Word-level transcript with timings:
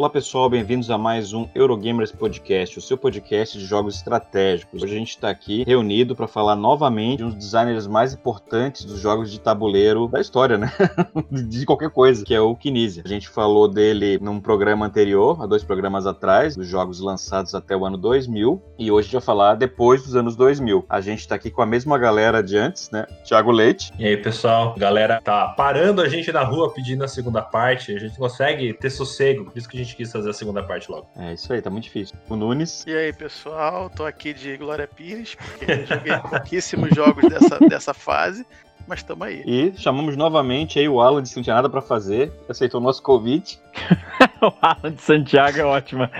Olá 0.00 0.08
pessoal, 0.08 0.48
bem-vindos 0.48 0.90
a 0.90 0.96
mais 0.96 1.34
um 1.34 1.46
Eurogamers 1.54 2.10
Podcast, 2.10 2.78
o 2.78 2.80
seu 2.80 2.96
podcast 2.96 3.58
de 3.58 3.66
jogos 3.66 3.96
estratégicos. 3.96 4.82
Hoje 4.82 4.94
a 4.94 4.98
gente 4.98 5.10
está 5.10 5.28
aqui 5.28 5.62
reunido 5.66 6.16
para 6.16 6.26
falar 6.26 6.56
novamente 6.56 7.18
de 7.18 7.24
um 7.24 7.28
dos 7.28 7.36
designers 7.36 7.86
mais 7.86 8.14
importantes 8.14 8.86
dos 8.86 8.98
jogos 8.98 9.30
de 9.30 9.38
tabuleiro 9.38 10.08
da 10.08 10.18
história, 10.18 10.56
né? 10.56 10.72
de 11.30 11.66
qualquer 11.66 11.90
coisa, 11.90 12.24
que 12.24 12.32
é 12.32 12.40
o 12.40 12.56
Kinesia. 12.56 13.02
A 13.04 13.08
gente 13.08 13.28
falou 13.28 13.68
dele 13.68 14.18
num 14.22 14.40
programa 14.40 14.86
anterior, 14.86 15.36
há 15.38 15.46
dois 15.46 15.62
programas 15.62 16.06
atrás, 16.06 16.56
dos 16.56 16.66
jogos 16.66 16.98
lançados 16.98 17.54
até 17.54 17.76
o 17.76 17.84
ano 17.84 17.98
2000, 17.98 18.58
e 18.78 18.90
hoje 18.90 19.00
a 19.00 19.04
gente 19.08 19.12
vai 19.12 19.22
falar 19.22 19.54
depois 19.56 20.02
dos 20.02 20.16
anos 20.16 20.34
2000. 20.34 20.82
A 20.88 21.02
gente 21.02 21.18
está 21.18 21.34
aqui 21.34 21.50
com 21.50 21.60
a 21.60 21.66
mesma 21.66 21.98
galera 21.98 22.42
de 22.42 22.56
antes, 22.56 22.90
né? 22.90 23.04
Thiago 23.22 23.50
Leite. 23.50 23.92
E 23.98 24.06
aí, 24.06 24.16
pessoal? 24.16 24.74
Galera 24.78 25.20
tá 25.22 25.48
parando 25.48 26.00
a 26.00 26.08
gente 26.08 26.32
na 26.32 26.42
rua 26.42 26.72
pedindo 26.72 27.04
a 27.04 27.08
segunda 27.08 27.42
parte, 27.42 27.94
a 27.94 27.98
gente 27.98 28.16
consegue 28.16 28.72
ter 28.72 28.88
sossego, 28.88 29.44
por 29.44 29.58
isso 29.58 29.68
que 29.68 29.76
a 29.76 29.84
gente 29.84 29.89
quis 29.96 30.10
fazer 30.10 30.30
a 30.30 30.32
segunda 30.32 30.62
parte 30.62 30.90
logo. 30.90 31.08
É 31.16 31.32
isso 31.34 31.52
aí, 31.52 31.60
tá 31.60 31.70
muito 31.70 31.84
difícil. 31.84 32.16
O 32.28 32.36
Nunes. 32.36 32.84
E 32.86 32.94
aí, 32.94 33.12
pessoal, 33.12 33.90
tô 33.90 34.04
aqui 34.04 34.32
de 34.32 34.56
Glória 34.56 34.86
Pires, 34.86 35.34
porque 35.34 35.70
eu 35.70 35.86
joguei 35.86 36.16
pouquíssimos 36.28 36.90
jogos 36.94 37.28
dessa, 37.28 37.58
dessa 37.58 37.94
fase, 37.94 38.46
mas 38.86 39.02
tamo 39.02 39.24
aí. 39.24 39.42
E 39.46 39.72
chamamos 39.76 40.16
novamente 40.16 40.78
aí 40.78 40.88
o 40.88 41.00
Alan, 41.00 41.22
que 41.22 41.36
não 41.36 41.42
tinha 41.42 41.54
nada 41.54 41.68
pra 41.68 41.80
fazer, 41.80 42.32
aceitou 42.48 42.80
o 42.80 42.82
nosso 42.82 43.02
convite. 43.02 43.60
o 44.42 44.52
Alan 44.60 44.92
de 44.92 45.00
Santiago 45.00 45.58
é 45.58 45.64
ótima. 45.64 46.10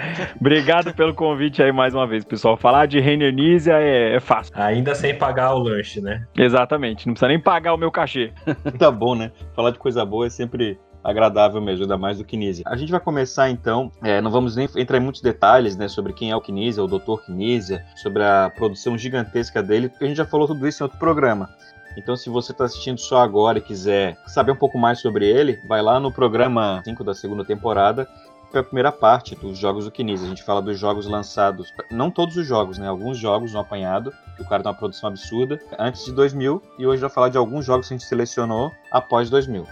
Obrigado 0.41 0.95
pelo 0.95 1.15
convite 1.15 1.63
aí 1.63 1.73
mais 1.73 1.95
uma 1.95 2.07
vez, 2.07 2.25
pessoal. 2.25 2.57
Falar 2.57 2.87
de 2.87 3.01
Reiner 3.01 3.33
Nízia 3.33 3.75
é, 3.75 4.15
é 4.17 4.21
fácil. 4.21 4.53
Ainda 4.57 4.95
sem 4.95 5.17
pagar 5.17 5.55
o 5.55 5.59
lanche, 5.59 6.01
né? 6.01 6.27
Exatamente, 6.37 7.07
não 7.07 7.15
precisa 7.15 7.29
nem 7.29 7.41
pagar 7.41 7.75
o 7.75 7.79
meu 7.79 7.91
cachê. 7.91 8.33
tá 8.79 8.91
bom, 8.91 9.15
né? 9.15 9.33
Falar 9.55 9.71
de 9.71 9.79
coisa 9.79 10.05
boa 10.05 10.27
é 10.27 10.31
sempre 10.31 10.79
agradável 11.03 11.61
mesmo, 11.61 11.85
ainda 11.85 11.99
mais 11.99 12.19
do 12.19 12.25
Kinesia. 12.25 12.65
A 12.67 12.77
gente 12.77 12.91
vai 12.91 13.01
começar 13.01 13.51
então, 13.51 13.91
é, 14.03 14.21
não 14.21 14.31
vamos 14.31 14.57
nem 14.57 14.69
entrar 14.77 14.99
em 14.99 15.01
muitos 15.01 15.21
detalhes 15.21 15.77
né, 15.77 15.89
sobre 15.89 16.13
quem 16.13 16.31
é 16.31 16.37
o 16.37 16.41
Kinesia, 16.41 16.83
o 16.83 16.89
Dr. 16.89 17.25
Kinesia, 17.27 17.85
sobre 17.97 18.23
a 18.23 18.51
produção 18.55 18.97
gigantesca 18.97 19.63
dele, 19.63 19.89
porque 19.89 20.05
a 20.05 20.09
gente 20.09 20.17
já 20.17 20.27
falou 20.27 20.47
tudo 20.47 20.67
isso 20.67 20.83
em 20.83 20.85
outro 20.85 20.99
programa. 20.99 21.49
Então, 21.97 22.17
se 22.17 22.31
você 22.31 22.53
está 22.53 22.65
assistindo 22.65 22.99
só 22.99 23.21
agora 23.21 23.59
e 23.59 23.63
quiser 23.63 24.17
saber 24.27 24.53
um 24.53 24.57
pouco 24.57 24.79
mais 24.79 25.01
sobre 25.01 25.27
ele, 25.27 25.61
vai 25.67 25.83
lá 25.83 25.99
no 25.99 26.13
programa 26.13 26.81
5 26.85 27.03
da 27.03 27.15
segunda 27.15 27.45
temporada, 27.45 28.09
que 28.51 28.57
é 28.57 28.61
a 28.61 28.65
primeira 28.65 28.91
parte 28.91 29.37
dos 29.37 29.59
jogos 29.59 29.85
do 29.85 29.91
Kinesia. 29.91 30.27
A 30.27 30.29
gente 30.29 30.43
fala 30.43 30.61
dos 30.61 30.79
jogos 30.79 31.07
lançados, 31.07 31.73
não 31.91 32.11
todos 32.11 32.37
os 32.37 32.47
jogos, 32.47 32.79
né? 32.79 32.89
Alguns 32.89 33.17
jogos 33.17 33.53
no 33.53 33.61
apanhado, 33.61 34.13
que 34.37 34.43
o 34.43 34.49
cara 34.49 34.63
tem 34.63 34.71
uma 34.71 34.79
produção 34.79 35.09
absurda, 35.09 35.61
antes 35.79 36.05
de 36.05 36.13
2000, 36.13 36.63
e 36.79 36.87
hoje 36.87 37.01
vai 37.01 37.11
falar 37.11 37.29
de 37.29 37.39
alguns 37.39 37.65
jogos 37.65 37.89
que 37.89 37.95
a 37.95 37.97
gente 37.97 38.07
selecionou 38.07 38.71
após 38.91 39.31
2000. 39.31 39.67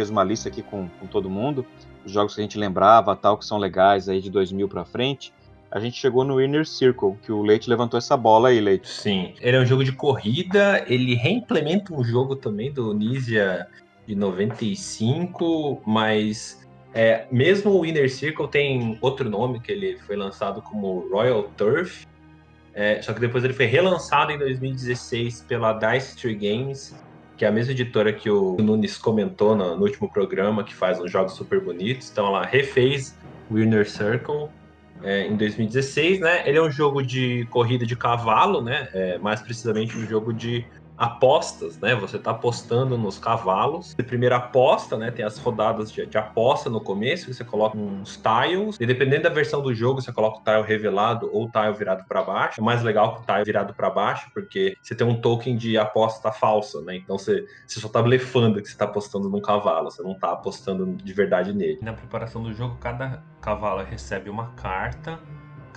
Fez 0.00 0.08
uma 0.08 0.24
lista 0.24 0.48
aqui 0.48 0.62
com, 0.62 0.88
com 0.98 1.06
todo 1.06 1.28
mundo, 1.28 1.66
os 2.06 2.10
jogos 2.10 2.34
que 2.34 2.40
a 2.40 2.42
gente 2.42 2.56
lembrava, 2.56 3.14
tal, 3.14 3.36
que 3.36 3.44
são 3.44 3.58
legais 3.58 4.08
aí 4.08 4.18
de 4.18 4.30
2000 4.30 4.66
para 4.66 4.82
frente. 4.82 5.30
A 5.70 5.78
gente 5.78 6.00
chegou 6.00 6.24
no 6.24 6.40
Inner 6.40 6.66
Circle, 6.66 7.16
que 7.22 7.30
o 7.30 7.42
Leite 7.42 7.68
levantou 7.68 7.98
essa 7.98 8.16
bola 8.16 8.48
aí, 8.48 8.60
Leite. 8.60 8.88
Sim, 8.88 9.34
ele 9.42 9.58
é 9.58 9.60
um 9.60 9.66
jogo 9.66 9.84
de 9.84 9.92
corrida, 9.92 10.82
ele 10.88 11.14
reimplementa 11.14 11.92
um 11.92 12.02
jogo 12.02 12.34
também 12.34 12.72
do 12.72 12.94
Nisia 12.94 13.68
de 14.06 14.14
95, 14.14 15.82
mas 15.86 16.66
é, 16.94 17.26
mesmo 17.30 17.78
o 17.78 17.84
Inner 17.84 18.10
Circle 18.10 18.48
tem 18.48 18.96
outro 19.02 19.28
nome, 19.28 19.60
que 19.60 19.70
ele 19.70 19.98
foi 19.98 20.16
lançado 20.16 20.62
como 20.62 21.06
Royal 21.12 21.42
Turf, 21.58 22.06
é, 22.72 23.02
só 23.02 23.12
que 23.12 23.20
depois 23.20 23.44
ele 23.44 23.52
foi 23.52 23.66
relançado 23.66 24.32
em 24.32 24.38
2016 24.38 25.44
pela 25.46 25.74
Dice 25.74 26.16
Tree 26.16 26.34
Games, 26.34 26.94
que 27.40 27.44
é 27.46 27.48
a 27.48 27.50
mesma 27.50 27.72
editora 27.72 28.12
que 28.12 28.28
o 28.28 28.58
Nunes 28.58 28.98
comentou 28.98 29.56
no, 29.56 29.74
no 29.74 29.84
último 29.84 30.12
programa, 30.12 30.62
que 30.62 30.74
faz 30.74 31.00
uns 31.00 31.10
jogos 31.10 31.32
super 31.32 31.58
bonitos. 31.58 32.10
Então 32.10 32.26
ela 32.26 32.44
refez 32.44 33.16
Winner 33.50 33.88
Circle 33.88 34.48
é, 35.02 35.26
em 35.26 35.38
2016, 35.38 36.20
né? 36.20 36.46
Ele 36.46 36.58
é 36.58 36.62
um 36.62 36.70
jogo 36.70 37.02
de 37.02 37.46
corrida 37.48 37.86
de 37.86 37.96
cavalo, 37.96 38.60
né? 38.60 38.90
É, 38.92 39.16
mais 39.16 39.40
precisamente 39.40 39.96
um 39.96 40.06
jogo 40.06 40.34
de 40.34 40.66
apostas, 41.00 41.78
né? 41.78 41.94
Você 41.94 42.18
está 42.18 42.32
apostando 42.32 42.98
nos 42.98 43.18
cavalos. 43.18 43.96
A 43.98 44.02
primeira 44.02 44.36
aposta, 44.36 44.98
né? 44.98 45.10
Tem 45.10 45.24
as 45.24 45.38
rodadas 45.38 45.90
de, 45.90 46.04
de, 46.04 46.18
aposta 46.18 46.68
no 46.68 46.78
começo, 46.78 47.32
você 47.32 47.42
coloca 47.42 47.74
uns 47.74 48.18
tiles. 48.18 48.76
E 48.78 48.84
dependendo 48.84 49.22
da 49.22 49.30
versão 49.30 49.62
do 49.62 49.72
jogo, 49.72 50.02
você 50.02 50.12
coloca 50.12 50.40
o 50.40 50.44
tile 50.44 50.60
revelado 50.60 51.30
ou 51.32 51.46
o 51.46 51.50
tile 51.50 51.72
virado 51.72 52.04
para 52.06 52.22
baixo. 52.22 52.60
É 52.60 52.62
mais 52.62 52.82
legal 52.82 53.14
que 53.14 53.22
o 53.22 53.24
tile 53.24 53.44
virado 53.44 53.72
para 53.72 53.88
baixo, 53.88 54.30
porque 54.34 54.76
você 54.82 54.94
tem 54.94 55.06
um 55.06 55.18
token 55.18 55.56
de 55.56 55.78
aposta 55.78 56.30
falsa, 56.30 56.82
né? 56.82 56.96
Então 56.96 57.16
você, 57.16 57.46
você 57.66 57.80
só 57.80 57.88
tá 57.88 58.02
blefando 58.02 58.60
que 58.60 58.68
você 58.68 58.76
tá 58.76 58.84
apostando 58.84 59.30
num 59.30 59.40
cavalo, 59.40 59.90
você 59.90 60.02
não 60.02 60.12
tá 60.12 60.32
apostando 60.32 60.84
de 60.84 61.12
verdade 61.14 61.54
nele. 61.54 61.78
Na 61.80 61.94
preparação 61.94 62.42
do 62.42 62.52
jogo, 62.52 62.76
cada 62.78 63.22
cavalo 63.40 63.82
recebe 63.82 64.28
uma 64.28 64.48
carta 64.50 65.18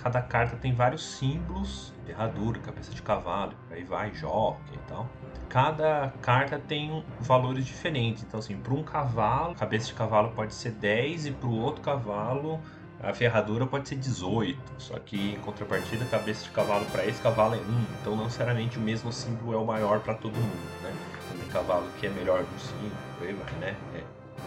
cada 0.04 0.20
carta 0.20 0.56
tem 0.56 0.74
vários 0.74 1.02
símbolos, 1.02 1.93
ferradura, 2.06 2.58
cabeça 2.60 2.92
de 2.92 3.02
cavalo, 3.02 3.52
aí 3.70 3.84
vai, 3.84 4.14
jockey 4.14 4.74
e 4.74 4.78
tal. 4.88 5.08
Cada 5.48 6.12
carta 6.20 6.58
tem 6.58 7.04
valores 7.20 7.64
diferentes. 7.64 8.22
Então, 8.22 8.40
assim, 8.40 8.56
para 8.56 8.74
um 8.74 8.82
cavalo, 8.82 9.54
cabeça 9.54 9.86
de 9.86 9.94
cavalo 9.94 10.32
pode 10.32 10.54
ser 10.54 10.72
10 10.72 11.26
e 11.26 11.30
para 11.32 11.48
o 11.48 11.60
outro 11.60 11.82
cavalo 11.82 12.60
a 13.04 13.12
ferradura 13.12 13.66
pode 13.66 13.88
ser 13.88 13.96
18, 13.96 14.58
só 14.78 14.98
que 14.98 15.34
em 15.34 15.40
contrapartida, 15.40 16.04
cabeça 16.06 16.44
de 16.44 16.50
cavalo 16.50 16.86
para 16.86 17.04
esse 17.04 17.20
cavalo 17.20 17.54
é 17.54 17.58
1, 17.58 17.62
então 18.00 18.16
não 18.16 18.24
necessariamente 18.24 18.78
o 18.78 18.80
mesmo 18.80 19.12
símbolo 19.12 19.52
é 19.52 19.56
o 19.56 19.64
maior 19.64 20.00
para 20.00 20.14
todo 20.14 20.34
mundo, 20.34 20.82
né? 20.82 20.92
Tem 21.38 21.48
cavalo 21.50 21.86
que 22.00 22.06
é 22.06 22.10
melhor 22.10 22.42
no 22.42 22.58
símbolo, 22.58 22.92
aí 23.20 23.34
vai, 23.34 23.52
né? 23.60 23.76
É 23.94 24.02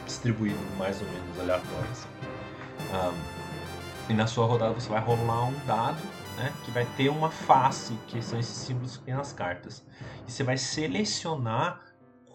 distribuído 0.05 0.57
mais 0.77 0.99
ou 1.01 1.07
menos 1.07 1.39
aleatórios. 1.39 2.07
Um, 2.91 4.11
e 4.11 4.13
na 4.13 4.25
sua 4.25 4.45
rodada 4.47 4.73
você 4.73 4.89
vai 4.89 5.01
rolar 5.01 5.45
um 5.45 5.65
dado, 5.67 5.97
né, 6.37 6.53
que 6.63 6.71
vai 6.71 6.85
ter 6.95 7.09
uma 7.09 7.29
face, 7.29 7.93
que 8.07 8.21
são 8.21 8.39
esses 8.39 8.55
símbolos 8.55 8.97
que 8.97 9.03
tem 9.03 9.15
nas 9.15 9.33
cartas. 9.33 9.83
E 10.27 10.31
você 10.31 10.43
vai 10.43 10.57
selecionar 10.57 11.81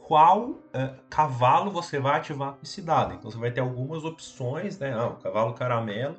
qual 0.07 0.41
uh, 0.51 0.61
cavalo 1.09 1.71
você 1.71 1.99
vai 1.99 2.19
ativar 2.19 2.53
com 2.53 2.59
esse 2.63 2.83
dado. 2.83 3.15
Então 3.15 3.31
você 3.31 3.39
vai 3.39 3.51
ter 3.51 3.61
algumas 3.61 4.05
opções, 4.05 4.79
né? 4.79 4.93
Ah, 4.93 5.07
o 5.07 5.17
cavalo 5.17 5.55
caramelo 5.55 6.17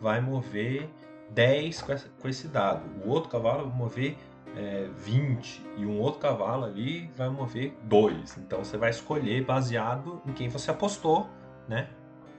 vai 0.00 0.20
mover 0.20 0.88
10 1.30 1.82
com, 1.82 1.92
essa, 1.92 2.08
com 2.20 2.28
esse 2.28 2.46
dado. 2.46 2.82
O 3.04 3.08
outro 3.08 3.30
cavalo 3.30 3.68
vai 3.68 3.76
mover 3.76 4.18
é, 4.56 4.88
20 4.98 5.62
e 5.78 5.86
um 5.86 5.98
outro 5.98 6.20
cavalo 6.20 6.64
ali 6.64 7.10
vai 7.16 7.30
mover 7.30 7.74
2. 7.84 8.38
Então 8.38 8.62
você 8.62 8.76
vai 8.76 8.90
escolher 8.90 9.44
baseado 9.44 10.20
em 10.26 10.32
quem 10.32 10.48
você 10.48 10.70
apostou, 10.70 11.28
né? 11.66 11.88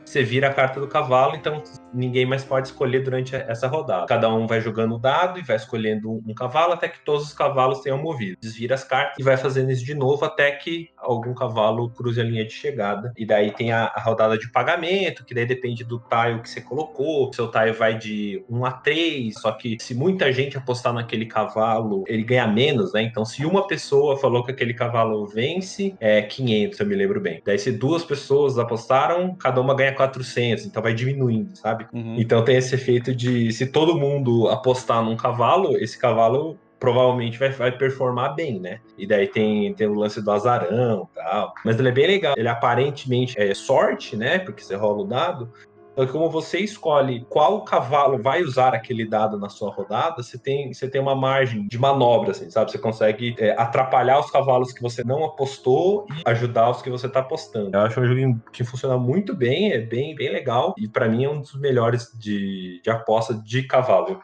Você 0.05 0.23
vira 0.23 0.49
a 0.49 0.53
carta 0.53 0.79
do 0.79 0.87
cavalo, 0.87 1.35
então 1.35 1.63
ninguém 1.93 2.25
mais 2.25 2.43
pode 2.43 2.67
escolher 2.67 2.99
durante 3.01 3.35
essa 3.35 3.67
rodada. 3.67 4.05
Cada 4.07 4.33
um 4.33 4.47
vai 4.47 4.61
jogando 4.61 4.95
o 4.95 4.99
dado 4.99 5.39
e 5.39 5.43
vai 5.43 5.55
escolhendo 5.55 6.21
um 6.25 6.33
cavalo 6.33 6.73
até 6.73 6.87
que 6.87 6.99
todos 7.03 7.23
os 7.23 7.33
cavalos 7.33 7.81
tenham 7.81 7.97
movido. 7.97 8.37
Desvira 8.41 8.75
as 8.75 8.83
cartas 8.83 9.17
e 9.19 9.23
vai 9.23 9.37
fazendo 9.37 9.71
isso 9.71 9.85
de 9.85 9.93
novo 9.93 10.25
até 10.25 10.51
que 10.51 10.89
algum 10.97 11.33
cavalo 11.33 11.89
cruze 11.89 12.19
a 12.19 12.23
linha 12.23 12.45
de 12.45 12.53
chegada. 12.53 13.13
E 13.17 13.25
daí 13.25 13.51
tem 13.51 13.71
a, 13.71 13.85
a 13.85 14.01
rodada 14.01 14.37
de 14.37 14.49
pagamento, 14.51 15.25
que 15.25 15.33
daí 15.33 15.45
depende 15.45 15.83
do 15.83 15.99
tile 15.99 16.41
que 16.41 16.49
você 16.49 16.61
colocou. 16.61 17.31
Seu 17.33 17.49
tile 17.49 17.71
vai 17.71 17.97
de 17.97 18.43
1 18.49 18.65
a 18.65 18.71
3, 18.71 19.33
só 19.39 19.51
que 19.51 19.77
se 19.79 19.93
muita 19.93 20.31
gente 20.31 20.57
apostar 20.57 20.93
naquele 20.93 21.25
cavalo, 21.25 22.03
ele 22.07 22.23
ganha 22.23 22.47
menos, 22.47 22.93
né? 22.93 23.03
Então 23.03 23.25
se 23.25 23.45
uma 23.45 23.67
pessoa 23.67 24.17
falou 24.17 24.43
que 24.43 24.51
aquele 24.51 24.73
cavalo 24.73 25.25
vence, 25.27 25.95
é 25.99 26.21
500, 26.21 26.79
eu 26.79 26.85
me 26.85 26.95
lembro 26.95 27.19
bem. 27.19 27.41
Daí 27.45 27.59
se 27.59 27.71
duas 27.71 28.03
pessoas 28.03 28.57
apostaram, 28.57 29.35
cada 29.35 29.61
uma 29.61 29.75
ganha 29.75 29.93
400, 29.93 30.65
então 30.65 30.81
vai 30.81 30.93
diminuindo, 30.93 31.55
sabe? 31.57 31.82
Sabe? 31.83 31.97
Uhum. 31.97 32.15
Então 32.17 32.43
tem 32.43 32.57
esse 32.57 32.75
efeito 32.75 33.15
de 33.15 33.51
se 33.51 33.67
todo 33.67 33.97
mundo 33.97 34.47
apostar 34.49 35.03
num 35.03 35.15
cavalo, 35.15 35.77
esse 35.77 35.97
cavalo 35.97 36.57
provavelmente 36.79 37.39
vai, 37.39 37.49
vai 37.49 37.71
performar 37.71 38.35
bem, 38.35 38.59
né? 38.59 38.81
E 38.97 39.07
daí 39.07 39.25
tem, 39.25 39.73
tem 39.73 39.87
o 39.87 39.93
lance 39.93 40.21
do 40.21 40.29
azarão 40.29 41.07
e 41.09 41.15
tal. 41.15 41.53
Mas 41.63 41.79
ele 41.79 41.87
é 41.87 41.91
bem 41.93 42.07
legal. 42.07 42.35
Ele 42.37 42.49
aparentemente 42.49 43.39
é 43.39 43.53
sorte, 43.53 44.17
né? 44.17 44.39
Porque 44.39 44.61
você 44.61 44.75
rola 44.75 45.01
o 45.01 45.05
dado. 45.05 45.49
Então, 45.93 46.07
como 46.07 46.29
você 46.29 46.59
escolhe 46.59 47.25
qual 47.29 47.63
cavalo 47.63 48.21
vai 48.21 48.41
usar 48.41 48.73
aquele 48.73 49.05
dado 49.05 49.37
na 49.37 49.47
sua 49.47 49.69
rodada, 49.69 50.21
você 50.23 50.37
tem, 50.37 50.73
você 50.73 50.89
tem 50.89 50.99
uma 50.99 51.15
margem 51.15 51.67
de 51.67 51.77
manobra, 51.77 52.31
assim, 52.31 52.49
sabe? 52.49 52.71
Você 52.71 52.79
consegue 52.79 53.35
é, 53.37 53.51
atrapalhar 53.51 54.19
os 54.19 54.31
cavalos 54.31 54.73
que 54.73 54.81
você 54.81 55.03
não 55.03 55.23
apostou 55.23 56.07
e 56.09 56.29
ajudar 56.29 56.71
os 56.71 56.81
que 56.81 56.89
você 56.89 57.07
tá 57.07 57.19
apostando. 57.19 57.77
Eu 57.77 57.81
acho 57.81 58.01
um 58.01 58.05
jogo 58.05 58.41
que 58.51 58.63
funciona 58.63 58.97
muito 58.97 59.35
bem, 59.35 59.71
é 59.71 59.79
bem, 59.79 60.15
bem 60.15 60.31
legal 60.31 60.73
e 60.77 60.87
para 60.87 61.07
mim 61.07 61.25
é 61.25 61.29
um 61.29 61.39
dos 61.39 61.53
melhores 61.59 62.11
de, 62.17 62.81
de 62.83 62.89
aposta 62.89 63.35
de 63.35 63.63
cavalo. 63.63 64.19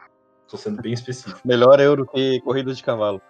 Tô 0.50 0.56
sendo 0.56 0.82
bem 0.82 0.92
específico. 0.92 1.40
Melhor 1.44 1.78
euro 1.78 2.04
que 2.06 2.40
corrida 2.40 2.74
de 2.74 2.82
cavalo. 2.82 3.22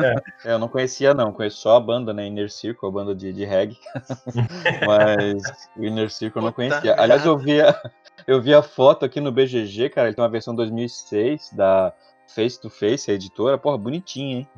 é. 0.00 0.50
É, 0.50 0.52
eu 0.52 0.58
não 0.58 0.66
conhecia, 0.66 1.14
não. 1.14 1.32
Conheço 1.32 1.58
só 1.58 1.76
a 1.76 1.80
banda, 1.80 2.12
né? 2.12 2.26
Inner 2.26 2.50
Circle, 2.50 2.88
a 2.88 2.92
banda 2.92 3.14
de, 3.14 3.32
de 3.32 3.44
reggae. 3.44 3.78
Mas 4.84 5.42
o 5.76 5.84
Inner 5.84 6.10
Circle 6.10 6.40
eu 6.40 6.46
não 6.46 6.52
conhecia. 6.52 6.96
Aliás, 6.98 7.24
eu 7.24 7.38
vi, 7.38 7.60
a, 7.60 7.80
eu 8.26 8.42
vi 8.42 8.52
a 8.52 8.62
foto 8.62 9.04
aqui 9.04 9.20
no 9.20 9.30
BGG, 9.30 9.90
cara. 9.90 10.08
Ele 10.08 10.16
tem 10.16 10.24
uma 10.24 10.30
versão 10.30 10.56
2006 10.56 11.52
da 11.52 11.92
Face 12.34 12.60
to 12.60 12.68
Face, 12.68 13.10
a 13.10 13.14
editora. 13.14 13.56
Porra, 13.56 13.78
bonitinha, 13.78 14.38
hein? 14.38 14.48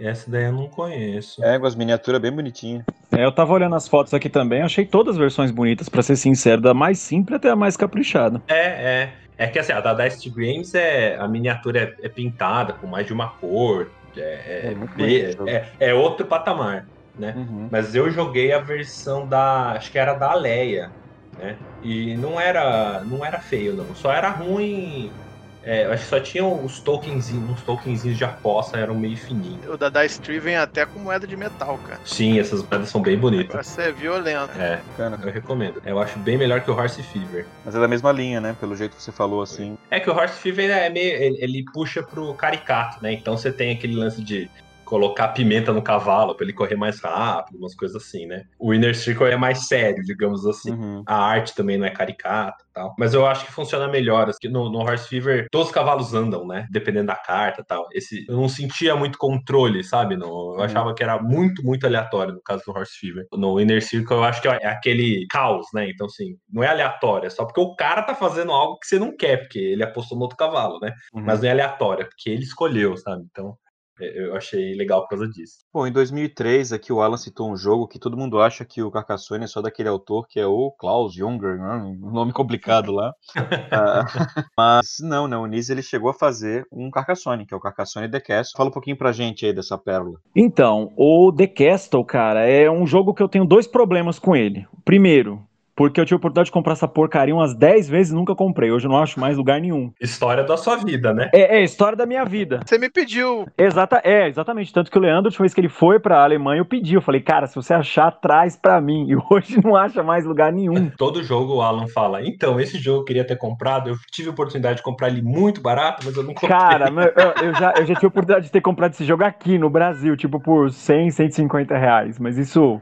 Essa 0.00 0.30
daí 0.30 0.44
eu 0.44 0.52
não 0.52 0.68
conheço. 0.68 1.44
É, 1.44 1.58
com 1.58 1.66
as 1.66 1.74
miniaturas 1.74 2.20
bem 2.20 2.32
bonitinhas. 2.32 2.84
É, 3.12 3.24
eu 3.24 3.32
tava 3.32 3.52
olhando 3.52 3.74
as 3.74 3.86
fotos 3.86 4.14
aqui 4.14 4.30
também, 4.30 4.62
achei 4.62 4.86
todas 4.86 5.16
as 5.16 5.18
versões 5.18 5.50
bonitas, 5.50 5.88
pra 5.88 6.02
ser 6.02 6.16
sincero, 6.16 6.62
da 6.62 6.72
mais 6.72 6.98
simples 6.98 7.36
até 7.36 7.50
a 7.50 7.56
mais 7.56 7.76
caprichada. 7.76 8.40
É, 8.48 9.02
é. 9.02 9.12
É 9.40 9.48
que 9.48 9.58
assim, 9.58 9.72
a 9.72 9.80
da 9.80 9.94
Dice 9.94 10.30
Games 10.30 10.74
é. 10.74 11.16
A 11.18 11.28
miniatura 11.28 11.94
é, 12.02 12.06
é 12.06 12.08
pintada 12.10 12.74
com 12.78 12.88
mais 12.88 13.06
de 13.06 13.12
uma 13.12 13.36
cor. 13.38 13.92
É, 14.16 14.74
é, 14.98 15.06
É 15.46 15.56
é- 15.56 15.76
é 15.90 15.94
outro 15.94 16.26
patamar, 16.28 16.84
né? 17.16 17.38
Uhum. 17.38 17.70
Mas 17.70 17.94
eu 17.94 18.10
joguei 18.10 18.52
a 18.52 18.60
versão 18.60 19.28
da. 19.28 19.72
Acho 19.72 19.90
que 19.92 19.98
era 19.98 20.14
da 20.14 20.32
Aleia, 20.32 20.90
né? 21.36 21.60
E 21.80 22.16
não 22.18 22.38
era. 22.40 23.04
Não 23.06 23.24
era 23.24 23.40
feio, 23.40 23.74
não. 23.76 23.94
Só 23.94 24.12
era 24.12 24.30
ruim. 24.30 25.16
É, 25.62 25.84
eu 25.86 25.92
acho 25.92 26.04
que 26.04 26.08
só 26.08 26.20
tinha 26.20 26.44
os 26.44 26.80
tokenzinhos, 26.80 27.50
uns 27.50 27.62
tokenzinhos 27.62 28.16
de 28.16 28.24
aposta, 28.24 28.78
eram 28.78 28.94
meio 28.94 29.16
fininhos. 29.16 29.66
O 29.66 29.76
da 29.76 29.88
Dice 29.90 30.20
Tree 30.20 30.38
vem 30.38 30.56
até 30.56 30.86
com 30.86 30.98
moeda 30.98 31.26
de 31.26 31.36
metal, 31.36 31.78
cara. 31.86 32.00
Sim, 32.04 32.38
essas 32.38 32.62
moedas 32.62 32.88
são 32.88 33.02
bem 33.02 33.18
bonitas. 33.18 33.48
negócio 33.48 33.82
é 33.82 33.92
violento. 33.92 34.58
É, 34.58 34.76
Bacana. 34.76 35.18
eu 35.22 35.32
recomendo. 35.32 35.82
Eu 35.84 35.98
acho 35.98 36.18
bem 36.18 36.38
melhor 36.38 36.62
que 36.62 36.70
o 36.70 36.74
Horse 36.74 37.02
Fever. 37.02 37.46
Mas 37.64 37.74
é 37.74 37.80
da 37.80 37.88
mesma 37.88 38.10
linha, 38.12 38.40
né? 38.40 38.56
Pelo 38.58 38.74
jeito 38.74 38.96
que 38.96 39.02
você 39.02 39.12
falou 39.12 39.42
assim. 39.42 39.76
É 39.90 40.00
que 40.00 40.08
o 40.08 40.14
Horse 40.14 40.40
Fever 40.40 40.70
é 40.70 40.88
meio. 40.88 41.14
Ele, 41.22 41.38
ele 41.40 41.64
puxa 41.72 42.02
pro 42.02 42.32
caricato, 42.34 43.02
né? 43.02 43.12
Então 43.12 43.36
você 43.36 43.52
tem 43.52 43.72
aquele 43.72 43.96
lance 43.96 44.22
de 44.22 44.50
colocar 44.90 45.28
pimenta 45.28 45.72
no 45.72 45.80
cavalo 45.80 46.34
pra 46.34 46.44
ele 46.44 46.52
correr 46.52 46.74
mais 46.74 46.98
rápido, 47.00 47.58
umas 47.58 47.76
coisas 47.76 48.02
assim, 48.02 48.26
né? 48.26 48.42
O 48.58 48.74
Inner 48.74 48.96
Circle 48.96 49.28
é 49.28 49.36
mais 49.36 49.68
sério, 49.68 50.02
digamos 50.02 50.44
assim. 50.44 50.72
Uhum. 50.72 51.04
A 51.06 51.14
arte 51.14 51.54
também 51.54 51.78
não 51.78 51.86
é 51.86 51.90
caricata 51.90 52.64
e 52.68 52.72
tal. 52.74 52.92
Mas 52.98 53.14
eu 53.14 53.24
acho 53.24 53.46
que 53.46 53.52
funciona 53.52 53.86
melhor. 53.86 54.28
Assim, 54.28 54.48
no, 54.48 54.68
no 54.68 54.80
Horse 54.80 55.08
Fever, 55.08 55.46
todos 55.52 55.68
os 55.68 55.72
cavalos 55.72 56.12
andam, 56.12 56.44
né? 56.44 56.66
Dependendo 56.72 57.06
da 57.06 57.14
carta 57.14 57.60
e 57.60 57.64
tal. 57.64 57.86
Esse, 57.92 58.26
eu 58.28 58.36
não 58.36 58.48
sentia 58.48 58.96
muito 58.96 59.16
controle, 59.16 59.84
sabe? 59.84 60.16
No, 60.16 60.26
eu 60.26 60.50
Uhum. 60.56 60.62
achava 60.62 60.92
que 60.94 61.02
era 61.04 61.22
muito, 61.22 61.64
muito 61.64 61.86
aleatório 61.86 62.34
no 62.34 62.42
caso 62.42 62.64
do 62.66 62.72
Horse 62.72 62.98
Fever. 62.98 63.26
No 63.32 63.60
Inner 63.60 63.80
Circle, 63.82 64.16
eu 64.16 64.24
acho 64.24 64.42
que 64.42 64.48
é 64.48 64.66
aquele 64.66 65.24
caos, 65.30 65.66
né? 65.72 65.88
Então, 65.88 66.06
assim, 66.06 66.34
não 66.52 66.64
é 66.64 66.66
aleatório. 66.68 67.28
É 67.28 67.30
só 67.30 67.44
porque 67.44 67.60
o 67.60 67.76
cara 67.76 68.02
tá 68.02 68.14
fazendo 68.14 68.50
algo 68.50 68.76
que 68.80 68.88
você 68.88 68.98
não 68.98 69.16
quer, 69.16 69.36
porque 69.38 69.58
ele 69.60 69.84
apostou 69.84 70.16
no 70.18 70.22
outro 70.24 70.36
cavalo, 70.36 70.80
né? 70.80 70.92
Uhum. 71.14 71.22
Mas 71.22 71.40
não 71.40 71.48
é 71.48 71.52
aleatório, 71.52 72.02
é 72.02 72.06
porque 72.06 72.28
ele 72.28 72.42
escolheu, 72.42 72.96
sabe? 72.96 73.24
Então, 73.30 73.54
é, 73.68 73.69
eu 74.00 74.34
achei 74.34 74.74
legal 74.74 75.02
por 75.02 75.10
causa 75.10 75.28
disso. 75.28 75.58
Bom, 75.72 75.86
em 75.86 75.92
2003, 75.92 76.72
aqui 76.72 76.92
o 76.92 77.00
Alan 77.00 77.16
citou 77.16 77.50
um 77.50 77.56
jogo 77.56 77.88
que 77.88 77.98
todo 77.98 78.16
mundo 78.16 78.40
acha 78.40 78.64
que 78.64 78.82
o 78.82 78.90
Carcassonne 78.90 79.44
é 79.44 79.46
só 79.46 79.60
daquele 79.60 79.88
autor 79.88 80.26
que 80.28 80.38
é 80.40 80.46
o 80.46 80.70
Klaus 80.72 81.14
Junger, 81.14 81.58
né? 81.58 81.96
um 82.02 82.10
nome 82.10 82.32
complicado 82.32 82.92
lá. 82.92 83.12
Ah, 83.72 84.04
mas 84.56 84.96
não, 85.00 85.28
não, 85.28 85.42
o 85.42 85.46
Nise 85.46 85.72
ele 85.72 85.82
chegou 85.82 86.10
a 86.10 86.14
fazer 86.14 86.66
um 86.72 86.90
Carcassonne, 86.90 87.46
que 87.46 87.54
é 87.54 87.56
o 87.56 87.60
Carcassonne 87.60 88.10
The 88.10 88.20
Castle. 88.20 88.56
Fala 88.56 88.68
um 88.68 88.72
pouquinho 88.72 88.96
pra 88.96 89.12
gente 89.12 89.46
aí 89.46 89.52
dessa 89.52 89.78
pérola. 89.78 90.18
Então, 90.34 90.92
o 90.96 91.32
The 91.32 91.46
Castle, 91.46 92.04
cara, 92.04 92.46
é 92.46 92.70
um 92.70 92.86
jogo 92.86 93.14
que 93.14 93.22
eu 93.22 93.28
tenho 93.28 93.44
dois 93.44 93.66
problemas 93.66 94.18
com 94.18 94.34
ele. 94.34 94.66
Primeiro, 94.84 95.40
porque 95.80 95.98
eu 95.98 96.04
tive 96.04 96.16
a 96.16 96.18
oportunidade 96.18 96.44
de 96.44 96.52
comprar 96.52 96.74
essa 96.74 96.86
porcaria 96.86 97.34
umas 97.34 97.54
10 97.54 97.88
vezes 97.88 98.12
e 98.12 98.14
nunca 98.14 98.34
comprei. 98.34 98.70
Hoje 98.70 98.86
eu 98.86 98.90
não 98.90 98.98
acho 98.98 99.18
mais 99.18 99.38
lugar 99.38 99.58
nenhum. 99.58 99.90
História 99.98 100.44
da 100.44 100.54
sua 100.54 100.76
vida, 100.76 101.14
né? 101.14 101.30
É, 101.32 101.56
é 101.56 101.64
história 101.64 101.96
da 101.96 102.04
minha 102.04 102.22
vida. 102.22 102.60
Você 102.66 102.76
me 102.76 102.90
pediu. 102.90 103.46
Exata, 103.56 103.98
é, 104.04 104.28
exatamente. 104.28 104.74
Tanto 104.74 104.90
que 104.90 104.98
o 104.98 105.00
Leandro, 105.00 105.28
a 105.28 105.28
última 105.28 105.44
vez 105.44 105.54
que 105.54 105.60
ele 105.62 105.70
foi 105.70 105.98
pra 105.98 106.22
Alemanha, 106.22 106.60
eu 106.60 106.66
pedi. 106.66 106.96
Eu 106.96 107.00
falei, 107.00 107.22
cara, 107.22 107.46
se 107.46 107.54
você 107.54 107.72
achar, 107.72 108.10
traz 108.10 108.58
pra 108.58 108.78
mim. 108.78 109.06
E 109.08 109.16
hoje 109.32 109.58
não 109.64 109.74
acha 109.74 110.02
mais 110.02 110.26
lugar 110.26 110.52
nenhum. 110.52 110.90
Todo 110.98 111.22
jogo 111.22 111.54
o 111.54 111.62
Alan 111.62 111.86
fala, 111.86 112.22
então, 112.26 112.60
esse 112.60 112.78
jogo 112.78 113.00
eu 113.00 113.04
queria 113.06 113.26
ter 113.26 113.36
comprado, 113.36 113.88
eu 113.88 113.96
tive 114.12 114.28
a 114.28 114.32
oportunidade 114.32 114.76
de 114.76 114.82
comprar 114.82 115.08
ele 115.08 115.22
muito 115.22 115.62
barato, 115.62 116.02
mas 116.04 116.14
eu 116.14 116.22
não 116.22 116.34
comprei. 116.34 116.50
Cara, 116.50 116.90
meu, 116.92 117.04
eu, 117.04 117.46
eu 117.46 117.54
já, 117.54 117.72
eu 117.78 117.86
já 117.86 117.94
tive 117.94 118.04
a 118.04 118.08
oportunidade 118.08 118.44
de 118.44 118.52
ter 118.52 118.60
comprado 118.60 118.92
esse 118.92 119.04
jogo 119.06 119.24
aqui 119.24 119.56
no 119.56 119.70
Brasil, 119.70 120.14
tipo 120.14 120.38
por 120.38 120.70
100, 120.70 121.10
150 121.10 121.74
reais. 121.78 122.18
Mas 122.18 122.36
isso, 122.36 122.78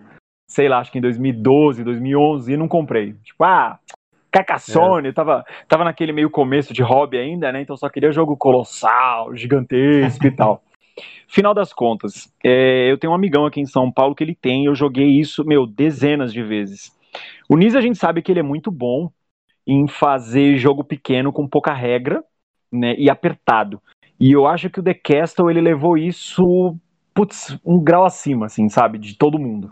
sei 0.49 0.69
lá, 0.69 0.79
acho 0.79 0.91
que 0.91 0.99
em 0.99 1.03
2012, 1.03 1.85
2011, 1.85 2.53
e 2.53 2.57
não 2.57 2.67
comprei. 2.67 3.13
Tipo, 3.23 3.45
ah, 3.45 3.79
Carcassonne, 4.31 5.13
tava, 5.13 5.45
tava 5.69 5.85
naquele 5.85 6.13
meio 6.13 6.31
começo 6.31 6.73
de 6.73 6.83
hobby 6.83 7.19
ainda, 7.19 7.53
né? 7.53 7.61
Então 7.61 7.77
só 7.77 7.89
queria 7.89 8.11
jogo 8.11 8.37
colossal, 8.37 9.37
gigantesco 9.37 10.27
e 10.27 10.31
tal. 10.31 10.63
Final 11.29 11.53
das 11.53 11.73
contas, 11.73 12.33
é, 12.43 12.91
eu 12.91 12.99
tenho 12.99 13.13
um 13.13 13.17
amigão 13.17 13.45
aqui 13.45 13.61
em 13.61 13.67
São 13.67 13.93
Paulo 13.93 14.15
que 14.15 14.25
ele 14.25 14.35
tem, 14.35 14.65
eu 14.65 14.75
joguei 14.75 15.07
isso, 15.07 15.45
meu, 15.45 15.67
dezenas 15.67 16.33
de 16.33 16.43
vezes. 16.43 16.91
O 17.49 17.57
Nis 17.57 17.77
a 17.77 17.81
gente 17.81 17.99
sabe 17.99 18.23
que 18.23 18.33
ele 18.33 18.41
é 18.41 18.43
muito 18.43 18.71
bom 18.71 19.11
em 19.67 19.87
fazer 19.87 20.57
jogo 20.57 20.83
pequeno 20.83 21.31
com 21.31 21.47
pouca 21.47 21.75
regra, 21.75 22.25
né, 22.73 22.95
e 22.97 23.11
apertado. 23.11 23.81
E 24.19 24.33
eu 24.33 24.47
acho 24.47 24.71
que 24.71 24.81
o 24.81 24.83
The 24.83 24.95
Castle 24.95 25.51
ele 25.51 25.61
levou 25.61 25.97
isso, 25.97 26.75
putz, 27.15 27.59
um 27.65 27.79
grau 27.79 28.05
acima, 28.05 28.47
assim, 28.47 28.69
sabe, 28.69 28.99
de 28.99 29.17
todo 29.17 29.39
mundo. 29.39 29.71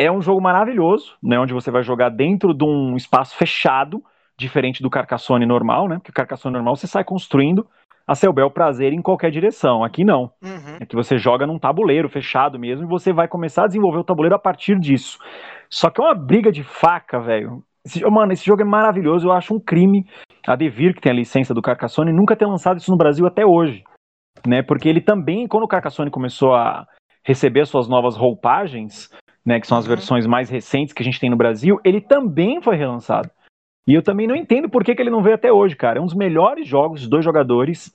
É 0.00 0.10
um 0.10 0.22
jogo 0.22 0.40
maravilhoso, 0.40 1.14
né, 1.22 1.38
onde 1.38 1.52
você 1.52 1.70
vai 1.70 1.82
jogar 1.82 2.08
dentro 2.08 2.54
de 2.54 2.64
um 2.64 2.96
espaço 2.96 3.36
fechado, 3.36 4.02
diferente 4.34 4.82
do 4.82 4.88
Carcassonne 4.88 5.44
normal, 5.44 5.88
né, 5.88 5.96
porque 5.96 6.10
o 6.10 6.14
Carcassonne 6.14 6.54
normal 6.54 6.74
você 6.74 6.86
sai 6.86 7.04
construindo 7.04 7.66
a 8.06 8.14
seu 8.14 8.32
bel 8.32 8.50
prazer 8.50 8.94
em 8.94 9.02
qualquer 9.02 9.30
direção. 9.30 9.84
Aqui 9.84 10.02
não. 10.02 10.32
Uhum. 10.42 10.78
É 10.80 10.86
que 10.86 10.96
você 10.96 11.18
joga 11.18 11.46
num 11.46 11.58
tabuleiro 11.58 12.08
fechado 12.08 12.58
mesmo 12.58 12.84
e 12.84 12.88
você 12.88 13.12
vai 13.12 13.28
começar 13.28 13.64
a 13.64 13.66
desenvolver 13.66 13.98
o 13.98 14.04
tabuleiro 14.04 14.34
a 14.34 14.38
partir 14.38 14.80
disso. 14.80 15.18
Só 15.68 15.90
que 15.90 16.00
é 16.00 16.04
uma 16.04 16.14
briga 16.14 16.50
de 16.50 16.64
faca, 16.64 17.20
velho. 17.20 17.62
Mano, 18.10 18.32
esse 18.32 18.44
jogo 18.44 18.62
é 18.62 18.64
maravilhoso. 18.64 19.28
Eu 19.28 19.32
acho 19.32 19.54
um 19.54 19.60
crime 19.60 20.04
a 20.46 20.56
Devir, 20.56 20.94
que 20.94 21.00
tem 21.00 21.12
a 21.12 21.14
licença 21.14 21.54
do 21.54 21.62
Carcassonne, 21.62 22.12
nunca 22.12 22.34
ter 22.34 22.46
lançado 22.46 22.78
isso 22.78 22.90
no 22.90 22.96
Brasil 22.96 23.26
até 23.26 23.44
hoje. 23.44 23.84
Né? 24.46 24.62
Porque 24.62 24.88
ele 24.88 25.00
também, 25.00 25.46
quando 25.46 25.64
o 25.64 25.68
Carcassonne 25.68 26.10
começou 26.10 26.54
a 26.54 26.86
receber 27.22 27.60
as 27.60 27.68
suas 27.68 27.86
novas 27.86 28.16
roupagens, 28.16 29.08
né, 29.44 29.60
que 29.60 29.66
são 29.66 29.78
as 29.78 29.84
Uhum. 29.84 29.90
versões 29.90 30.26
mais 30.26 30.48
recentes 30.50 30.92
que 30.92 31.02
a 31.02 31.04
gente 31.04 31.20
tem 31.20 31.30
no 31.30 31.36
Brasil, 31.36 31.80
ele 31.84 32.00
também 32.00 32.60
foi 32.62 32.76
relançado. 32.76 33.30
E 33.86 33.94
eu 33.94 34.02
também 34.02 34.26
não 34.26 34.36
entendo 34.36 34.68
por 34.68 34.84
que, 34.84 34.94
que 34.94 35.02
ele 35.02 35.10
não 35.10 35.22
veio 35.22 35.34
até 35.34 35.52
hoje, 35.52 35.74
cara. 35.74 35.98
É 35.98 36.02
um 36.02 36.06
dos 36.06 36.14
melhores 36.14 36.66
jogos 36.68 37.00
de 37.00 37.08
dois 37.08 37.24
jogadores, 37.24 37.94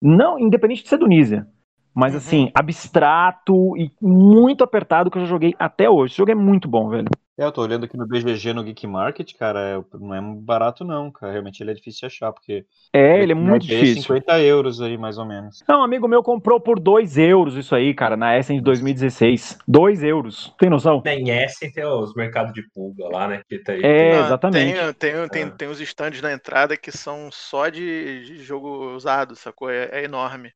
não 0.00 0.38
independente 0.38 0.82
de 0.82 0.88
ser 0.88 0.96
do 0.98 1.06
Nízia. 1.06 1.46
Mas 1.94 2.12
Uhum. 2.12 2.18
assim, 2.18 2.50
abstrato 2.54 3.76
e 3.76 3.90
muito 4.00 4.64
apertado 4.64 5.10
que 5.10 5.18
eu 5.18 5.22
já 5.22 5.28
joguei 5.28 5.54
até 5.58 5.88
hoje. 5.88 6.12
Esse 6.12 6.18
jogo 6.18 6.30
é 6.30 6.34
muito 6.34 6.68
bom, 6.68 6.88
velho. 6.88 7.08
É, 7.36 7.44
eu 7.44 7.50
tô 7.50 7.62
olhando 7.62 7.84
aqui 7.84 7.96
no 7.96 8.06
BGG, 8.06 8.52
no 8.52 8.62
Geek 8.62 8.86
Market, 8.86 9.34
cara, 9.34 9.58
é- 9.60 9.96
não 9.98 10.14
é 10.14 10.20
barato 10.20 10.84
não, 10.84 11.10
cara. 11.10 11.32
Realmente 11.32 11.60
ele 11.62 11.72
é 11.72 11.74
difícil 11.74 12.00
de 12.00 12.06
achar, 12.06 12.32
porque... 12.32 12.64
É, 12.92 13.20
ele 13.20 13.32
é 13.32 13.34
muito 13.34 13.66
deve 13.66 13.80
ter 13.80 13.80
difícil. 13.80 14.02
50 14.02 14.40
euros 14.40 14.80
aí, 14.80 14.96
mais 14.96 15.18
ou 15.18 15.24
menos. 15.26 15.64
Não, 15.68 15.80
um 15.80 15.82
amigo 15.82 16.06
meu 16.06 16.22
comprou 16.22 16.60
por 16.60 16.78
2 16.78 17.18
euros 17.18 17.56
isso 17.56 17.74
aí, 17.74 17.92
cara, 17.92 18.16
na 18.16 18.38
Essen 18.38 18.58
de 18.58 18.62
2016. 18.62 19.58
2 19.66 20.04
euros. 20.04 20.54
Tem 20.58 20.70
noção? 20.70 21.02
Em 21.04 21.28
Essen 21.30 21.72
tem 21.72 21.84
os 21.84 22.14
mercados 22.14 22.52
de 22.52 22.62
pulga 22.70 23.08
lá, 23.08 23.26
né? 23.26 23.42
Que 23.48 23.58
tá 23.58 23.72
aí. 23.72 23.82
É, 23.82 24.16
Ah, 24.16 24.26
exatamente. 24.26 24.74
Tem, 24.74 24.94
tem, 24.94 25.28
tem, 25.28 25.42
Ah. 25.44 25.50
tem 25.50 25.68
os 25.68 25.80
stands 25.80 26.22
na 26.22 26.32
entrada 26.32 26.76
que 26.76 26.92
são 26.92 27.30
só 27.32 27.68
de, 27.68 28.26
de 28.26 28.44
jogo 28.44 28.94
usado, 28.94 29.34
sacou? 29.34 29.68
É, 29.68 29.88
é 29.90 30.04
enorme. 30.04 30.52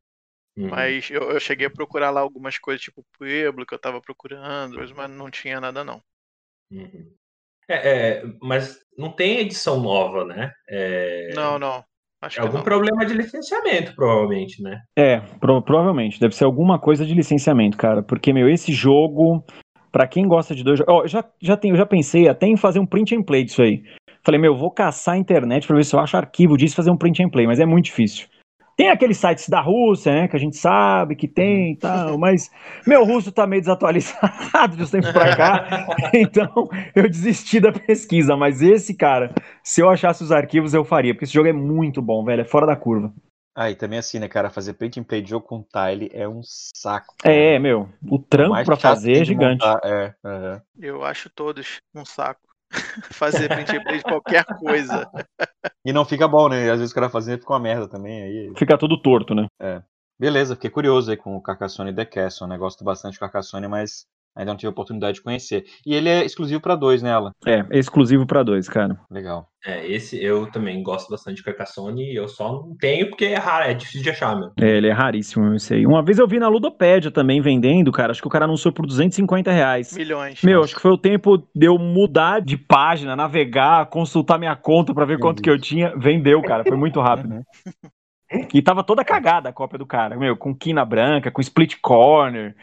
Uhum. 0.57 0.69
Mas 0.71 1.11
eu, 1.11 1.31
eu 1.33 1.41
cheguei 1.41 1.67
a 1.67 1.71
procurar 1.71 2.11
lá 2.11 2.21
algumas 2.21 2.57
coisas, 2.59 2.83
tipo 2.83 3.05
Pueblo, 3.19 3.67
que 3.67 3.75
eu 3.75 3.79
tava 3.79 4.01
procurando, 4.01 4.77
mas 4.97 5.11
não 5.11 5.29
tinha 5.31 5.61
nada 5.61 5.83
não. 5.85 6.01
Uhum. 6.71 7.07
É, 7.69 7.75
é, 8.19 8.23
mas 8.43 8.79
não 8.97 9.11
tem 9.13 9.39
edição 9.41 9.81
nova, 9.81 10.25
né? 10.25 10.53
É, 10.69 11.31
Não, 11.35 11.59
não. 11.59 11.85
Acho 12.21 12.41
é 12.41 12.43
algum 12.43 12.57
não. 12.59 12.65
problema 12.65 13.07
de 13.07 13.15
licenciamento, 13.15 13.95
provavelmente, 13.95 14.61
né? 14.63 14.81
É, 14.99 15.21
pro- 15.39 15.63
provavelmente. 15.63 16.19
Deve 16.19 16.35
ser 16.35 16.45
alguma 16.45 16.79
coisa 16.79 17.07
de 17.07 17.15
licenciamento, 17.15 17.77
cara. 17.77 18.03
Porque, 18.03 18.33
meu, 18.33 18.49
esse 18.49 18.73
jogo, 18.73 19.45
pra 19.93 20.07
quem 20.09 20.27
gosta 20.27 20.53
de 20.55 20.65
dois 20.65 20.79
jogos. 20.81 20.93
Ó, 20.93 21.03
eu 21.03 21.09
já, 21.09 21.25
já, 21.41 21.57
tenho, 21.57 21.77
já 21.77 21.87
pensei 21.87 22.29
até 22.29 22.47
em 22.47 22.57
fazer 22.57 22.81
um 22.81 22.87
print 22.87 23.15
and 23.15 23.23
play 23.23 23.45
disso 23.45 23.63
aí. 23.63 23.85
Falei, 24.25 24.41
meu, 24.41 24.57
vou 24.57 24.71
caçar 24.71 25.15
a 25.15 25.19
internet 25.19 25.67
pra 25.67 25.77
ver 25.77 25.85
se 25.85 25.95
eu 25.95 26.01
acho 26.01 26.17
arquivo 26.17 26.57
disso 26.57 26.75
e 26.75 26.77
fazer 26.77 26.91
um 26.91 26.97
print 26.97 27.23
and 27.23 27.31
play, 27.31 27.47
mas 27.47 27.61
é 27.61 27.65
muito 27.67 27.85
difícil. 27.85 28.27
Tem 28.79 28.91
aqueles 28.91 29.19
sites 29.19 29.49
da 29.49 29.61
Rússia, 29.61 30.13
né, 30.13 30.29
que 30.29 30.37
a 30.37 30.39
gente 30.39 30.57
sabe 30.57 31.17
que 31.17 31.27
tem 31.27 31.73
e 31.73 31.77
tal, 31.77 32.17
mas 32.17 32.49
meu 32.87 33.05
russo 33.05 33.33
tá 33.33 33.45
meio 33.45 33.61
desatualizado 33.61 34.77
de 34.77 34.85
uns 34.85 34.91
tempos 34.93 35.11
pra 35.11 35.37
cá, 35.37 35.89
então 36.15 36.69
eu 36.95 37.11
desisti 37.11 37.59
da 37.59 37.73
pesquisa, 37.73 38.37
mas 38.37 38.63
esse 38.63 38.95
cara, 38.95 39.35
se 39.65 39.81
eu 39.81 39.91
achasse 39.91 40.23
os 40.23 40.31
arquivos 40.31 40.75
eu 40.75 40.85
faria, 40.85 41.13
porque 41.13 41.25
esse 41.25 41.35
jogo 41.35 41.49
é 41.49 41.53
muito 41.53 42.01
bom, 42.01 42.25
velho, 42.25 42.43
é 42.43 42.45
fora 42.45 42.67
da 42.67 42.77
curva. 42.77 43.13
Ah, 43.53 43.69
e 43.69 43.75
também 43.75 43.99
assim, 43.99 44.21
né, 44.21 44.29
cara, 44.29 44.49
fazer 44.49 44.75
print 44.75 45.01
and 45.01 45.03
play 45.03 45.23
de 45.23 45.31
jogo 45.31 45.45
com 45.45 45.65
tile 45.65 46.09
é 46.15 46.29
um 46.29 46.43
saco. 46.45 47.17
É, 47.25 47.49
cara. 47.49 47.59
meu, 47.61 47.89
o 48.09 48.21
trampo 48.21 48.65
pra 48.65 48.77
fazer 48.77 49.23
é 49.23 49.25
gigante. 49.25 49.67
É, 49.83 50.15
uhum. 50.23 50.61
Eu 50.79 51.05
acho 51.05 51.29
todos 51.29 51.81
um 51.93 52.05
saco. 52.05 52.48
fazer 53.11 53.49
print 53.49 53.77
and 53.77 53.83
play 53.83 53.99
de 53.99 54.05
qualquer 54.05 54.45
coisa. 54.45 55.11
E 55.85 55.93
não 55.93 56.05
fica 56.05 56.29
bom, 56.29 56.49
né? 56.49 56.71
Às 56.71 56.79
vezes 56.79 56.93
o 56.93 56.95
cara 56.95 57.09
fazendo 57.09 57.41
fica 57.41 57.53
uma 57.53 57.61
merda 57.61 57.89
também. 57.89 58.23
Aí... 58.23 58.53
Fica 58.57 58.77
tudo 58.77 59.01
torto, 59.01 59.35
né? 59.35 59.47
É. 59.61 59.83
Beleza, 60.19 60.57
fiquei 60.57 60.71
curioso 60.71 61.11
aí 61.11 61.17
com 61.17 61.37
o 61.37 61.43
Carcassonne 61.43 61.95
The 61.95 62.05
Castle, 62.05 62.49
né? 62.49 62.59
Gosto 62.59 62.83
bastante 62.83 63.15
do 63.15 63.21
Carcassonne, 63.21 63.69
mas 63.69 64.05
ainda 64.39 64.53
não 64.53 64.57
tive 64.57 64.69
a 64.69 64.71
oportunidade 64.71 65.17
de 65.17 65.23
conhecer. 65.23 65.65
E 65.85 65.95
ele 65.95 66.09
é 66.09 66.25
exclusivo 66.25 66.61
para 66.61 66.77
dois, 66.77 67.03
né, 67.03 67.13
Alan? 67.13 67.33
É, 67.45 67.67
é 67.71 67.79
exclusivo 67.79 68.25
para 68.25 68.45
dois, 68.45 68.69
cara. 68.69 68.99
Legal. 69.11 69.49
É, 69.67 69.85
esse 69.91 70.23
eu 70.23 70.47
também 70.47 70.81
gosto 70.83 71.11
bastante 71.11 71.39
de 71.39 71.43
Carcassonne, 71.43 72.15
eu 72.15 72.29
só 72.29 72.53
não 72.53 72.77
tenho 72.77 73.09
porque 73.09 73.25
é 73.25 73.37
raro, 73.37 73.65
é 73.65 73.75
difícil 73.75 74.03
de 74.03 74.11
achar, 74.11 74.39
meu. 74.39 74.53
É, 74.61 74.77
ele 74.77 74.87
é 74.87 74.93
raríssimo, 74.93 75.53
esse 75.55 75.75
aí. 75.75 75.85
Uma 75.85 76.03
vez 76.03 76.19
eu 76.19 76.29
vi 76.29 76.39
na 76.39 76.49
Ludopédia 76.49 77.11
também 77.11 77.41
vendendo, 77.41 77.91
cara, 77.91 78.13
acho 78.13 78.23
que 78.23 78.29
o 78.29 78.31
cara 78.31 78.45
anunciou 78.45 78.73
por 78.73 78.87
250 78.87 79.51
reais. 79.51 79.97
Milhões. 79.97 80.41
Meu, 80.43 80.63
acho 80.63 80.77
que 80.77 80.81
foi 80.81 80.93
o 80.93 80.99
tempo 80.99 81.39
de 81.53 81.67
eu 81.67 81.77
mudar 81.77 82.41
de 82.41 82.57
página, 82.57 83.17
navegar, 83.17 83.87
consultar 83.87 84.39
minha 84.39 84.55
conta 84.55 84.95
para 84.95 85.05
ver 85.05 85.19
quanto 85.19 85.43
que 85.43 85.51
eu 85.51 85.61
tinha. 85.61 85.93
Vendeu, 85.97 86.41
cara, 86.41 86.63
foi 86.63 86.77
muito 86.77 87.01
rápido. 87.01 87.43
E 88.53 88.61
tava 88.61 88.85
toda 88.85 89.05
cagada 89.05 89.49
a 89.49 89.53
cópia 89.53 89.79
do 89.79 89.87
cara, 89.87 90.17
meu, 90.17 90.37
com 90.37 90.55
quina 90.55 90.85
branca, 90.85 91.31
com 91.31 91.41
split 91.41 91.77
corner, 91.81 92.55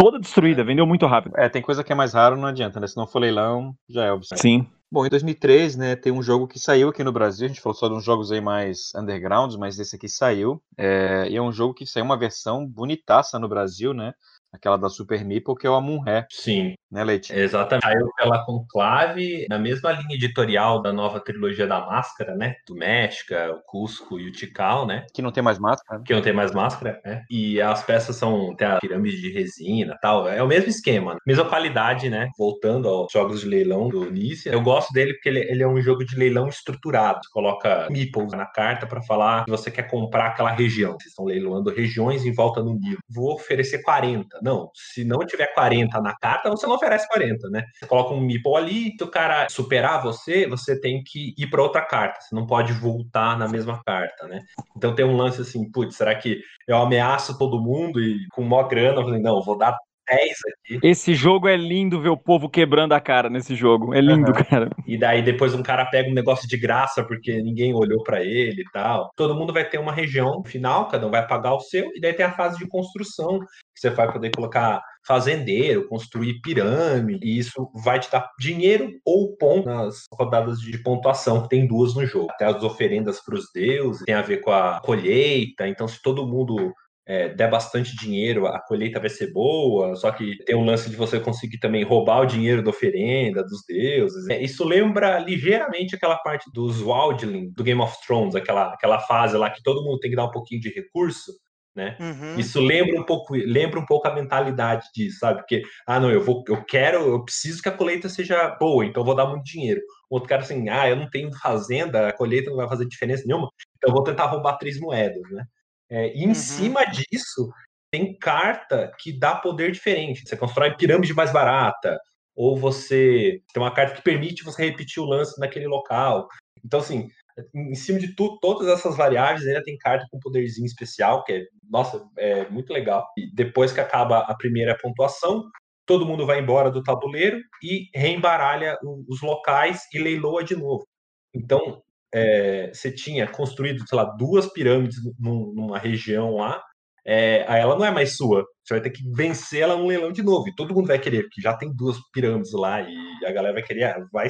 toda 0.00 0.18
destruída, 0.18 0.64
vendeu 0.64 0.86
muito 0.86 1.06
rápido. 1.06 1.34
É, 1.36 1.48
tem 1.48 1.60
coisa 1.60 1.84
que 1.84 1.92
é 1.92 1.94
mais 1.94 2.14
raro, 2.14 2.36
não 2.36 2.48
adianta, 2.48 2.80
né? 2.80 2.86
Se 2.86 2.96
não 2.96 3.06
for 3.06 3.18
leilão, 3.18 3.74
já 3.88 4.04
é 4.04 4.12
óbvio. 4.12 4.28
Sim. 4.36 4.66
Bom, 4.92 5.06
em 5.06 5.08
2003, 5.08 5.76
né, 5.76 5.94
tem 5.94 6.10
um 6.10 6.20
jogo 6.20 6.48
que 6.48 6.58
saiu 6.58 6.88
aqui 6.88 7.04
no 7.04 7.12
Brasil, 7.12 7.44
a 7.44 7.48
gente 7.48 7.60
falou 7.60 7.76
só 7.76 7.86
de 7.86 7.94
uns 7.94 8.02
jogos 8.02 8.32
aí 8.32 8.40
mais 8.40 8.90
undergrounds, 8.96 9.56
mas 9.56 9.78
esse 9.78 9.94
aqui 9.94 10.08
saiu, 10.08 10.60
é, 10.76 11.28
e 11.30 11.36
é 11.36 11.40
um 11.40 11.52
jogo 11.52 11.74
que 11.74 11.86
saiu 11.86 12.04
uma 12.04 12.18
versão 12.18 12.66
bonitaça 12.66 13.38
no 13.38 13.48
Brasil, 13.48 13.94
né, 13.94 14.12
aquela 14.52 14.76
da 14.76 14.88
Super 14.88 15.24
Meeple, 15.24 15.54
que 15.54 15.66
é 15.66 15.70
o 15.70 15.74
Amun-Ré. 15.74 16.26
Sim. 16.30 16.74
Né, 16.90 17.04
Leite? 17.04 17.32
Exatamente. 17.32 17.84
Saiu 17.84 18.10
pela 18.16 18.44
Conclave, 18.44 19.46
na 19.48 19.58
mesma 19.58 19.92
linha 19.92 20.16
editorial 20.16 20.82
da 20.82 20.92
nova 20.92 21.20
trilogia 21.20 21.66
da 21.66 21.86
Máscara, 21.86 22.34
né? 22.34 22.56
Do 22.66 22.74
México, 22.74 23.32
o 23.32 23.62
Cusco 23.64 24.18
e 24.18 24.28
o 24.28 24.32
Tikal, 24.32 24.86
né? 24.86 25.06
Que 25.14 25.22
não 25.22 25.30
tem 25.30 25.42
mais 25.42 25.58
máscara. 25.58 26.02
Que 26.02 26.12
não 26.12 26.20
tem 26.20 26.32
mais 26.32 26.52
máscara, 26.52 27.00
né? 27.04 27.22
E 27.30 27.60
as 27.60 27.84
peças 27.84 28.16
são, 28.16 28.54
tem 28.56 28.66
a 28.66 28.78
pirâmide 28.78 29.20
de 29.20 29.30
resina 29.30 29.96
tal. 30.02 30.28
É 30.28 30.42
o 30.42 30.48
mesmo 30.48 30.68
esquema, 30.68 31.16
mesma 31.24 31.44
qualidade, 31.44 32.10
né? 32.10 32.28
Voltando 32.36 32.88
aos 32.88 33.12
jogos 33.12 33.42
de 33.42 33.46
leilão 33.46 33.88
do 33.88 34.10
Nícia. 34.10 34.50
Eu 34.50 34.60
gosto 34.60 34.92
dele 34.92 35.14
porque 35.14 35.28
ele, 35.28 35.40
ele 35.40 35.62
é 35.62 35.68
um 35.68 35.80
jogo 35.80 36.04
de 36.04 36.16
leilão 36.16 36.48
estruturado. 36.48 37.20
Você 37.22 37.30
coloca 37.32 37.86
meeples 37.88 38.32
na 38.32 38.46
carta 38.46 38.84
para 38.84 39.00
falar 39.02 39.44
que 39.44 39.50
você 39.50 39.70
quer 39.70 39.88
comprar 39.88 40.26
aquela 40.26 40.50
região. 40.50 40.92
Vocês 40.92 41.10
estão 41.10 41.24
leiloando 41.24 41.70
regiões 41.70 42.24
em 42.24 42.32
volta 42.32 42.60
do 42.60 42.74
nível. 42.74 42.98
Vou 43.08 43.34
oferecer 43.34 43.82
40. 43.82 44.39
Não, 44.42 44.70
se 44.74 45.04
não 45.04 45.18
tiver 45.20 45.52
40 45.54 46.00
na 46.00 46.14
carta, 46.16 46.50
você 46.50 46.66
não 46.66 46.74
oferece 46.74 47.08
40, 47.08 47.48
né? 47.50 47.64
Você 47.74 47.86
coloca 47.86 48.14
um 48.14 48.20
meeple 48.20 48.56
ali, 48.56 48.94
se 48.96 49.04
o 49.04 49.10
cara 49.10 49.48
superar 49.48 50.02
você, 50.02 50.46
você 50.46 50.78
tem 50.80 51.02
que 51.04 51.34
ir 51.36 51.48
para 51.48 51.62
outra 51.62 51.82
carta. 51.82 52.20
Você 52.20 52.34
não 52.34 52.46
pode 52.46 52.72
voltar 52.72 53.38
na 53.38 53.48
mesma 53.48 53.82
carta, 53.84 54.26
né? 54.26 54.40
Então 54.76 54.94
tem 54.94 55.04
um 55.04 55.16
lance 55.16 55.40
assim, 55.40 55.70
putz, 55.70 55.96
será 55.96 56.14
que 56.14 56.40
eu 56.66 56.76
ameaço 56.76 57.38
todo 57.38 57.60
mundo 57.60 58.00
e 58.00 58.26
com 58.32 58.42
maior 58.42 58.68
grana, 58.68 59.00
eu 59.00 59.04
falei, 59.04 59.20
não, 59.20 59.42
vou 59.42 59.58
dar 59.58 59.76
10 60.10 60.30
aqui. 60.52 60.80
Esse 60.82 61.14
jogo 61.14 61.48
é 61.48 61.56
lindo 61.56 62.00
ver 62.00 62.08
o 62.08 62.16
povo 62.16 62.48
quebrando 62.48 62.92
a 62.92 63.00
cara 63.00 63.30
nesse 63.30 63.54
jogo. 63.54 63.94
É 63.94 64.00
lindo, 64.00 64.32
uhum. 64.32 64.44
cara. 64.48 64.70
E 64.86 64.98
daí 64.98 65.22
depois 65.22 65.54
um 65.54 65.62
cara 65.62 65.86
pega 65.86 66.10
um 66.10 66.14
negócio 66.14 66.48
de 66.48 66.56
graça 66.56 67.04
porque 67.04 67.40
ninguém 67.40 67.72
olhou 67.74 68.02
para 68.02 68.22
ele 68.22 68.62
e 68.62 68.70
tal. 68.72 69.10
Todo 69.16 69.34
mundo 69.34 69.52
vai 69.52 69.68
ter 69.68 69.78
uma 69.78 69.92
região 69.92 70.42
final, 70.44 70.88
cada 70.88 71.06
um 71.06 71.10
vai 71.10 71.26
pagar 71.26 71.54
o 71.54 71.60
seu, 71.60 71.90
e 71.94 72.00
daí 72.00 72.12
tem 72.12 72.26
a 72.26 72.32
fase 72.32 72.58
de 72.58 72.66
construção, 72.68 73.38
que 73.38 73.80
você 73.80 73.90
vai 73.90 74.12
poder 74.12 74.30
colocar 74.34 74.82
fazendeiro, 75.06 75.88
construir 75.88 76.40
pirâmide, 76.40 77.26
e 77.26 77.38
isso 77.38 77.70
vai 77.82 77.98
te 77.98 78.10
dar 78.10 78.28
dinheiro 78.38 78.90
ou 79.04 79.36
ponto 79.36 79.66
nas 79.66 80.04
rodadas 80.12 80.58
de 80.58 80.76
pontuação, 80.82 81.42
que 81.42 81.48
tem 81.48 81.66
duas 81.66 81.94
no 81.94 82.04
jogo. 82.04 82.28
Até 82.30 82.44
as 82.44 82.62
oferendas 82.62 83.20
para 83.24 83.36
os 83.36 83.46
deuses, 83.54 84.04
tem 84.04 84.14
a 84.14 84.22
ver 84.22 84.38
com 84.38 84.50
a 84.50 84.80
colheita, 84.80 85.66
então 85.66 85.88
se 85.88 86.00
todo 86.02 86.26
mundo 86.26 86.72
é, 87.06 87.28
der 87.30 87.50
bastante 87.50 87.96
dinheiro, 87.96 88.46
a 88.46 88.60
colheita 88.60 89.00
vai 89.00 89.08
ser 89.08 89.32
boa, 89.32 89.96
só 89.96 90.10
que 90.10 90.36
tem 90.44 90.54
um 90.54 90.64
lance 90.64 90.88
de 90.88 90.96
você 90.96 91.18
conseguir 91.18 91.58
também 91.58 91.82
roubar 91.82 92.20
o 92.20 92.26
dinheiro 92.26 92.62
da 92.62 92.70
oferenda, 92.70 93.42
dos 93.42 93.64
deuses. 93.66 94.28
É, 94.28 94.40
isso 94.40 94.64
lembra 94.64 95.18
ligeiramente 95.18 95.94
aquela 95.94 96.16
parte 96.18 96.50
dos 96.52 96.80
Wildling, 96.80 97.52
do 97.52 97.64
Game 97.64 97.80
of 97.80 97.96
Thrones, 98.06 98.34
aquela, 98.34 98.74
aquela 98.74 99.00
fase 99.00 99.36
lá 99.36 99.50
que 99.50 99.62
todo 99.62 99.82
mundo 99.82 99.98
tem 99.98 100.10
que 100.10 100.16
dar 100.16 100.26
um 100.26 100.30
pouquinho 100.30 100.60
de 100.60 100.68
recurso, 100.68 101.32
né? 101.74 101.96
Uhum. 102.00 102.38
Isso 102.38 102.60
lembra 102.60 103.00
um 103.00 103.04
pouco, 103.04 103.34
lembra 103.34 103.80
um 103.80 103.86
pouco 103.86 104.06
a 104.06 104.14
mentalidade 104.14 104.86
disso, 104.94 105.18
sabe? 105.20 105.38
Porque 105.40 105.62
ah, 105.86 105.98
não, 105.98 106.10
eu 106.10 106.22
vou, 106.22 106.44
eu 106.48 106.64
quero, 106.64 106.98
eu 106.98 107.24
preciso 107.24 107.62
que 107.62 107.68
a 107.68 107.72
colheita 107.72 108.08
seja 108.08 108.56
boa, 108.60 108.84
então 108.84 109.02
eu 109.02 109.06
vou 109.06 109.14
dar 109.14 109.26
muito 109.26 109.44
dinheiro. 109.44 109.80
O 110.08 110.16
outro 110.16 110.28
cara 110.28 110.42
assim, 110.42 110.68
ah, 110.68 110.88
eu 110.88 110.96
não 110.96 111.08
tenho 111.08 111.32
fazenda, 111.38 112.08
a 112.08 112.12
colheita 112.12 112.50
não 112.50 112.56
vai 112.56 112.68
fazer 112.68 112.86
diferença 112.86 113.24
nenhuma, 113.26 113.48
então 113.76 113.90
eu 113.90 113.94
vou 113.94 114.04
tentar 114.04 114.26
roubar 114.26 114.58
três 114.58 114.78
moedas, 114.78 115.22
né? 115.30 115.44
É, 115.90 116.14
e 116.14 116.24
em 116.24 116.28
uhum. 116.28 116.34
cima 116.34 116.84
disso, 116.84 117.50
tem 117.90 118.16
carta 118.16 118.92
que 118.98 119.12
dá 119.12 119.34
poder 119.34 119.72
diferente. 119.72 120.22
Você 120.26 120.36
constrói 120.36 120.76
pirâmide 120.76 121.12
mais 121.12 121.32
barata, 121.32 121.98
ou 122.34 122.56
você 122.56 123.42
tem 123.52 123.62
uma 123.62 123.74
carta 123.74 123.96
que 123.96 124.02
permite 124.02 124.44
você 124.44 124.64
repetir 124.64 125.02
o 125.02 125.06
lance 125.06 125.38
naquele 125.40 125.66
local. 125.66 126.28
Então, 126.64 126.80
assim, 126.80 127.08
em 127.54 127.74
cima 127.74 127.98
de 127.98 128.14
tudo, 128.14 128.38
todas 128.40 128.68
essas 128.68 128.96
variáveis, 128.96 129.46
ainda 129.46 129.62
tem 129.62 129.76
carta 129.76 130.06
com 130.10 130.18
poderzinho 130.20 130.66
especial, 130.66 131.24
que 131.24 131.32
é, 131.32 131.46
nossa, 131.68 132.06
é 132.16 132.48
muito 132.48 132.72
legal. 132.72 133.06
E 133.16 133.32
depois 133.34 133.72
que 133.72 133.80
acaba 133.80 134.20
a 134.20 134.34
primeira 134.34 134.76
pontuação, 134.76 135.44
todo 135.86 136.06
mundo 136.06 136.24
vai 136.24 136.38
embora 136.38 136.70
do 136.70 136.82
tabuleiro 136.82 137.40
e 137.62 137.88
reembaralha 137.94 138.78
os 139.08 139.20
locais 139.22 139.82
e 139.92 139.98
leiloa 139.98 140.44
de 140.44 140.54
novo. 140.54 140.86
Então, 141.34 141.82
é, 142.12 142.70
você 142.72 142.90
tinha 142.92 143.26
construído, 143.26 143.86
sei 143.88 143.96
lá, 143.96 144.04
duas 144.04 144.46
pirâmides 144.52 144.98
numa 145.18 145.78
região 145.78 146.36
lá, 146.36 146.62
é, 147.04 147.44
aí 147.48 147.60
ela 147.60 147.76
não 147.76 147.84
é 147.84 147.90
mais 147.90 148.16
sua. 148.16 148.44
Você 148.62 148.74
vai 148.74 148.82
ter 148.82 148.90
que 148.90 149.02
vencer 149.12 149.62
ela 149.62 149.76
no 149.76 149.86
leilão 149.86 150.12
de 150.12 150.22
novo. 150.22 150.48
E 150.48 150.54
todo 150.54 150.74
mundo 150.74 150.88
vai 150.88 150.98
querer, 150.98 151.22
porque 151.22 151.40
já 151.40 151.56
tem 151.56 151.74
duas 151.74 151.98
pirâmides 152.12 152.52
lá 152.52 152.82
e 152.82 153.24
a 153.24 153.32
galera 153.32 153.54
vai 153.54 153.62
querer, 153.62 153.84
ah, 153.84 154.06
vai 154.12 154.28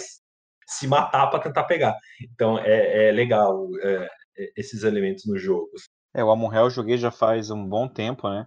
se 0.67 0.87
matar 0.87 1.27
para 1.29 1.41
tentar 1.41 1.65
pegar. 1.65 1.97
Então 2.23 2.59
é, 2.59 3.09
é 3.09 3.13
legal 3.13 3.69
é, 3.83 4.09
é, 4.39 4.53
esses 4.57 4.85
elementos 4.85 5.25
no 5.27 5.37
jogo. 5.37 5.71
É, 6.15 6.25
o 6.25 6.31
Amon 6.31 6.53
eu 6.55 6.71
joguei 6.71 6.97
já 6.97 7.11
faz 7.11 7.51
um 7.51 7.67
bom 7.67 7.89
tempo, 7.89 8.29
né? 8.29 8.47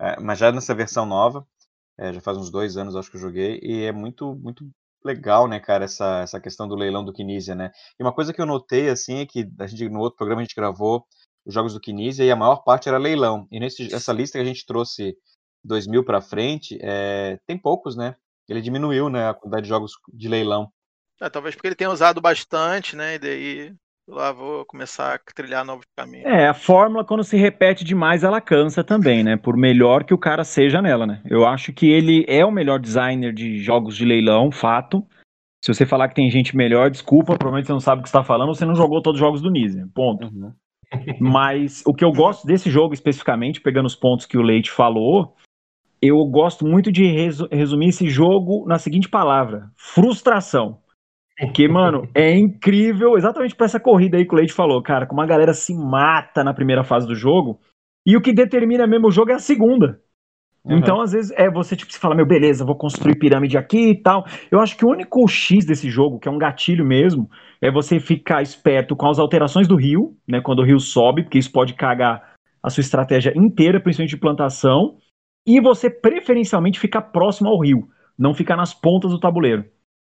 É, 0.00 0.20
mas 0.20 0.38
já 0.38 0.50
nessa 0.52 0.74
versão 0.74 1.06
nova, 1.06 1.46
é, 1.98 2.12
já 2.12 2.20
faz 2.20 2.36
uns 2.38 2.50
dois 2.50 2.76
anos 2.76 2.96
acho 2.96 3.10
que 3.10 3.16
eu 3.16 3.20
joguei, 3.20 3.58
e 3.62 3.84
é 3.84 3.92
muito, 3.92 4.34
muito 4.36 4.68
legal, 5.04 5.48
né, 5.48 5.60
cara, 5.60 5.84
essa, 5.84 6.20
essa 6.20 6.40
questão 6.40 6.68
do 6.68 6.74
leilão 6.74 7.04
do 7.04 7.12
Kinesia, 7.12 7.54
né? 7.54 7.70
E 7.98 8.02
uma 8.02 8.12
coisa 8.12 8.32
que 8.32 8.40
eu 8.40 8.46
notei, 8.46 8.88
assim, 8.88 9.18
é 9.18 9.26
que 9.26 9.48
a 9.58 9.66
gente, 9.66 9.88
no 9.88 10.00
outro 10.00 10.16
programa 10.16 10.40
a 10.40 10.44
gente 10.44 10.54
gravou 10.54 11.04
os 11.44 11.52
jogos 11.52 11.74
do 11.74 11.80
Kinesia 11.80 12.24
e 12.24 12.30
a 12.30 12.36
maior 12.36 12.62
parte 12.64 12.88
era 12.88 12.98
leilão. 12.98 13.46
E 13.50 13.58
nessa 13.58 14.12
lista 14.12 14.38
que 14.38 14.42
a 14.42 14.46
gente 14.46 14.64
trouxe 14.64 15.16
2000 15.64 16.04
para 16.04 16.20
frente, 16.20 16.78
é, 16.80 17.38
tem 17.46 17.58
poucos, 17.58 17.96
né? 17.96 18.16
Ele 18.48 18.60
diminuiu, 18.60 19.08
né, 19.08 19.28
a 19.28 19.34
quantidade 19.34 19.62
de 19.62 19.68
jogos 19.68 19.92
de 20.12 20.28
leilão. 20.28 20.70
É, 21.20 21.30
talvez 21.30 21.54
porque 21.54 21.68
ele 21.68 21.76
tenha 21.76 21.90
usado 21.90 22.20
bastante, 22.20 22.96
né? 22.96 23.14
E 23.14 23.18
daí 23.18 23.74
lá 24.08 24.32
vou 24.32 24.64
começar 24.64 25.14
a 25.14 25.18
trilhar 25.34 25.64
novos 25.64 25.84
caminhos. 25.96 26.26
É, 26.26 26.48
a 26.48 26.54
fórmula 26.54 27.04
quando 27.04 27.24
se 27.24 27.36
repete 27.36 27.84
demais 27.84 28.24
ela 28.24 28.40
cansa 28.40 28.82
também, 28.82 29.22
né? 29.22 29.36
Por 29.36 29.56
melhor 29.56 30.04
que 30.04 30.14
o 30.14 30.18
cara 30.18 30.44
seja 30.44 30.82
nela, 30.82 31.06
né? 31.06 31.22
Eu 31.24 31.46
acho 31.46 31.72
que 31.72 31.90
ele 31.90 32.24
é 32.28 32.44
o 32.44 32.50
melhor 32.50 32.78
designer 32.78 33.32
de 33.32 33.58
jogos 33.58 33.96
de 33.96 34.04
leilão, 34.04 34.50
fato. 34.50 35.06
Se 35.64 35.72
você 35.72 35.86
falar 35.86 36.08
que 36.08 36.14
tem 36.14 36.30
gente 36.30 36.56
melhor, 36.56 36.90
desculpa, 36.90 37.36
provavelmente 37.36 37.66
você 37.66 37.72
não 37.72 37.80
sabe 37.80 38.00
o 38.00 38.02
que 38.02 38.08
está 38.08 38.24
falando, 38.24 38.54
você 38.54 38.64
não 38.64 38.74
jogou 38.74 39.00
todos 39.00 39.20
os 39.20 39.24
jogos 39.24 39.40
do 39.40 39.50
Nizia, 39.50 39.88
ponto. 39.94 40.26
Uhum. 40.26 40.52
Mas 41.20 41.82
o 41.86 41.94
que 41.94 42.04
eu 42.04 42.12
gosto 42.12 42.46
desse 42.46 42.68
jogo 42.68 42.92
especificamente, 42.92 43.60
pegando 43.60 43.86
os 43.86 43.94
pontos 43.94 44.26
que 44.26 44.36
o 44.36 44.42
Leite 44.42 44.70
falou, 44.70 45.36
eu 46.00 46.24
gosto 46.26 46.66
muito 46.66 46.90
de 46.90 47.04
resumir 47.52 47.88
esse 47.88 48.10
jogo 48.10 48.66
na 48.66 48.78
seguinte 48.78 49.08
palavra: 49.08 49.70
frustração. 49.76 50.81
Porque, 51.42 51.66
mano, 51.66 52.08
é 52.14 52.38
incrível, 52.38 53.16
exatamente 53.16 53.56
para 53.56 53.66
essa 53.66 53.80
corrida 53.80 54.16
aí 54.16 54.24
que 54.24 54.32
o 54.32 54.36
Leite 54.36 54.52
falou, 54.52 54.80
cara, 54.80 55.08
como 55.08 55.20
a 55.20 55.26
galera 55.26 55.52
se 55.52 55.74
mata 55.74 56.44
na 56.44 56.54
primeira 56.54 56.84
fase 56.84 57.04
do 57.04 57.16
jogo, 57.16 57.58
e 58.06 58.16
o 58.16 58.20
que 58.20 58.32
determina 58.32 58.86
mesmo 58.86 59.08
o 59.08 59.10
jogo 59.10 59.32
é 59.32 59.34
a 59.34 59.40
segunda. 59.40 60.00
Uhum. 60.64 60.78
Então, 60.78 61.00
às 61.00 61.10
vezes, 61.10 61.32
é 61.36 61.50
você, 61.50 61.74
tipo, 61.74 61.92
se 61.92 61.98
fala, 61.98 62.14
meu, 62.14 62.24
beleza, 62.24 62.64
vou 62.64 62.76
construir 62.76 63.18
pirâmide 63.18 63.58
aqui 63.58 63.90
e 63.90 64.00
tal. 64.00 64.24
Eu 64.52 64.60
acho 64.60 64.76
que 64.76 64.84
o 64.84 64.88
único 64.88 65.26
X 65.26 65.66
desse 65.66 65.90
jogo, 65.90 66.20
que 66.20 66.28
é 66.28 66.30
um 66.30 66.38
gatilho 66.38 66.86
mesmo, 66.86 67.28
é 67.60 67.72
você 67.72 67.98
ficar 67.98 68.40
esperto 68.40 68.94
com 68.94 69.08
as 69.08 69.18
alterações 69.18 69.66
do 69.66 69.74
rio, 69.74 70.16
né, 70.28 70.40
quando 70.40 70.60
o 70.60 70.64
rio 70.64 70.78
sobe, 70.78 71.24
porque 71.24 71.38
isso 71.38 71.50
pode 71.50 71.74
cagar 71.74 72.34
a 72.62 72.70
sua 72.70 72.82
estratégia 72.82 73.32
inteira, 73.36 73.80
principalmente 73.80 74.14
de 74.14 74.20
plantação, 74.20 74.96
e 75.44 75.60
você 75.60 75.90
preferencialmente 75.90 76.78
ficar 76.78 77.02
próximo 77.02 77.48
ao 77.48 77.60
rio, 77.60 77.88
não 78.16 78.32
ficar 78.32 78.56
nas 78.56 78.72
pontas 78.72 79.10
do 79.10 79.18
tabuleiro, 79.18 79.64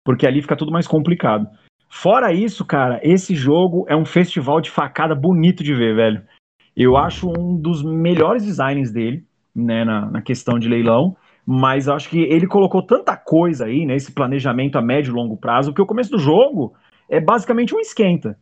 porque 0.07 0.27
ali 0.27 0.41
fica 0.41 0.57
tudo 0.57 0.71
mais 0.71 0.87
complicado. 0.87 1.49
Fora 1.91 2.33
isso, 2.33 2.65
cara, 2.65 3.01
esse 3.03 3.35
jogo 3.35 3.85
é 3.89 3.97
um 3.97 4.05
festival 4.05 4.61
de 4.61 4.71
facada 4.71 5.15
bonito 5.15 5.65
de 5.65 5.75
ver, 5.75 5.97
velho. 5.97 6.23
Eu 6.77 6.97
acho 6.97 7.29
um 7.29 7.61
dos 7.61 7.83
melhores 7.83 8.45
designs 8.45 8.93
dele, 8.93 9.25
né, 9.55 9.85
na, 9.85 10.11
na 10.11 10.23
questão 10.23 10.59
de 10.59 10.69
leilão, 10.69 11.17
mas 11.45 11.89
acho 11.89 12.09
que 12.09 12.21
ele 12.21 12.47
colocou 12.47 12.83
tanta 12.87 13.17
coisa 13.17 13.65
aí, 13.65 13.85
né, 13.85 13.97
esse 13.97 14.13
planejamento 14.13 14.77
a 14.79 14.83
médio 14.83 15.11
e 15.11 15.15
longo 15.15 15.37
prazo, 15.37 15.75
que 15.75 15.83
o 15.83 15.87
começo 15.87 16.11
do 16.11 16.19
jogo 16.19 16.75
é 17.11 17.21
basicamente 17.21 17.75
um 17.75 17.81
esquenta. 17.81 18.37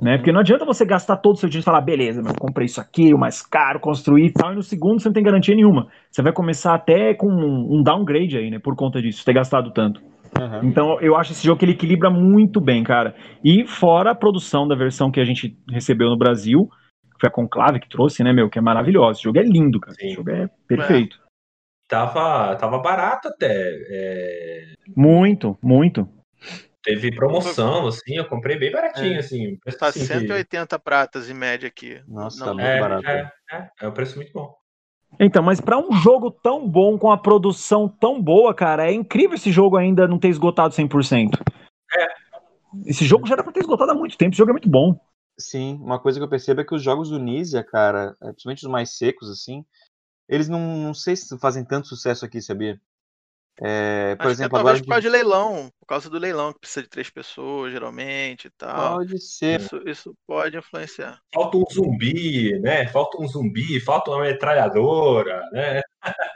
Né? 0.00 0.16
Porque 0.16 0.30
não 0.30 0.40
adianta 0.40 0.64
você 0.64 0.84
gastar 0.84 1.16
todo 1.16 1.34
o 1.34 1.38
seu 1.38 1.48
dinheiro 1.48 1.64
e 1.64 1.64
falar, 1.64 1.80
beleza, 1.80 2.22
meu, 2.22 2.32
comprei 2.34 2.66
isso 2.66 2.80
aqui, 2.80 3.12
o 3.12 3.18
mais 3.18 3.42
caro, 3.42 3.80
construir 3.80 4.26
e 4.26 4.32
tal, 4.32 4.52
e 4.52 4.56
no 4.56 4.62
segundo 4.62 5.00
você 5.00 5.08
não 5.08 5.12
tem 5.12 5.24
garantia 5.24 5.54
nenhuma. 5.54 5.88
Você 6.10 6.22
vai 6.22 6.32
começar 6.32 6.74
até 6.74 7.14
com 7.14 7.26
um 7.28 7.82
downgrade 7.82 8.36
aí, 8.38 8.48
né? 8.48 8.60
Por 8.60 8.76
conta 8.76 9.02
disso, 9.02 9.24
ter 9.24 9.32
gastado 9.32 9.72
tanto. 9.72 10.00
Uhum. 10.38 10.68
Então 10.68 11.00
eu 11.00 11.16
acho 11.16 11.32
esse 11.32 11.44
jogo 11.44 11.58
que 11.58 11.64
ele 11.64 11.72
equilibra 11.72 12.10
muito 12.10 12.60
bem, 12.60 12.84
cara. 12.84 13.14
E 13.44 13.66
fora 13.66 14.12
a 14.12 14.14
produção 14.14 14.66
da 14.66 14.74
versão 14.74 15.10
que 15.10 15.20
a 15.20 15.24
gente 15.24 15.58
recebeu 15.68 16.08
no 16.08 16.16
Brasil, 16.16 16.68
que 17.14 17.20
foi 17.20 17.28
a 17.28 17.32
Conclave 17.32 17.80
que 17.80 17.88
trouxe, 17.88 18.22
né, 18.22 18.32
meu? 18.32 18.48
Que 18.48 18.58
é 18.58 18.62
maravilhosa. 18.62 19.18
Esse 19.18 19.24
jogo 19.24 19.38
é 19.38 19.42
lindo, 19.42 19.80
cara. 19.80 19.94
Sim. 19.94 20.06
Esse 20.06 20.14
jogo 20.16 20.30
é 20.30 20.48
perfeito. 20.66 21.18
É. 21.24 21.28
Tava, 21.88 22.54
tava 22.56 22.78
barato 22.78 23.28
até. 23.28 23.76
É... 23.90 24.72
Muito, 24.94 25.58
muito. 25.62 26.08
Teve 26.82 27.14
promoção, 27.14 27.86
assim, 27.88 28.16
eu 28.16 28.24
comprei 28.26 28.58
bem 28.58 28.70
baratinho, 28.70 29.16
é. 29.16 29.18
assim. 29.18 29.58
Tá 29.78 29.88
assim, 29.88 30.04
180 30.04 30.78
que... 30.78 30.84
pratas 30.84 31.28
em 31.28 31.34
média 31.34 31.66
aqui. 31.66 32.00
Nossa, 32.06 32.44
tá 32.44 32.54
muito 32.54 32.66
é, 32.66 32.80
barato. 32.80 33.06
É, 33.06 33.32
é, 33.52 33.70
é 33.82 33.88
um 33.88 33.92
preço 33.92 34.16
muito 34.16 34.32
bom. 34.32 34.54
Então, 35.20 35.42
mas 35.42 35.60
para 35.60 35.78
um 35.78 35.92
jogo 35.92 36.30
tão 36.30 36.68
bom, 36.68 36.96
com 36.96 37.10
a 37.10 37.18
produção 37.18 37.88
tão 37.88 38.22
boa, 38.22 38.54
cara, 38.54 38.88
é 38.88 38.92
incrível 38.92 39.34
esse 39.34 39.50
jogo 39.50 39.76
ainda 39.76 40.06
não 40.06 40.18
ter 40.18 40.28
esgotado 40.28 40.74
100%. 40.74 41.40
É. 41.96 42.08
Esse 42.86 43.04
jogo 43.04 43.26
já 43.26 43.34
era 43.34 43.42
pra 43.42 43.52
ter 43.52 43.60
esgotado 43.60 43.90
há 43.90 43.94
muito 43.94 44.16
tempo, 44.16 44.32
esse 44.32 44.38
jogo 44.38 44.50
é 44.50 44.52
muito 44.52 44.68
bom. 44.68 44.98
Sim, 45.38 45.78
uma 45.82 45.98
coisa 45.98 46.18
que 46.18 46.24
eu 46.24 46.28
percebo 46.28 46.60
é 46.60 46.64
que 46.64 46.74
os 46.74 46.82
jogos 46.82 47.10
do 47.10 47.18
Nisia, 47.18 47.64
cara, 47.64 48.16
é, 48.22 48.26
principalmente 48.30 48.64
os 48.64 48.70
mais 48.70 48.96
secos, 48.96 49.30
assim, 49.30 49.64
eles 50.28 50.48
não, 50.48 50.60
não 50.60 50.94
sei 50.94 51.16
se 51.16 51.38
fazem 51.38 51.64
tanto 51.64 51.88
sucesso 51.88 52.24
aqui, 52.24 52.40
sabia? 52.40 52.80
É, 53.62 54.14
por 54.16 54.26
Acho 54.26 54.32
exemplo, 54.32 54.50
que 54.50 54.56
é 54.56 54.64
talvez 54.64 54.80
por 54.80 54.88
causa 54.88 55.02
de 55.02 55.08
leilão, 55.08 55.70
por 55.80 55.86
causa 55.86 56.10
do 56.10 56.18
leilão, 56.18 56.52
que 56.52 56.60
precisa 56.60 56.82
de 56.82 56.88
três 56.88 57.10
pessoas, 57.10 57.72
geralmente 57.72 58.46
e 58.46 58.50
tal. 58.50 58.96
Pode 58.98 59.20
ser. 59.20 59.60
Isso, 59.60 59.82
isso 59.86 60.14
pode 60.26 60.56
influenciar. 60.56 61.18
Falta 61.34 61.56
um 61.56 61.64
zumbi, 61.72 62.58
né? 62.60 62.86
Falta 62.86 63.20
um 63.20 63.26
zumbi, 63.26 63.80
falta 63.80 64.10
uma 64.10 64.22
metralhadora, 64.22 65.42
né? 65.52 65.80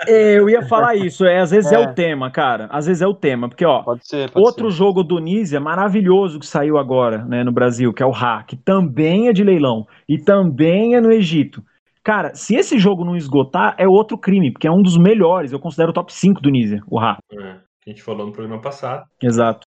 É, 0.06 0.38
eu 0.38 0.50
ia 0.50 0.62
falar 0.62 0.96
isso, 0.96 1.24
é, 1.24 1.40
às 1.40 1.50
vezes 1.50 1.70
é. 1.70 1.76
é. 1.76 1.78
o 1.78 1.94
tema, 1.94 2.30
cara. 2.30 2.68
Às 2.70 2.86
vezes 2.86 3.02
é 3.02 3.06
o 3.06 3.14
tema, 3.14 3.48
porque 3.48 3.64
ó, 3.64 3.82
pode 3.82 4.06
ser, 4.06 4.30
pode 4.30 4.44
outro 4.44 4.70
ser. 4.70 4.76
jogo 4.76 5.04
do 5.04 5.18
Nisia 5.20 5.60
maravilhoso 5.60 6.40
que 6.40 6.46
saiu 6.46 6.76
agora, 6.76 7.24
né, 7.24 7.44
no 7.44 7.52
Brasil, 7.52 7.92
que 7.92 8.02
é 8.02 8.06
o 8.06 8.10
Ra, 8.10 8.42
que 8.42 8.56
também 8.56 9.28
é 9.28 9.32
de 9.32 9.44
leilão 9.44 9.86
e 10.08 10.18
também 10.18 10.96
é 10.96 11.00
no 11.00 11.12
Egito. 11.12 11.62
Cara, 12.04 12.34
se 12.34 12.56
esse 12.56 12.78
jogo 12.78 13.04
não 13.04 13.16
esgotar, 13.16 13.76
é 13.78 13.86
outro 13.86 14.18
crime, 14.18 14.50
porque 14.50 14.66
é 14.66 14.70
um 14.70 14.82
dos 14.82 14.96
melhores. 14.96 15.52
Eu 15.52 15.60
considero 15.60 15.90
o 15.90 15.94
top 15.94 16.12
5 16.12 16.40
do 16.40 16.50
Nizia, 16.50 16.82
o 16.88 16.98
Ra. 16.98 17.18
É, 17.30 17.60
a 17.86 17.90
gente 17.90 18.02
falou 18.02 18.26
no 18.26 18.32
programa 18.32 18.60
passado. 18.60 19.06
Exato. 19.22 19.66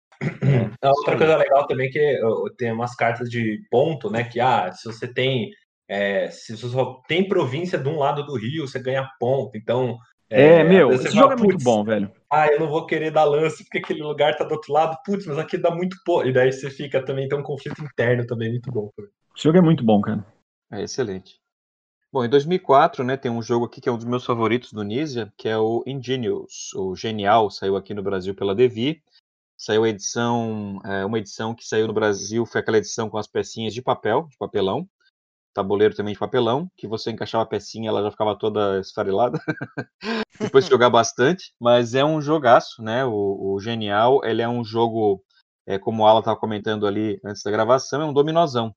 É, 0.83 0.89
outra 0.89 1.17
coisa 1.17 1.37
legal 1.37 1.67
também 1.67 1.89
é 1.89 1.91
que 1.91 2.21
tem 2.57 2.73
umas 2.73 2.95
cartas 2.95 3.29
de 3.29 3.61
ponto, 3.71 4.11
né? 4.11 4.25
Que 4.25 4.41
ah, 4.41 4.73
se 4.73 4.85
você 4.85 5.07
tem. 5.07 5.51
É, 5.89 6.31
se 6.31 6.57
você 6.57 6.69
só 6.69 7.03
tem 7.07 7.29
província 7.29 7.79
de 7.79 7.89
um 7.89 7.99
lado 7.99 8.25
do 8.25 8.37
rio, 8.37 8.67
você 8.67 8.81
ganha 8.81 9.09
ponto. 9.21 9.57
Então. 9.57 9.97
É, 10.31 10.61
é 10.61 10.65
meu, 10.65 10.91
esse 10.91 11.11
jogo 11.11 11.35
é 11.35 11.37
muito 11.37 11.63
bom, 11.63 11.85
velho. 11.85 12.11
Ah, 12.33 12.49
eu 12.49 12.59
não 12.59 12.69
vou 12.69 12.87
querer 12.87 13.11
dar 13.11 13.25
lance 13.25 13.63
porque 13.63 13.79
aquele 13.79 14.03
lugar 14.03 14.37
tá 14.37 14.45
do 14.45 14.53
outro 14.53 14.73
lado. 14.73 14.97
Putz, 15.05 15.27
mas 15.27 15.39
aqui 15.39 15.59
dá 15.59 15.71
muito 15.71 15.97
pouco. 16.05 16.27
E 16.27 16.33
daí 16.33 16.51
você 16.51 16.71
fica 16.71 17.05
também, 17.05 17.29
tem 17.29 17.39
um 17.39 17.43
conflito 17.43 17.85
interno 17.85 18.27
também 18.27 18.51
muito 18.51 18.73
bom. 18.73 18.91
Esse 19.37 19.45
jogo 19.45 19.59
é 19.59 19.63
muito 19.63 19.85
bom, 19.85 20.01
cara. 20.01 20.25
É 20.73 20.83
excelente. 20.83 21.44
Bom, 22.15 22.25
em 22.25 22.29
2004, 22.29 23.03
né, 23.03 23.17
tem 23.17 23.29
um 23.29 23.43
jogo 23.43 23.65
aqui 23.65 23.81
que 23.81 23.89
é 23.89 23.93
um 23.93 23.97
dos 23.97 24.05
meus 24.05 24.25
favoritos 24.25 24.73
do 24.73 24.85
Nisia, 24.85 25.33
que 25.37 25.49
é 25.49 25.59
o 25.59 25.83
Ingenious, 25.85 26.73
o 26.77 26.95
Genial, 26.95 27.51
saiu 27.51 27.77
aqui 27.77 27.93
no 27.93 28.05
Brasil 28.05 28.33
pela 28.37 28.55
Devi. 28.55 29.03
Saiu 29.59 29.83
a 29.83 29.89
edição, 29.89 30.81
é, 30.85 31.05
uma 31.05 31.19
edição 31.19 31.53
que 31.57 31.67
saiu 31.67 31.89
no 31.89 31.93
Brasil, 31.93 32.47
foi 32.47 32.61
aquela 32.61 32.79
edição 32.79 33.11
com 33.11 33.19
as 33.19 33.27
pecinhas 33.27 33.75
de 33.75 33.83
papel, 33.83 34.29
de 34.31 34.37
papelão, 34.37 34.89
tabuleiro 35.53 35.97
também 35.97 36.13
de 36.13 36.21
papelão, 36.21 36.71
que 36.77 36.87
você 36.87 37.11
encaixava 37.11 37.43
a 37.43 37.49
pecinha, 37.49 37.89
ela 37.89 38.05
já 38.05 38.13
ficava 38.13 38.39
toda 38.39 38.79
esfarelada, 38.79 39.41
depois 40.41 40.67
de 40.67 40.71
jogar 40.71 40.91
bastante, 40.91 41.53
mas 41.59 41.97
é 41.97 42.05
um 42.05 42.21
jogaço, 42.21 42.81
né, 42.81 43.05
o, 43.05 43.55
o 43.55 43.61
Genial, 43.61 44.25
ele 44.25 44.41
é 44.41 44.49
um 44.49 44.63
jogo, 44.63 45.21
é, 45.67 45.81
como 45.81 46.05
o 46.05 46.07
Alan 46.07 46.21
estava 46.21 46.39
comentando 46.39 46.87
ali 46.87 47.19
antes 47.25 47.43
da 47.43 47.51
gravação, 47.51 48.03
é 48.03 48.05
um 48.05 48.13
dominozão, 48.13 48.73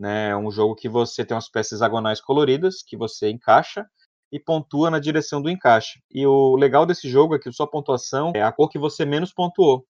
né? 0.00 0.30
É 0.30 0.36
um 0.36 0.50
jogo 0.50 0.74
que 0.74 0.88
você 0.88 1.24
tem 1.24 1.34
umas 1.34 1.50
peças 1.50 1.72
hexagonais 1.72 2.22
coloridas 2.22 2.82
que 2.82 2.96
você 2.96 3.28
encaixa 3.28 3.86
e 4.32 4.40
pontua 4.40 4.90
na 4.90 4.98
direção 4.98 5.42
do 5.42 5.50
encaixe. 5.50 6.00
E 6.10 6.26
o 6.26 6.56
legal 6.56 6.86
desse 6.86 7.08
jogo 7.08 7.34
é 7.34 7.38
que 7.38 7.52
sua 7.52 7.70
pontuação 7.70 8.32
é 8.34 8.42
a 8.42 8.50
cor 8.50 8.70
que 8.70 8.78
você 8.78 9.04
menos 9.04 9.32
pontuou. 9.32 9.84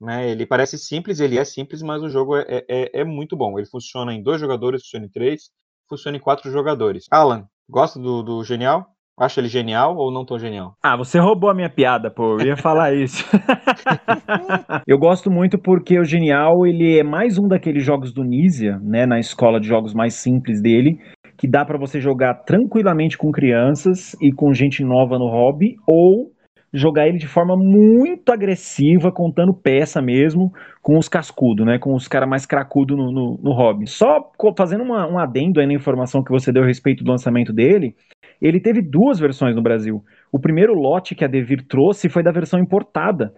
Né? 0.00 0.28
Ele 0.30 0.44
parece 0.44 0.76
simples, 0.76 1.20
ele 1.20 1.38
é 1.38 1.44
simples, 1.44 1.82
mas 1.82 2.02
o 2.02 2.08
jogo 2.08 2.36
é, 2.36 2.64
é, 2.68 3.00
é 3.00 3.04
muito 3.04 3.36
bom. 3.36 3.56
Ele 3.58 3.68
funciona 3.68 4.12
em 4.12 4.22
dois 4.22 4.40
jogadores, 4.40 4.82
funciona 4.82 5.06
em 5.06 5.10
três, 5.10 5.50
funciona 5.88 6.16
em 6.16 6.20
quatro 6.20 6.50
jogadores. 6.50 7.06
Alan, 7.08 7.48
gosta 7.68 8.00
do, 8.00 8.22
do 8.22 8.42
Genial? 8.42 8.92
Acha 9.18 9.40
ele 9.40 9.48
genial 9.48 9.96
ou 9.96 10.12
não 10.12 10.24
tão 10.24 10.38
genial? 10.38 10.74
Ah, 10.80 10.96
você 10.96 11.18
roubou 11.18 11.50
a 11.50 11.54
minha 11.54 11.68
piada, 11.68 12.08
pô. 12.08 12.38
Eu 12.38 12.46
ia 12.46 12.56
falar 12.56 12.94
isso. 12.94 13.24
eu 14.86 14.96
gosto 14.96 15.28
muito 15.28 15.58
porque 15.58 15.98
o 15.98 16.04
Genial, 16.04 16.64
ele 16.64 16.98
é 16.98 17.02
mais 17.02 17.36
um 17.36 17.48
daqueles 17.48 17.82
jogos 17.82 18.12
do 18.12 18.22
Nisia, 18.22 18.78
né, 18.78 19.06
na 19.06 19.18
escola 19.18 19.58
de 19.58 19.66
jogos 19.66 19.92
mais 19.92 20.14
simples 20.14 20.62
dele, 20.62 21.00
que 21.36 21.48
dá 21.48 21.64
para 21.64 21.76
você 21.76 22.00
jogar 22.00 22.34
tranquilamente 22.44 23.18
com 23.18 23.32
crianças 23.32 24.16
e 24.20 24.30
com 24.30 24.54
gente 24.54 24.84
nova 24.84 25.18
no 25.18 25.26
hobby, 25.26 25.76
ou 25.84 26.32
jogar 26.72 27.08
ele 27.08 27.18
de 27.18 27.26
forma 27.26 27.56
muito 27.56 28.30
agressiva, 28.30 29.10
contando 29.10 29.54
peça 29.54 30.02
mesmo, 30.02 30.52
com 30.82 30.98
os 30.98 31.08
cascudos, 31.08 31.66
né? 31.66 31.78
Com 31.78 31.94
os 31.94 32.06
caras 32.06 32.28
mais 32.28 32.46
cracudos 32.46 32.96
no, 32.96 33.10
no, 33.10 33.38
no, 33.42 33.52
hobby. 33.52 33.86
Só 33.86 34.30
fazendo 34.56 34.84
uma, 34.84 35.06
um 35.06 35.18
adendo 35.18 35.60
aí 35.60 35.66
na 35.66 35.72
informação 35.72 36.22
que 36.22 36.30
você 36.30 36.52
deu 36.52 36.62
a 36.62 36.66
respeito 36.66 37.02
do 37.02 37.10
lançamento 37.10 37.52
dele, 37.52 37.96
ele 38.40 38.60
teve 38.60 38.80
duas 38.80 39.18
versões 39.18 39.56
no 39.56 39.62
Brasil. 39.62 40.02
O 40.32 40.38
primeiro 40.38 40.74
lote 40.74 41.14
que 41.14 41.24
a 41.24 41.28
Devir 41.28 41.66
trouxe 41.66 42.08
foi 42.08 42.22
da 42.22 42.30
versão 42.30 42.60
importada, 42.60 43.34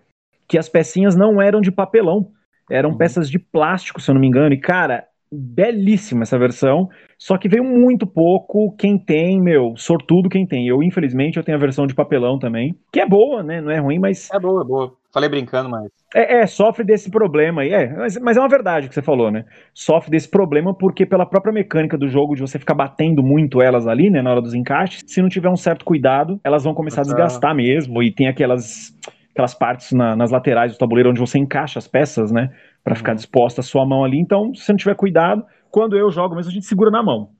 que 0.48 0.58
as 0.58 0.68
pecinhas 0.68 1.16
não 1.16 1.40
eram 1.40 1.60
de 1.60 1.70
papelão, 1.70 2.28
eram 2.70 2.90
uhum. 2.90 2.96
peças 2.96 3.30
de 3.30 3.38
plástico, 3.38 4.00
se 4.00 4.10
eu 4.10 4.14
não 4.14 4.20
me 4.20 4.28
engano. 4.28 4.52
E, 4.52 4.60
cara, 4.60 5.04
belíssima 5.32 6.22
essa 6.22 6.38
versão, 6.38 6.88
só 7.18 7.38
que 7.38 7.48
veio 7.48 7.64
muito 7.64 8.06
pouco. 8.06 8.74
Quem 8.76 8.98
tem, 8.98 9.40
meu, 9.40 9.74
sortudo 9.76 10.28
quem 10.28 10.46
tem. 10.46 10.66
Eu, 10.66 10.82
infelizmente, 10.82 11.36
eu 11.36 11.44
tenho 11.44 11.56
a 11.56 11.60
versão 11.60 11.86
de 11.86 11.94
papelão 11.94 12.38
também, 12.38 12.74
que 12.92 13.00
é 13.00 13.06
boa, 13.06 13.42
né? 13.42 13.60
Não 13.60 13.70
é 13.70 13.78
ruim, 13.78 13.98
mas. 13.98 14.28
É 14.32 14.38
boa, 14.38 14.62
é 14.62 14.66
boa. 14.66 14.99
Falei 15.12 15.28
brincando, 15.28 15.68
mas. 15.68 15.90
É, 16.14 16.40
é, 16.40 16.46
sofre 16.46 16.84
desse 16.84 17.10
problema 17.10 17.62
aí. 17.62 17.72
É, 17.72 17.92
mas, 17.96 18.16
mas, 18.18 18.36
é 18.36 18.40
uma 18.40 18.48
verdade 18.48 18.88
que 18.88 18.94
você 18.94 19.02
falou, 19.02 19.30
né? 19.30 19.44
Sofre 19.74 20.10
desse 20.10 20.28
problema 20.28 20.72
porque, 20.72 21.04
pela 21.04 21.26
própria 21.26 21.52
mecânica 21.52 21.98
do 21.98 22.08
jogo, 22.08 22.36
de 22.36 22.40
você 22.40 22.58
ficar 22.58 22.74
batendo 22.74 23.22
muito 23.22 23.60
elas 23.60 23.88
ali, 23.88 24.08
né, 24.08 24.22
na 24.22 24.30
hora 24.30 24.40
dos 24.40 24.54
encaixes, 24.54 25.02
se 25.06 25.20
não 25.20 25.28
tiver 25.28 25.48
um 25.48 25.56
certo 25.56 25.84
cuidado, 25.84 26.40
elas 26.44 26.62
vão 26.62 26.74
começar 26.74 27.00
a 27.00 27.04
desgastar 27.04 27.54
mesmo. 27.54 28.02
E 28.02 28.12
tem 28.12 28.28
aquelas, 28.28 28.96
aquelas 29.32 29.52
partes 29.52 29.90
na, 29.92 30.14
nas 30.14 30.30
laterais 30.30 30.72
do 30.72 30.78
tabuleiro 30.78 31.10
onde 31.10 31.20
você 31.20 31.38
encaixa 31.38 31.78
as 31.78 31.88
peças, 31.88 32.30
né? 32.30 32.50
para 32.82 32.94
ficar 32.94 33.12
uhum. 33.12 33.16
disposta 33.16 33.60
a 33.60 33.64
sua 33.64 33.86
mão 33.86 34.04
ali. 34.04 34.18
Então, 34.18 34.54
se 34.54 34.70
não 34.70 34.76
tiver 34.76 34.94
cuidado, 34.94 35.44
quando 35.70 35.96
eu 35.96 36.10
jogo 36.10 36.34
mesmo, 36.34 36.50
a 36.50 36.54
gente 36.54 36.66
segura 36.66 36.90
na 36.90 37.02
mão. 37.02 37.30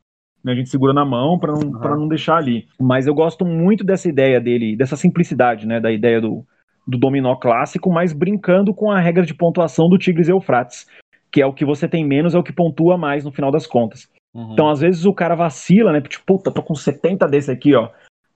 Né? 0.44 0.52
A 0.52 0.54
gente 0.54 0.68
segura 0.68 0.92
na 0.92 1.04
mão 1.04 1.38
para 1.38 1.52
não, 1.52 1.60
uhum. 1.60 2.00
não 2.00 2.08
deixar 2.08 2.36
ali. 2.36 2.66
Mas 2.78 3.06
eu 3.06 3.14
gosto 3.14 3.44
muito 3.44 3.84
dessa 3.84 4.08
ideia 4.08 4.40
dele, 4.40 4.76
dessa 4.76 4.96
simplicidade, 4.96 5.66
né? 5.66 5.80
Da 5.80 5.90
ideia 5.90 6.20
do, 6.20 6.44
do 6.90 6.98
dominó 6.98 7.36
clássico, 7.36 7.90
mas 7.90 8.12
brincando 8.12 8.74
com 8.74 8.90
a 8.90 8.98
regra 8.98 9.24
de 9.24 9.32
pontuação 9.32 9.88
do 9.88 9.96
Tigres 9.96 10.28
e 10.28 10.32
Eufrates, 10.32 10.86
que 11.30 11.40
é 11.40 11.46
o 11.46 11.52
que 11.52 11.64
você 11.64 11.88
tem 11.88 12.04
menos, 12.04 12.34
é 12.34 12.38
o 12.38 12.42
que 12.42 12.52
pontua 12.52 12.98
mais 12.98 13.24
no 13.24 13.30
final 13.30 13.50
das 13.50 13.66
contas. 13.66 14.10
Uhum. 14.34 14.52
Então, 14.52 14.68
às 14.68 14.80
vezes, 14.80 15.04
o 15.04 15.14
cara 15.14 15.34
vacila, 15.34 15.92
né? 15.92 16.00
Tipo, 16.00 16.24
puta, 16.26 16.50
tô 16.50 16.62
com 16.62 16.74
70 16.74 17.26
desse 17.28 17.50
aqui, 17.50 17.74
ó. 17.74 17.88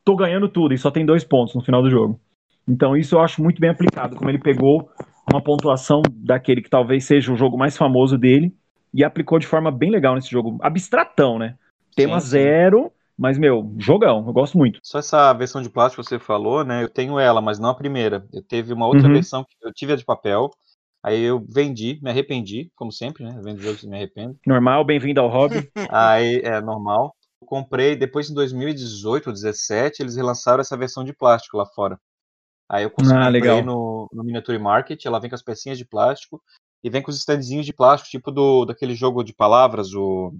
Tô 0.04 0.14
ganhando 0.14 0.48
tudo 0.48 0.74
e 0.74 0.78
só 0.78 0.90
tem 0.90 1.04
dois 1.04 1.24
pontos 1.24 1.54
no 1.54 1.62
final 1.62 1.82
do 1.82 1.90
jogo. 1.90 2.20
Então, 2.68 2.96
isso 2.96 3.16
eu 3.16 3.20
acho 3.20 3.42
muito 3.42 3.60
bem 3.60 3.70
aplicado, 3.70 4.16
como 4.16 4.30
ele 4.30 4.38
pegou 4.38 4.88
uma 5.30 5.42
pontuação 5.42 6.02
daquele 6.10 6.62
que 6.62 6.70
talvez 6.70 7.04
seja 7.04 7.32
o 7.32 7.36
jogo 7.36 7.58
mais 7.58 7.76
famoso 7.76 8.16
dele 8.16 8.54
e 8.92 9.02
aplicou 9.02 9.38
de 9.38 9.46
forma 9.46 9.70
bem 9.70 9.90
legal 9.90 10.14
nesse 10.14 10.30
jogo. 10.30 10.58
Abstratão, 10.62 11.38
né? 11.38 11.56
Tema 11.96 12.20
sim, 12.20 12.26
sim. 12.26 12.30
zero, 12.32 12.92
mas, 13.16 13.38
meu, 13.38 13.74
jogão, 13.78 14.24
eu 14.26 14.32
gosto 14.32 14.58
muito. 14.58 14.80
Só 14.82 14.98
essa 14.98 15.32
versão 15.32 15.62
de 15.62 15.70
plástico 15.70 16.02
que 16.02 16.08
você 16.08 16.18
falou, 16.18 16.64
né? 16.64 16.82
Eu 16.82 16.88
tenho 16.88 17.18
ela, 17.18 17.40
mas 17.40 17.58
não 17.58 17.70
a 17.70 17.74
primeira. 17.74 18.26
Eu 18.32 18.42
teve 18.42 18.72
uma 18.72 18.86
outra 18.86 19.06
uhum. 19.06 19.14
versão 19.14 19.44
que 19.44 19.56
eu 19.62 19.72
tive 19.72 19.92
a 19.92 19.96
de 19.96 20.04
papel. 20.04 20.50
Aí 21.02 21.20
eu 21.20 21.44
vendi, 21.48 22.00
me 22.02 22.10
arrependi, 22.10 22.70
como 22.74 22.90
sempre, 22.90 23.24
né? 23.24 23.34
Eu 23.36 23.42
vendo 23.42 23.60
jogos 23.60 23.82
e 23.82 23.88
me 23.88 23.96
arrependo. 23.96 24.38
Normal, 24.46 24.84
bem-vindo 24.84 25.20
ao 25.20 25.28
hobby. 25.28 25.70
Aí 25.90 26.40
é 26.42 26.60
normal. 26.60 27.14
comprei, 27.46 27.94
depois 27.94 28.30
em 28.30 28.34
2018 28.34 29.26
ou 29.26 29.32
2017, 29.32 30.02
eles 30.02 30.16
relançaram 30.16 30.62
essa 30.62 30.76
versão 30.76 31.04
de 31.04 31.12
plástico 31.12 31.58
lá 31.58 31.66
fora. 31.66 32.00
Aí 32.68 32.84
eu 32.84 32.90
consegui 32.90 33.18
Ah, 33.18 33.28
legal. 33.28 33.62
no, 33.62 34.08
no 34.12 34.24
Miniature 34.24 34.58
Market, 34.58 35.04
ela 35.04 35.20
vem 35.20 35.28
com 35.28 35.36
as 35.36 35.42
pecinhas 35.42 35.76
de 35.76 35.84
plástico 35.84 36.42
e 36.82 36.90
vem 36.90 37.02
com 37.02 37.10
os 37.10 37.18
standzinhos 37.18 37.66
de 37.66 37.72
plástico, 37.72 38.10
tipo 38.10 38.30
do 38.30 38.64
daquele 38.64 38.94
jogo 38.94 39.22
de 39.22 39.34
palavras, 39.34 39.92
o 39.94 40.32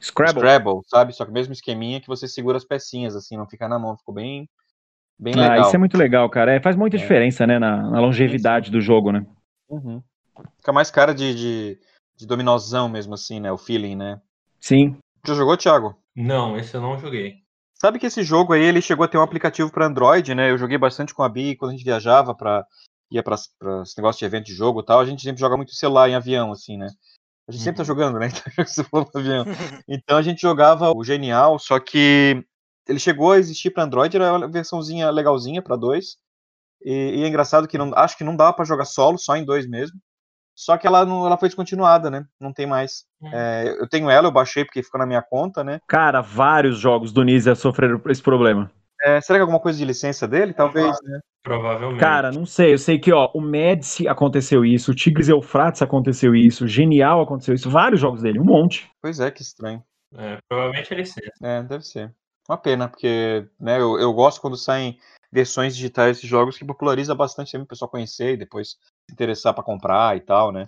Scrabble. 0.00 0.40
Scrabble, 0.40 0.80
sabe? 0.86 1.12
Só 1.12 1.24
que 1.24 1.30
o 1.30 1.34
mesmo 1.34 1.52
esqueminha 1.52 2.00
que 2.00 2.06
você 2.06 2.26
segura 2.28 2.56
as 2.56 2.64
pecinhas, 2.64 3.14
assim, 3.16 3.36
não 3.36 3.46
fica 3.48 3.68
na 3.68 3.78
mão, 3.78 3.96
ficou 3.96 4.14
bem, 4.14 4.48
bem 5.18 5.34
Ah, 5.34 5.48
legal. 5.50 5.66
isso 5.66 5.76
é 5.76 5.78
muito 5.78 5.96
legal, 5.96 6.28
cara. 6.30 6.52
É, 6.54 6.60
faz 6.60 6.76
muita 6.76 6.96
É. 6.96 7.00
diferença, 7.00 7.46
né, 7.46 7.58
na, 7.58 7.90
na 7.90 8.00
longevidade 8.00 8.70
do 8.70 8.80
jogo, 8.80 9.12
né? 9.12 9.26
Uhum. 9.68 10.02
Fica 10.58 10.72
mais 10.72 10.90
cara 10.90 11.14
de, 11.14 11.34
de, 11.34 11.78
de 12.16 12.26
dominozão 12.26 12.88
mesmo, 12.88 13.14
assim, 13.14 13.40
né? 13.40 13.50
O 13.50 13.58
feeling, 13.58 13.96
né? 13.96 14.20
Sim. 14.60 14.96
Já 15.26 15.34
jogou, 15.34 15.56
Thiago? 15.56 15.96
Não, 16.14 16.56
esse 16.56 16.74
eu 16.74 16.80
não 16.80 16.98
joguei. 16.98 17.36
Sabe 17.74 17.98
que 17.98 18.06
esse 18.06 18.22
jogo 18.24 18.52
aí, 18.52 18.62
ele 18.62 18.80
chegou 18.80 19.04
a 19.04 19.08
ter 19.08 19.18
um 19.18 19.22
aplicativo 19.22 19.70
para 19.70 19.86
Android, 19.86 20.34
né? 20.34 20.50
Eu 20.50 20.58
joguei 20.58 20.76
bastante 20.78 21.14
com 21.14 21.22
a 21.22 21.28
Bi 21.28 21.54
quando 21.54 21.70
a 21.70 21.74
gente 21.74 21.84
viajava 21.84 22.34
para 22.34 22.64
ia 23.10 23.22
para 23.22 23.36
esse 23.36 23.96
negócio 23.96 24.18
de 24.18 24.24
evento 24.24 24.46
de 24.46 24.52
jogo 24.54 24.80
e 24.80 24.84
tal. 24.84 25.00
A 25.00 25.04
gente 25.06 25.22
sempre 25.22 25.40
joga 25.40 25.56
muito 25.56 25.72
celular 25.72 26.08
em 26.08 26.14
avião, 26.14 26.50
assim, 26.50 26.76
né? 26.76 26.88
A 27.48 27.52
gente 27.52 27.64
sempre 27.64 27.78
tá 27.78 27.84
jogando, 27.84 28.18
né? 28.18 28.28
Então. 28.68 29.44
Então 29.88 30.16
a 30.18 30.22
gente 30.22 30.40
jogava 30.40 30.92
o 30.94 31.02
Genial, 31.02 31.58
só 31.58 31.80
que 31.80 32.44
ele 32.86 32.98
chegou 32.98 33.32
a 33.32 33.38
existir 33.38 33.70
para 33.70 33.84
Android, 33.84 34.14
era 34.14 34.36
uma 34.36 34.48
versãozinha 34.48 35.10
legalzinha 35.10 35.62
para 35.62 35.76
dois. 35.76 36.16
E, 36.84 36.92
e 36.92 37.24
é 37.24 37.28
engraçado 37.28 37.66
que 37.66 37.78
não, 37.78 37.92
acho 37.94 38.16
que 38.16 38.24
não 38.24 38.36
dava 38.36 38.52
para 38.52 38.64
jogar 38.64 38.84
solo, 38.84 39.18
só 39.18 39.36
em 39.36 39.44
dois 39.44 39.66
mesmo. 39.66 39.98
Só 40.54 40.76
que 40.76 40.86
ela 40.86 41.04
não, 41.06 41.24
ela 41.24 41.38
foi 41.38 41.48
descontinuada, 41.48 42.10
né? 42.10 42.26
Não 42.40 42.52
tem 42.52 42.66
mais. 42.66 43.04
Hum. 43.22 43.30
É, 43.32 43.76
eu 43.78 43.88
tenho 43.88 44.10
ela, 44.10 44.26
eu 44.26 44.32
baixei 44.32 44.64
porque 44.64 44.82
ficou 44.82 44.98
na 44.98 45.06
minha 45.06 45.22
conta, 45.22 45.62
né? 45.62 45.80
Cara, 45.86 46.20
vários 46.20 46.78
jogos 46.78 47.12
do 47.12 47.22
Nisa 47.22 47.54
sofreram 47.54 48.00
esse 48.08 48.22
problema. 48.22 48.70
É, 49.02 49.20
será 49.20 49.38
que 49.38 49.40
é 49.40 49.42
alguma 49.42 49.60
coisa 49.60 49.78
de 49.78 49.84
licença 49.84 50.26
dele? 50.26 50.52
Talvez, 50.52 50.96
né? 51.04 51.20
Provavelmente. 51.42 52.00
Cara, 52.00 52.30
não 52.30 52.44
sei. 52.44 52.74
Eu 52.74 52.78
sei 52.78 52.98
que, 52.98 53.12
ó, 53.12 53.30
o 53.34 53.40
Médici 53.40 54.06
aconteceu 54.08 54.64
isso, 54.64 54.90
o 54.90 54.94
Tigres 54.94 55.28
Eufrates 55.28 55.82
aconteceu 55.82 56.34
isso, 56.34 56.64
o 56.64 56.68
Genial 56.68 57.22
aconteceu 57.22 57.54
isso, 57.54 57.70
vários 57.70 58.00
jogos 58.00 58.22
dele, 58.22 58.40
um 58.40 58.44
monte. 58.44 58.90
Pois 59.00 59.20
é, 59.20 59.30
que 59.30 59.42
estranho. 59.42 59.82
É, 60.14 60.38
provavelmente 60.48 60.92
ele 60.92 61.04
sim. 61.04 61.20
É, 61.42 61.62
deve 61.62 61.84
ser. 61.86 62.14
Uma 62.48 62.58
pena, 62.58 62.88
porque 62.88 63.46
né, 63.60 63.78
eu, 63.78 63.98
eu 63.98 64.12
gosto 64.12 64.40
quando 64.40 64.56
saem 64.56 64.98
versões 65.30 65.76
digitais 65.76 66.16
desses 66.16 66.28
jogos 66.28 66.56
que 66.56 66.64
populariza 66.64 67.14
bastante 67.14 67.52
também 67.52 67.64
o 67.64 67.68
pessoal 67.68 67.90
conhecer 67.90 68.32
e 68.32 68.36
depois 68.38 68.70
se 68.70 69.12
interessar 69.12 69.54
para 69.54 69.64
comprar 69.64 70.16
e 70.16 70.20
tal, 70.20 70.50
né? 70.50 70.64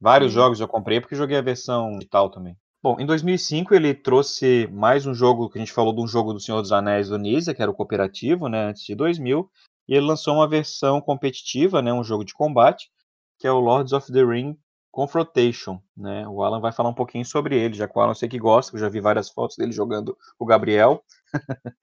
Vários 0.00 0.32
Sim. 0.32 0.38
jogos 0.38 0.60
eu 0.60 0.68
comprei 0.68 1.00
porque 1.00 1.16
joguei 1.16 1.38
a 1.38 1.42
versão 1.42 1.92
digital 1.92 2.30
também. 2.30 2.56
Bom, 2.80 2.96
em 3.00 3.06
2005 3.06 3.74
ele 3.74 3.92
trouxe 3.92 4.68
mais 4.72 5.04
um 5.04 5.12
jogo 5.12 5.50
que 5.50 5.58
a 5.58 5.60
gente 5.60 5.72
falou 5.72 5.92
de 5.92 6.00
um 6.00 6.06
jogo 6.06 6.32
do 6.32 6.38
Senhor 6.38 6.60
dos 6.62 6.70
Anéis 6.70 7.08
do 7.08 7.18
Nisa, 7.18 7.52
que 7.52 7.60
era 7.60 7.70
o 7.70 7.74
cooperativo, 7.74 8.48
né, 8.48 8.66
antes 8.66 8.84
de 8.84 8.94
2000, 8.94 9.50
e 9.88 9.94
ele 9.94 10.06
lançou 10.06 10.34
uma 10.34 10.46
versão 10.46 11.00
competitiva, 11.00 11.82
né, 11.82 11.92
um 11.92 12.04
jogo 12.04 12.24
de 12.24 12.32
combate, 12.32 12.88
que 13.36 13.48
é 13.48 13.52
o 13.52 13.58
Lords 13.58 13.92
of 13.92 14.12
the 14.12 14.22
Ring 14.22 14.56
Confrontation, 14.92 15.80
né? 15.96 16.26
O 16.28 16.42
Alan 16.42 16.60
vai 16.60 16.72
falar 16.72 16.88
um 16.88 16.94
pouquinho 16.94 17.24
sobre 17.24 17.56
ele, 17.56 17.74
já 17.74 17.86
que 17.86 17.98
o 17.98 18.00
Alan 18.00 18.14
sei 18.14 18.28
que 18.28 18.38
gosta, 18.38 18.74
eu 18.74 18.80
já 18.80 18.88
vi 18.88 19.00
várias 19.00 19.28
fotos 19.28 19.56
dele 19.56 19.72
jogando 19.72 20.16
o 20.38 20.46
Gabriel. 20.46 21.02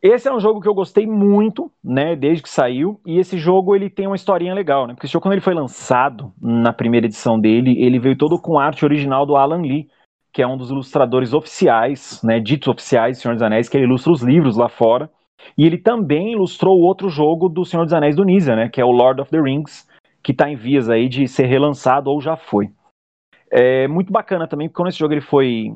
Esse 0.00 0.28
é 0.28 0.32
um 0.32 0.38
jogo 0.38 0.60
que 0.60 0.68
eu 0.68 0.74
gostei 0.74 1.06
muito, 1.06 1.70
né, 1.82 2.14
desde 2.14 2.42
que 2.44 2.48
saiu, 2.48 3.00
e 3.04 3.18
esse 3.18 3.36
jogo 3.36 3.74
ele 3.74 3.90
tem 3.90 4.06
uma 4.06 4.14
historinha 4.14 4.54
legal, 4.54 4.86
né? 4.86 4.94
Porque 4.94 5.06
esse 5.06 5.12
jogo 5.12 5.24
quando 5.24 5.32
ele 5.32 5.40
foi 5.40 5.54
lançado 5.54 6.32
na 6.40 6.72
primeira 6.72 7.06
edição 7.06 7.38
dele, 7.38 7.76
ele 7.82 7.98
veio 7.98 8.16
todo 8.16 8.40
com 8.40 8.60
arte 8.60 8.84
original 8.84 9.26
do 9.26 9.34
Alan 9.34 9.60
Lee, 9.60 9.88
que 10.32 10.42
é 10.42 10.46
um 10.46 10.56
dos 10.56 10.70
ilustradores 10.70 11.32
oficiais, 11.32 12.20
né, 12.22 12.38
ditos 12.40 12.68
oficiais 12.68 13.16
do 13.16 13.20
Senhor 13.22 13.34
dos 13.34 13.42
Anéis, 13.42 13.68
que 13.68 13.76
ele 13.76 13.86
ilustra 13.86 14.12
os 14.12 14.22
livros 14.22 14.56
lá 14.56 14.68
fora. 14.68 15.10
E 15.56 15.64
ele 15.64 15.78
também 15.78 16.32
ilustrou 16.32 16.78
o 16.78 16.84
outro 16.84 17.08
jogo 17.08 17.48
do 17.48 17.64
Senhor 17.64 17.84
dos 17.84 17.94
Anéis 17.94 18.16
do 18.16 18.24
Nisa, 18.24 18.54
né, 18.54 18.68
que 18.68 18.80
é 18.80 18.84
o 18.84 18.90
Lord 18.90 19.20
of 19.20 19.30
the 19.30 19.40
Rings, 19.40 19.88
que 20.22 20.32
está 20.32 20.50
em 20.50 20.56
vias 20.56 20.88
aí 20.88 21.08
de 21.08 21.26
ser 21.26 21.46
relançado 21.46 22.10
ou 22.10 22.20
já 22.20 22.36
foi. 22.36 22.70
É 23.50 23.88
muito 23.88 24.12
bacana 24.12 24.46
também, 24.46 24.68
porque 24.68 24.76
quando 24.76 24.88
esse 24.88 24.98
jogo 24.98 25.14
ele 25.14 25.22
foi 25.22 25.72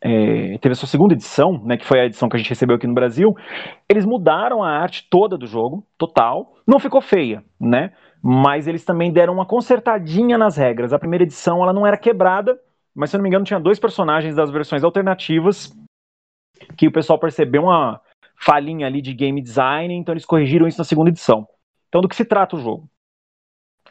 é, 0.00 0.58
teve 0.58 0.72
a 0.72 0.74
sua 0.74 0.88
segunda 0.88 1.14
edição, 1.14 1.62
né, 1.64 1.76
que 1.76 1.84
foi 1.84 2.00
a 2.00 2.06
edição 2.06 2.28
que 2.28 2.36
a 2.36 2.38
gente 2.38 2.48
recebeu 2.48 2.76
aqui 2.76 2.86
no 2.86 2.94
Brasil, 2.94 3.36
eles 3.88 4.04
mudaram 4.04 4.62
a 4.62 4.68
arte 4.68 5.06
toda 5.08 5.38
do 5.38 5.46
jogo, 5.46 5.86
total. 5.96 6.54
Não 6.66 6.80
ficou 6.80 7.00
feia, 7.00 7.44
né? 7.60 7.92
Mas 8.20 8.66
eles 8.66 8.84
também 8.84 9.12
deram 9.12 9.34
uma 9.34 9.46
consertadinha 9.46 10.36
nas 10.36 10.56
regras. 10.56 10.92
A 10.92 10.98
primeira 10.98 11.24
edição 11.24 11.62
ela 11.62 11.72
não 11.72 11.86
era 11.86 11.96
quebrada, 11.96 12.58
mas 12.94 13.10
se 13.10 13.16
eu 13.16 13.18
não 13.18 13.22
me 13.22 13.28
engano 13.28 13.44
tinha 13.44 13.60
dois 13.60 13.78
personagens 13.78 14.34
das 14.34 14.50
versões 14.50 14.84
alternativas 14.84 15.72
que 16.76 16.86
o 16.86 16.92
pessoal 16.92 17.18
percebeu 17.18 17.62
uma 17.64 18.00
falhinha 18.36 18.86
ali 18.86 19.00
de 19.00 19.12
game 19.14 19.40
design, 19.40 19.94
então 19.94 20.12
eles 20.12 20.24
corrigiram 20.24 20.66
isso 20.66 20.78
na 20.78 20.84
segunda 20.84 21.10
edição. 21.10 21.46
Então 21.88 22.00
do 22.00 22.08
que 22.08 22.16
se 22.16 22.24
trata 22.24 22.56
o 22.56 22.60
jogo? 22.60 22.88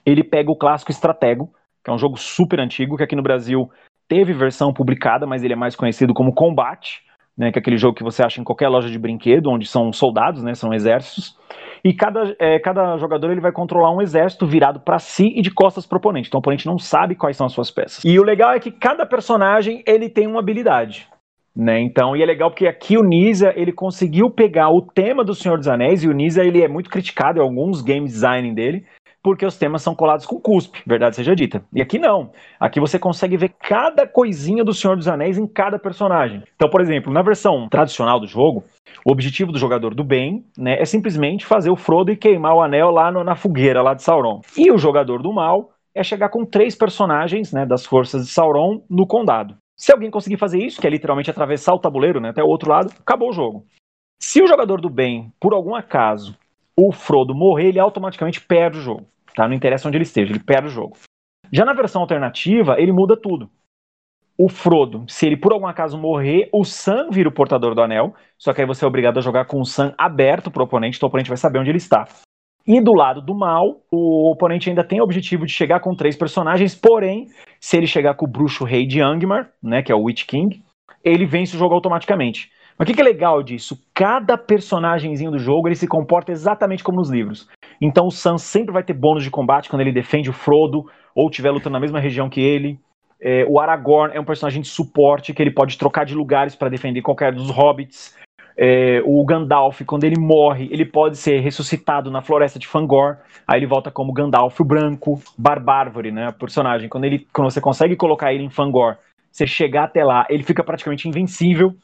Ele 0.06 0.24
pega 0.24 0.52
o 0.52 0.56
clássico 0.56 0.92
Stratego, 0.92 1.54
que 1.84 1.90
é 1.90 1.94
um 1.94 1.98
jogo 1.98 2.18
super 2.18 2.60
antigo, 2.60 2.98
que 2.98 3.04
aqui 3.04 3.16
no 3.16 3.24
Brasil 3.24 3.72
teve 4.08 4.34
versão 4.34 4.74
publicada, 4.74 5.26
mas 5.26 5.44
ele 5.44 5.54
é 5.54 5.56
mais 5.56 5.76
conhecido 5.76 6.14
como 6.14 6.34
Combate, 6.34 7.06
né, 7.38 7.52
que 7.52 7.58
é 7.58 7.62
aquele 7.62 7.78
jogo 7.78 7.96
que 7.96 8.04
você 8.04 8.24
acha 8.24 8.42
em 8.42 8.44
qualquer 8.44 8.68
loja 8.68 8.90
de 8.90 9.00
brinquedo, 9.00 9.50
onde 9.50 9.66
são 9.66 9.92
soldados, 9.92 10.44
né, 10.44 10.54
são 10.54 10.74
exércitos, 10.74 11.36
e 11.84 11.94
cada, 11.94 12.36
é, 12.40 12.60
cada 12.60 12.98
jogador 12.98 13.32
ele 13.32 13.42
vai 13.42 13.52
controlar 13.52 13.96
um 13.96 14.02
exército 14.02 14.46
virado 14.46 14.80
para 14.80 15.00
si 15.00 15.34
e 15.36 15.42
de 15.42 15.52
costas 15.52 15.86
pro 15.86 15.98
oponente, 15.98 16.28
então 16.28 16.38
o 16.38 16.42
oponente 16.42 16.68
não 16.68 16.78
sabe 16.78 17.16
quais 17.16 17.38
são 17.38 17.48
as 17.48 17.54
suas 17.54 17.72
peças. 17.72 18.04
E 18.04 18.20
o 18.20 18.24
legal 18.24 18.54
é 18.54 18.60
que 18.60 18.72
cada 18.72 19.06
personagem 19.06 19.84
ele 19.88 20.10
tem 20.10 20.28
uma 20.28 20.40
habilidade, 20.40 21.08
né, 21.56 21.82
então, 21.82 22.16
e 22.16 22.22
é 22.22 22.26
legal 22.26 22.50
porque 22.50 22.68
aqui 22.68 22.98
o 22.98 23.04
Nisa, 23.04 23.52
ele 23.56 23.72
conseguiu 23.72 24.30
pegar 24.30 24.70
o 24.70 24.82
tema 24.82 25.24
do 25.24 25.34
Senhor 25.34 25.58
dos 25.58 25.68
Anéis, 25.68 26.04
e 26.04 26.08
o 26.08 26.14
Nisa, 26.14 26.44
ele 26.44 26.62
é 26.62 26.68
muito 26.68 26.90
criticado 26.90 27.40
em 27.40 27.42
alguns 27.42 27.82
game 27.82 28.06
design 28.06 28.54
dele, 28.54 28.86
porque 29.24 29.46
os 29.46 29.58
temas 29.58 29.82
são 29.82 29.94
colados 29.94 30.26
com 30.26 30.40
cuspe, 30.40 30.82
verdade 30.86 31.16
seja 31.16 31.36
dita. 31.36 31.64
E 31.74 31.82
aqui 31.82 32.00
não. 32.00 32.32
Aqui 32.60 32.80
você 32.80 32.98
consegue 32.98 33.38
ver 33.38 33.50
cada 33.50 34.08
coisinha 34.08 34.64
do 34.64 34.74
Senhor 34.74 34.96
dos 34.98 35.08
Anéis 35.08 35.38
em 35.38 35.46
cada 35.48 35.78
personagem. 35.78 36.44
Então, 36.56 36.70
por 36.70 36.82
exemplo, 36.82 37.14
na 37.14 37.22
versão 37.22 37.70
tradicional 37.70 38.20
do 38.20 38.28
jogo, 38.28 38.64
o 39.06 39.12
objetivo 39.12 39.52
do 39.52 39.60
jogador 39.60 39.94
do 39.94 40.04
bem 40.04 40.46
né, 40.58 40.82
é 40.82 40.86
simplesmente 40.86 41.46
fazer 41.46 41.70
o 41.70 41.76
Frodo 41.76 42.12
e 42.12 42.18
queimar 42.18 42.56
o 42.56 42.62
anel 42.62 42.90
lá 42.90 43.12
no- 43.12 43.24
na 43.24 43.36
fogueira 43.36 43.82
lá 43.82 43.94
de 43.94 44.04
Sauron. 44.04 44.42
E 44.58 44.72
o 44.72 44.78
jogador 44.78 45.22
do 45.22 45.32
mal 45.32 45.72
é 45.94 46.04
chegar 46.04 46.30
com 46.30 46.46
três 46.46 46.76
personagens 46.76 47.52
né, 47.52 47.66
das 47.66 47.86
forças 47.86 48.26
de 48.26 48.32
Sauron 48.32 48.82
no 48.90 49.06
condado. 49.06 49.56
Se 49.78 49.92
alguém 49.92 50.12
conseguir 50.12 50.38
fazer 50.38 50.60
isso, 50.60 50.80
que 50.80 50.88
é 50.88 50.90
literalmente 50.90 51.30
atravessar 51.30 51.74
o 51.74 51.80
tabuleiro 51.80 52.20
né, 52.20 52.30
até 52.30 52.44
o 52.44 52.48
outro 52.48 52.70
lado, 52.70 52.92
acabou 53.00 53.30
o 53.30 53.34
jogo. 53.34 53.66
Se 54.20 54.42
o 54.42 54.48
jogador 54.48 54.80
do 54.80 54.90
bem, 54.90 55.32
por 55.40 55.54
algum 55.54 55.74
acaso, 55.74 56.38
o 56.76 56.92
Frodo 56.92 57.36
morrer, 57.36 57.68
ele 57.70 57.80
automaticamente 57.80 58.42
perde 58.42 58.78
o 58.80 58.82
jogo. 58.82 59.06
Tá? 59.36 59.48
Não 59.48 59.56
interessa 59.56 59.88
onde 59.88 59.98
ele 59.98 60.04
esteja, 60.04 60.32
ele 60.32 60.44
perde 60.44 60.68
o 60.68 60.72
jogo. 60.72 60.98
Já 61.52 61.66
na 61.66 61.74
versão 61.74 62.02
alternativa, 62.02 62.80
ele 62.80 62.92
muda 62.92 63.18
tudo. 63.18 63.50
O 64.38 64.50
Frodo, 64.50 65.06
se 65.08 65.28
ele 65.28 65.38
por 65.38 65.54
algum 65.54 65.68
acaso 65.68 65.98
morrer, 65.98 66.50
o 66.52 66.64
Sam 66.64 67.10
vira 67.12 67.30
o 67.30 67.32
portador 67.32 67.76
do 67.76 67.82
anel, 67.82 68.16
só 68.38 68.54
que 68.54 68.62
aí 68.62 68.68
você 68.68 68.84
é 68.84 68.88
obrigado 68.88 69.20
a 69.20 69.22
jogar 69.22 69.46
com 69.46 69.60
o 69.60 69.66
Sam 69.66 69.94
aberto 69.98 70.50
pro 70.50 70.64
oponente, 70.64 70.98
então 70.98 71.08
o 71.08 71.10
oponente 71.10 71.30
vai 71.30 71.38
saber 71.38 71.60
onde 71.60 71.70
ele 71.70 71.78
está. 71.78 72.08
E 72.66 72.80
do 72.80 72.94
lado 72.94 73.22
do 73.22 73.36
mal, 73.36 73.82
o 73.92 74.32
oponente 74.32 74.70
ainda 74.70 74.84
tem 74.84 75.00
o 75.00 75.04
objetivo 75.04 75.46
de 75.46 75.52
chegar 75.52 75.80
com 75.80 75.96
três 75.96 76.16
personagens, 76.16 76.74
porém, 76.74 77.28
se 77.60 77.78
ele 77.78 77.88
chegar 77.88 78.16
com 78.16 78.26
o 78.26 78.30
bruxo 78.30 78.64
rei 78.64 78.86
de 78.86 79.02
Angmar, 79.02 79.52
né, 79.62 79.82
que 79.82 79.92
é 79.92 79.96
o 79.96 80.04
Witch 80.04 80.26
King, 80.26 80.64
ele 81.04 81.26
vence 81.26 81.56
o 81.56 81.60
jogo 81.60 81.74
automaticamente. 81.74 82.52
Mas 82.82 82.88
o 82.88 82.90
que, 82.90 82.96
que 82.96 83.02
é 83.02 83.04
legal 83.04 83.44
disso? 83.44 83.80
Cada 83.94 84.36
personagemzinho 84.36 85.30
do 85.30 85.38
jogo 85.38 85.68
ele 85.68 85.76
se 85.76 85.88
comporta 85.88 86.32
exatamente 86.32 86.84
como 86.84 86.98
nos 86.98 87.12
livros. 87.12 87.48
Então 87.80 88.08
o 88.08 88.12
Sam 88.12 88.40
sempre 88.40 88.74
vai 88.74 88.82
ter 88.82 88.94
bônus 88.94 89.24
de 89.24 89.30
combate 89.30 89.70
quando 89.70 89.82
ele 89.82 89.92
defende 89.92 90.32
o 90.32 90.34
Frodo 90.34 90.88
ou 91.14 91.30
estiver 91.30 91.52
lutando 91.52 91.74
na 91.74 91.80
mesma 91.80 92.00
região 92.00 92.28
que 92.28 92.42
ele. 92.42 92.80
É, 93.22 93.46
o 93.48 93.60
Aragorn 93.60 94.16
é 94.16 94.20
um 94.20 94.26
personagem 94.26 94.64
de 94.64 94.68
suporte 94.68 95.32
que 95.32 95.40
ele 95.44 95.52
pode 95.52 95.78
trocar 95.78 96.06
de 96.06 96.16
lugares 96.16 96.56
para 96.56 96.70
defender 96.70 97.04
qualquer 97.04 97.32
dos 97.32 97.52
hobbits. 97.52 98.18
É, 98.58 99.00
o 99.06 99.24
Gandalf, 99.24 99.82
quando 99.86 100.06
ele 100.06 100.20
morre, 100.20 100.68
ele 100.72 100.84
pode 100.84 101.18
ser 101.18 101.40
ressuscitado 101.40 102.10
na 102.10 102.24
floresta 102.24 102.58
de 102.58 102.68
Fangor. 102.68 103.18
Aí 103.48 103.60
ele 103.60 103.68
volta 103.68 103.92
como 103.92 104.12
Gandalf 104.12 104.60
o 104.60 104.66
Branco, 104.66 105.22
Barbárvore, 105.38 106.12
né? 106.12 106.32
Personagem. 106.32 106.90
Quando, 106.90 107.04
ele, 107.04 107.28
quando 107.32 107.52
você 107.52 107.62
consegue 107.62 107.96
colocar 107.96 108.34
ele 108.34 108.44
em 108.44 108.50
Fangor, 108.50 108.98
você 109.32 109.46
chegar 109.46 109.84
até 109.84 110.04
lá, 110.04 110.26
ele 110.32 110.42
fica 110.42 110.64
praticamente 110.64 111.08
invencível. 111.08 111.76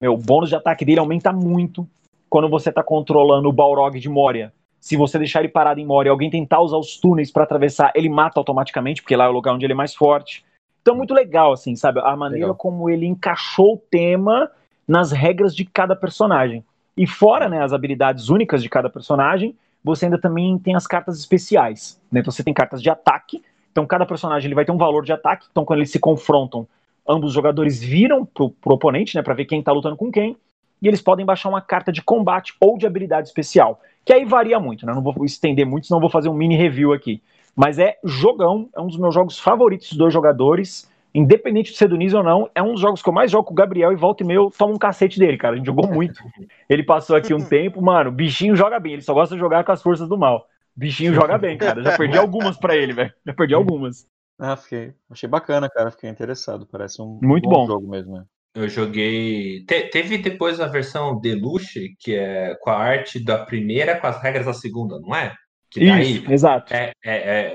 Meu, 0.00 0.14
o 0.14 0.16
bônus 0.16 0.48
de 0.48 0.54
ataque 0.54 0.84
dele 0.84 1.00
aumenta 1.00 1.32
muito 1.32 1.88
quando 2.30 2.48
você 2.48 2.68
está 2.68 2.82
controlando 2.82 3.48
o 3.48 3.52
Balrog 3.52 3.98
de 3.98 4.08
Moria. 4.08 4.52
Se 4.80 4.96
você 4.96 5.18
deixar 5.18 5.40
ele 5.40 5.48
parado 5.48 5.80
em 5.80 5.84
Moria 5.84 6.10
e 6.10 6.12
alguém 6.12 6.30
tentar 6.30 6.60
usar 6.60 6.76
os 6.76 6.98
túneis 6.98 7.32
para 7.32 7.42
atravessar, 7.42 7.90
ele 7.96 8.08
mata 8.08 8.38
automaticamente, 8.38 9.02
porque 9.02 9.16
lá 9.16 9.24
é 9.24 9.28
o 9.28 9.32
lugar 9.32 9.54
onde 9.54 9.66
ele 9.66 9.72
é 9.72 9.76
mais 9.76 9.94
forte. 9.94 10.44
Então, 10.80 10.94
muito 10.94 11.12
legal, 11.12 11.52
assim, 11.52 11.74
sabe? 11.74 12.00
A 12.00 12.16
maneira 12.16 12.46
Legal. 12.46 12.56
como 12.56 12.88
ele 12.88 13.06
encaixou 13.06 13.74
o 13.74 13.76
tema 13.76 14.50
nas 14.86 15.10
regras 15.10 15.54
de 15.54 15.64
cada 15.64 15.96
personagem. 15.96 16.64
E 16.96 17.06
fora 17.06 17.48
né, 17.48 17.62
as 17.62 17.72
habilidades 17.72 18.28
únicas 18.28 18.62
de 18.62 18.68
cada 18.68 18.88
personagem, 18.88 19.54
você 19.82 20.06
ainda 20.06 20.18
também 20.18 20.56
tem 20.58 20.76
as 20.76 20.86
cartas 20.86 21.18
especiais. 21.18 22.00
Né? 22.10 22.20
Então, 22.20 22.30
você 22.30 22.44
tem 22.44 22.54
cartas 22.54 22.80
de 22.80 22.88
ataque. 22.88 23.42
Então, 23.72 23.84
cada 23.84 24.06
personagem 24.06 24.46
ele 24.46 24.54
vai 24.54 24.64
ter 24.64 24.72
um 24.72 24.78
valor 24.78 25.04
de 25.04 25.12
ataque. 25.12 25.46
Então, 25.50 25.64
quando 25.64 25.80
eles 25.80 25.90
se 25.90 25.98
confrontam 25.98 26.66
ambos 27.08 27.28
os 27.28 27.34
jogadores 27.34 27.82
viram 27.82 28.24
pro, 28.24 28.50
pro 28.50 28.74
oponente, 28.74 29.16
né, 29.16 29.22
para 29.22 29.34
ver 29.34 29.46
quem 29.46 29.62
tá 29.62 29.72
lutando 29.72 29.96
com 29.96 30.10
quem, 30.10 30.36
e 30.80 30.86
eles 30.86 31.02
podem 31.02 31.26
baixar 31.26 31.48
uma 31.48 31.60
carta 31.60 31.90
de 31.90 32.02
combate 32.02 32.54
ou 32.60 32.78
de 32.78 32.86
habilidade 32.86 33.28
especial, 33.28 33.80
que 34.04 34.12
aí 34.12 34.24
varia 34.24 34.60
muito, 34.60 34.86
né? 34.86 34.94
Não 34.94 35.02
vou 35.02 35.24
estender 35.24 35.66
muito, 35.66 35.86
senão 35.86 36.00
vou 36.00 36.10
fazer 36.10 36.28
um 36.28 36.34
mini 36.34 36.56
review 36.56 36.92
aqui. 36.92 37.20
Mas 37.56 37.78
é 37.78 37.96
jogão, 38.04 38.68
é 38.74 38.80
um 38.80 38.86
dos 38.86 38.96
meus 38.96 39.12
jogos 39.12 39.38
favoritos 39.38 39.88
dos 39.88 39.98
dois 39.98 40.12
jogadores, 40.12 40.88
independente 41.12 41.72
de 41.72 41.78
ser 41.78 41.88
do 41.88 41.96
Nisa 41.96 42.18
ou 42.18 42.24
não, 42.24 42.48
é 42.54 42.62
um 42.62 42.72
dos 42.72 42.80
jogos 42.80 43.02
que 43.02 43.08
eu 43.08 43.12
mais 43.12 43.30
jogo 43.30 43.44
com 43.44 43.52
o 43.52 43.56
Gabriel 43.56 43.92
e 43.92 43.96
volta 43.96 44.22
e 44.22 44.26
meio 44.26 44.52
toma 44.56 44.74
um 44.74 44.78
cacete 44.78 45.18
dele, 45.18 45.36
cara. 45.36 45.54
A 45.54 45.56
gente 45.56 45.66
jogou 45.66 45.88
muito. 45.88 46.22
Ele 46.68 46.84
passou 46.84 47.16
aqui 47.16 47.34
um 47.34 47.44
tempo, 47.44 47.82
mano, 47.82 48.12
bichinho 48.12 48.54
joga 48.54 48.78
bem, 48.78 48.92
ele 48.92 49.02
só 49.02 49.12
gosta 49.12 49.34
de 49.34 49.40
jogar 49.40 49.64
com 49.64 49.72
as 49.72 49.82
forças 49.82 50.08
do 50.08 50.16
mal. 50.16 50.46
Bichinho 50.76 51.12
joga 51.12 51.36
bem, 51.36 51.58
cara. 51.58 51.82
Já 51.82 51.96
perdi 51.96 52.16
algumas 52.16 52.56
para 52.56 52.76
ele, 52.76 52.92
velho. 52.92 53.12
Já 53.26 53.34
perdi 53.34 53.54
algumas. 53.54 54.06
Ah, 54.38 54.56
fiquei. 54.56 54.94
Achei 55.10 55.28
bacana, 55.28 55.68
cara. 55.68 55.90
Fiquei 55.90 56.08
interessado. 56.08 56.66
Parece 56.66 57.02
um 57.02 57.18
Muito 57.22 57.48
bom. 57.48 57.66
jogo 57.66 57.88
mesmo. 57.88 58.14
né? 58.18 58.24
Eu 58.54 58.68
joguei. 58.68 59.64
te- 59.66 59.88
teve 59.90 60.18
depois 60.18 60.60
a 60.60 60.66
versão 60.66 61.20
Deluxe, 61.20 61.94
que 61.98 62.14
é 62.14 62.54
com 62.60 62.70
a 62.70 62.76
arte 62.76 63.22
da 63.22 63.44
primeira 63.44 64.00
com 64.00 64.06
as 64.06 64.20
regras 64.22 64.46
da 64.46 64.52
segunda, 64.54 64.98
não 65.00 65.14
é? 65.14 65.34
Que 65.70 65.80
daí 65.86 66.16
Isso, 66.16 66.32
exato. 66.32 66.72
é, 66.72 66.92
é- 67.04 67.52
é- 67.52 67.54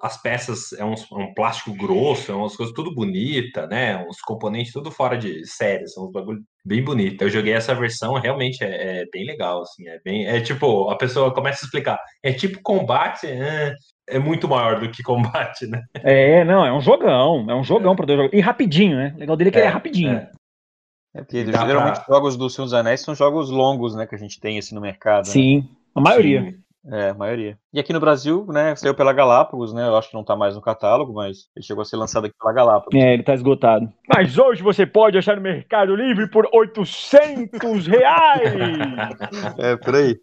as 0.00 0.20
peças 0.22 0.72
é 0.74 0.84
um, 0.84 0.94
um 1.12 1.34
plástico 1.34 1.72
grosso, 1.76 2.30
é 2.30 2.34
umas 2.34 2.54
coisas 2.56 2.72
tudo 2.74 2.94
bonita, 2.94 3.66
né? 3.66 3.96
Uns 4.08 4.20
componentes 4.20 4.72
tudo 4.72 4.92
fora 4.92 5.18
de 5.18 5.44
série, 5.44 5.88
são 5.88 6.04
uns 6.06 6.12
bagulho 6.12 6.40
bem 6.64 6.84
bonito. 6.84 7.22
Eu 7.22 7.28
joguei 7.30 7.52
essa 7.52 7.74
versão, 7.74 8.14
realmente 8.14 8.62
é, 8.62 9.00
é 9.00 9.04
bem 9.12 9.26
legal, 9.26 9.62
assim, 9.62 9.88
é 9.88 9.98
bem, 10.04 10.26
é 10.26 10.40
tipo, 10.40 10.88
a 10.88 10.96
pessoa 10.96 11.34
começa 11.34 11.64
a 11.64 11.66
explicar, 11.66 11.98
é 12.22 12.32
tipo 12.32 12.60
combate, 12.62 13.26
é, 13.26 13.74
é 14.08 14.18
muito 14.20 14.46
maior 14.46 14.78
do 14.78 14.88
que 14.90 15.02
combate, 15.50 15.66
né? 15.66 15.82
É, 16.04 16.44
não, 16.44 16.64
é 16.64 16.72
um 16.72 16.80
jogão, 16.80 17.44
é 17.50 17.54
um 17.56 17.64
jogão 17.64 17.96
para 17.96 18.06
dois 18.06 18.18
jogos. 18.20 18.38
E 18.38 18.40
rapidinho, 18.40 18.96
né? 18.96 19.12
O 19.16 19.18
legal 19.18 19.36
dele 19.36 19.48
é 19.48 19.52
que 19.52 19.58
ele 19.58 19.64
é 19.66 19.68
É, 19.68 19.72
rapidinho. 19.72 20.12
é. 20.16 20.30
É 21.14 21.22
porque 21.22 21.42
Dá 21.42 21.66
geralmente 21.66 22.04
pra- 22.04 22.14
jogos 22.14 22.36
do 22.36 22.48
Senhor 22.50 22.66
dos 22.66 22.74
Anéis 22.74 23.00
são 23.00 23.14
jogos 23.14 23.50
longos, 23.50 23.96
né? 23.96 24.06
Que 24.06 24.14
a 24.14 24.18
gente 24.18 24.38
tem 24.38 24.58
assim 24.58 24.74
no 24.74 24.80
mercado. 24.80 25.26
né? 25.26 25.32
Sim, 25.32 25.68
a 25.94 26.00
maioria. 26.00 26.42
Sim. 26.42 26.58
É, 26.86 27.10
a 27.10 27.14
maioria. 27.14 27.58
E 27.72 27.80
aqui 27.80 27.92
no 27.92 28.00
Brasil, 28.00 28.46
né, 28.48 28.74
saiu 28.76 28.94
pela 28.94 29.12
Galápagos, 29.12 29.74
né? 29.74 29.86
Eu 29.86 29.96
acho 29.96 30.08
que 30.10 30.14
não 30.14 30.24
tá 30.24 30.34
mais 30.36 30.54
no 30.54 30.62
catálogo, 30.62 31.12
mas 31.12 31.48
ele 31.54 31.64
chegou 31.66 31.82
a 31.82 31.84
ser 31.84 31.96
lançado 31.96 32.26
aqui 32.26 32.34
pela 32.38 32.52
Galápagos. 32.54 32.94
É, 32.94 33.12
ele 33.14 33.22
tá 33.22 33.34
esgotado. 33.34 33.92
Mas 34.14 34.38
hoje 34.38 34.62
você 34.62 34.86
pode 34.86 35.18
achar 35.18 35.36
no 35.36 35.42
Mercado 35.42 35.94
Livre 35.94 36.30
por 36.30 36.48
800 36.52 37.86
reais! 37.86 38.52
É, 39.58 39.76
por 39.76 39.94
aí. 39.96 40.16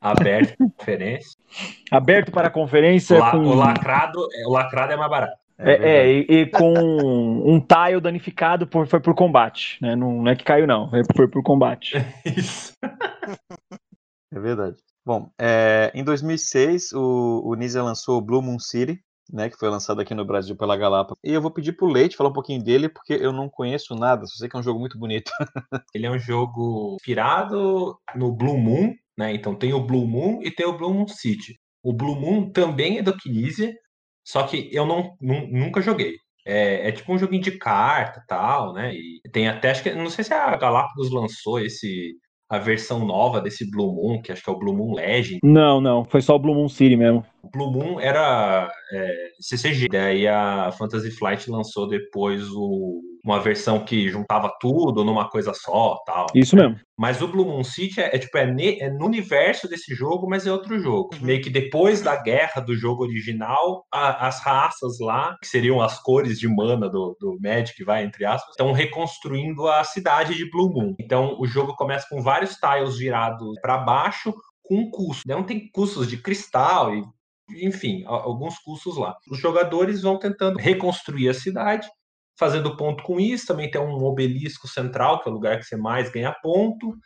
Aberto 0.00 0.56
conferência. 0.58 1.36
Aberto 1.90 2.30
para 2.30 2.50
conferência 2.50 3.18
La- 3.18 3.30
com... 3.32 3.38
o, 3.38 3.54
lacrado, 3.54 4.26
é- 4.32 4.46
o 4.46 4.50
lacrado 4.50 4.92
é 4.92 4.96
mais 4.96 5.10
barato. 5.10 5.36
É, 5.58 5.72
é, 5.72 5.76
verdade. 5.78 6.26
e, 6.28 6.40
e 6.42 6.46
com 6.46 6.72
um 6.78 7.58
tile 7.60 8.00
danificado 8.00 8.66
por, 8.66 8.86
foi 8.86 9.00
por 9.00 9.14
combate, 9.14 9.78
né? 9.80 9.96
Não, 9.96 10.22
não 10.22 10.30
é 10.30 10.36
que 10.36 10.44
caiu, 10.44 10.66
não. 10.66 10.88
Foi, 10.90 11.02
foi 11.16 11.28
por 11.28 11.42
combate. 11.42 11.94
Isso. 12.24 12.72
É 14.32 14.38
verdade. 14.38 14.76
Bom, 15.06 15.30
é, 15.40 15.92
em 15.94 16.02
2006, 16.02 16.92
o, 16.92 17.42
o 17.44 17.54
Nisa 17.54 17.80
lançou 17.80 18.18
o 18.18 18.20
Blue 18.20 18.42
Moon 18.42 18.58
City, 18.58 19.00
né, 19.32 19.48
que 19.48 19.56
foi 19.56 19.68
lançado 19.70 20.00
aqui 20.00 20.12
no 20.14 20.24
Brasil 20.24 20.56
pela 20.56 20.76
Galápagos. 20.76 21.18
E 21.22 21.32
eu 21.32 21.40
vou 21.40 21.52
pedir 21.52 21.74
pro 21.74 21.86
Leite 21.86 22.16
falar 22.16 22.30
um 22.30 22.32
pouquinho 22.32 22.60
dele, 22.62 22.88
porque 22.88 23.12
eu 23.14 23.32
não 23.32 23.48
conheço 23.48 23.94
nada, 23.94 24.26
só 24.26 24.34
sei 24.36 24.48
que 24.48 24.56
é 24.56 24.58
um 24.58 24.64
jogo 24.64 24.80
muito 24.80 24.98
bonito. 24.98 25.30
Ele 25.94 26.06
é 26.06 26.10
um 26.10 26.18
jogo 26.18 26.94
inspirado 26.96 27.96
no 28.16 28.32
Blue 28.32 28.58
Moon, 28.58 28.92
né? 29.16 29.32
Então 29.32 29.54
tem 29.54 29.72
o 29.72 29.80
Blue 29.86 30.06
Moon 30.08 30.40
e 30.42 30.50
tem 30.50 30.66
o 30.66 30.76
Blue 30.76 30.92
Moon 30.92 31.06
City. 31.06 31.56
O 31.84 31.92
Blue 31.92 32.16
Moon 32.20 32.50
também 32.50 32.98
é 32.98 33.02
do 33.02 33.16
Kinesia, 33.16 33.72
só 34.24 34.44
que 34.46 34.68
eu 34.72 34.84
não, 34.84 35.16
nu- 35.20 35.46
nunca 35.48 35.80
joguei. 35.80 36.14
É, 36.44 36.88
é 36.88 36.92
tipo 36.92 37.12
um 37.12 37.18
joguinho 37.18 37.42
de 37.42 37.58
carta 37.58 38.22
tal, 38.28 38.72
né? 38.72 38.92
E 38.94 39.20
tem 39.32 39.48
até, 39.48 39.70
acho 39.70 39.82
que, 39.84 39.92
não 39.94 40.10
sei 40.10 40.24
se 40.24 40.34
a 40.34 40.56
Galápagos 40.56 41.10
lançou 41.12 41.60
esse 41.60 42.14
a 42.48 42.58
versão 42.58 43.04
nova 43.04 43.40
desse 43.40 43.68
Blue 43.70 43.92
Moon, 43.92 44.22
que 44.22 44.30
acho 44.30 44.42
que 44.42 44.50
é 44.50 44.52
o 44.52 44.58
Blue 44.58 44.74
Moon 44.74 44.94
Legend. 44.94 45.40
Não, 45.42 45.80
não. 45.80 46.04
Foi 46.04 46.20
só 46.20 46.36
o 46.36 46.38
Blue 46.38 46.54
Moon 46.54 46.68
City 46.68 46.96
mesmo. 46.96 47.24
O 47.42 47.48
Blue 47.50 47.70
Moon 47.70 48.00
era 48.00 48.68
é, 48.92 49.28
CCG, 49.40 49.88
daí 49.88 50.26
a 50.26 50.72
Fantasy 50.72 51.10
Flight 51.12 51.48
lançou 51.50 51.86
depois 51.88 52.42
o- 52.50 53.00
uma 53.24 53.40
versão 53.40 53.84
que 53.84 54.08
juntava 54.08 54.52
tudo 54.60 55.04
numa 55.04 55.28
coisa 55.28 55.52
só, 55.52 55.96
tal. 56.06 56.26
Isso 56.34 56.54
mesmo. 56.54 56.76
Mas 56.96 57.20
o 57.20 57.26
Blue 57.28 57.44
Moon 57.44 57.64
City 57.64 58.00
é, 58.00 58.14
é, 58.14 58.18
tipo, 58.18 58.36
é, 58.38 58.46
ne- 58.46 58.78
é 58.80 58.88
no 58.88 59.04
universo 59.06 59.68
desse 59.68 59.94
jogo, 59.94 60.28
mas 60.28 60.46
é 60.46 60.52
outro 60.52 60.78
jogo. 60.78 61.10
Uhum. 61.14 61.26
Meio 61.26 61.42
que 61.42 61.50
depois 61.50 62.00
da 62.02 62.14
guerra 62.16 62.60
do 62.60 62.76
jogo 62.76 63.02
original, 63.04 63.84
a- 63.92 64.26
as 64.28 64.40
raças 64.44 64.98
lá, 65.00 65.36
que 65.40 65.48
seriam 65.48 65.80
as 65.80 66.00
cores 66.00 66.38
de 66.38 66.46
mana 66.48 66.88
do, 66.88 67.16
do 67.20 67.36
Magic, 67.40 67.82
vai, 67.84 68.04
entre 68.04 68.24
aspas, 68.24 68.50
estão 68.50 68.70
reconstruindo 68.72 69.66
a 69.68 69.82
cidade 69.84 70.34
de 70.34 70.48
Blue 70.50 70.70
Moon. 70.72 70.94
Então 71.00 71.36
o 71.40 71.46
jogo 71.46 71.74
começa 71.74 72.06
com 72.08 72.22
vários 72.22 72.54
tiles 72.56 72.96
virados 72.96 73.48
para 73.60 73.78
baixo, 73.78 74.32
com 74.62 74.88
custo. 74.90 75.22
Então 75.24 75.42
tem 75.44 75.68
custos 75.72 76.08
de 76.08 76.16
cristal 76.16 76.92
e 76.94 77.02
enfim, 77.50 78.04
alguns 78.06 78.58
custos 78.58 78.96
lá. 78.96 79.16
Os 79.30 79.38
jogadores 79.38 80.02
vão 80.02 80.18
tentando 80.18 80.58
reconstruir 80.58 81.28
a 81.28 81.34
cidade, 81.34 81.88
fazendo 82.38 82.76
ponto 82.76 83.02
com 83.02 83.20
isso. 83.20 83.46
Também 83.46 83.70
tem 83.70 83.80
um 83.80 84.04
obelisco 84.04 84.68
central, 84.68 85.22
que 85.22 85.28
é 85.28 85.32
o 85.32 85.34
lugar 85.34 85.58
que 85.58 85.64
você 85.64 85.76
mais 85.76 86.10
ganha 86.10 86.34
ponto. 86.42 86.96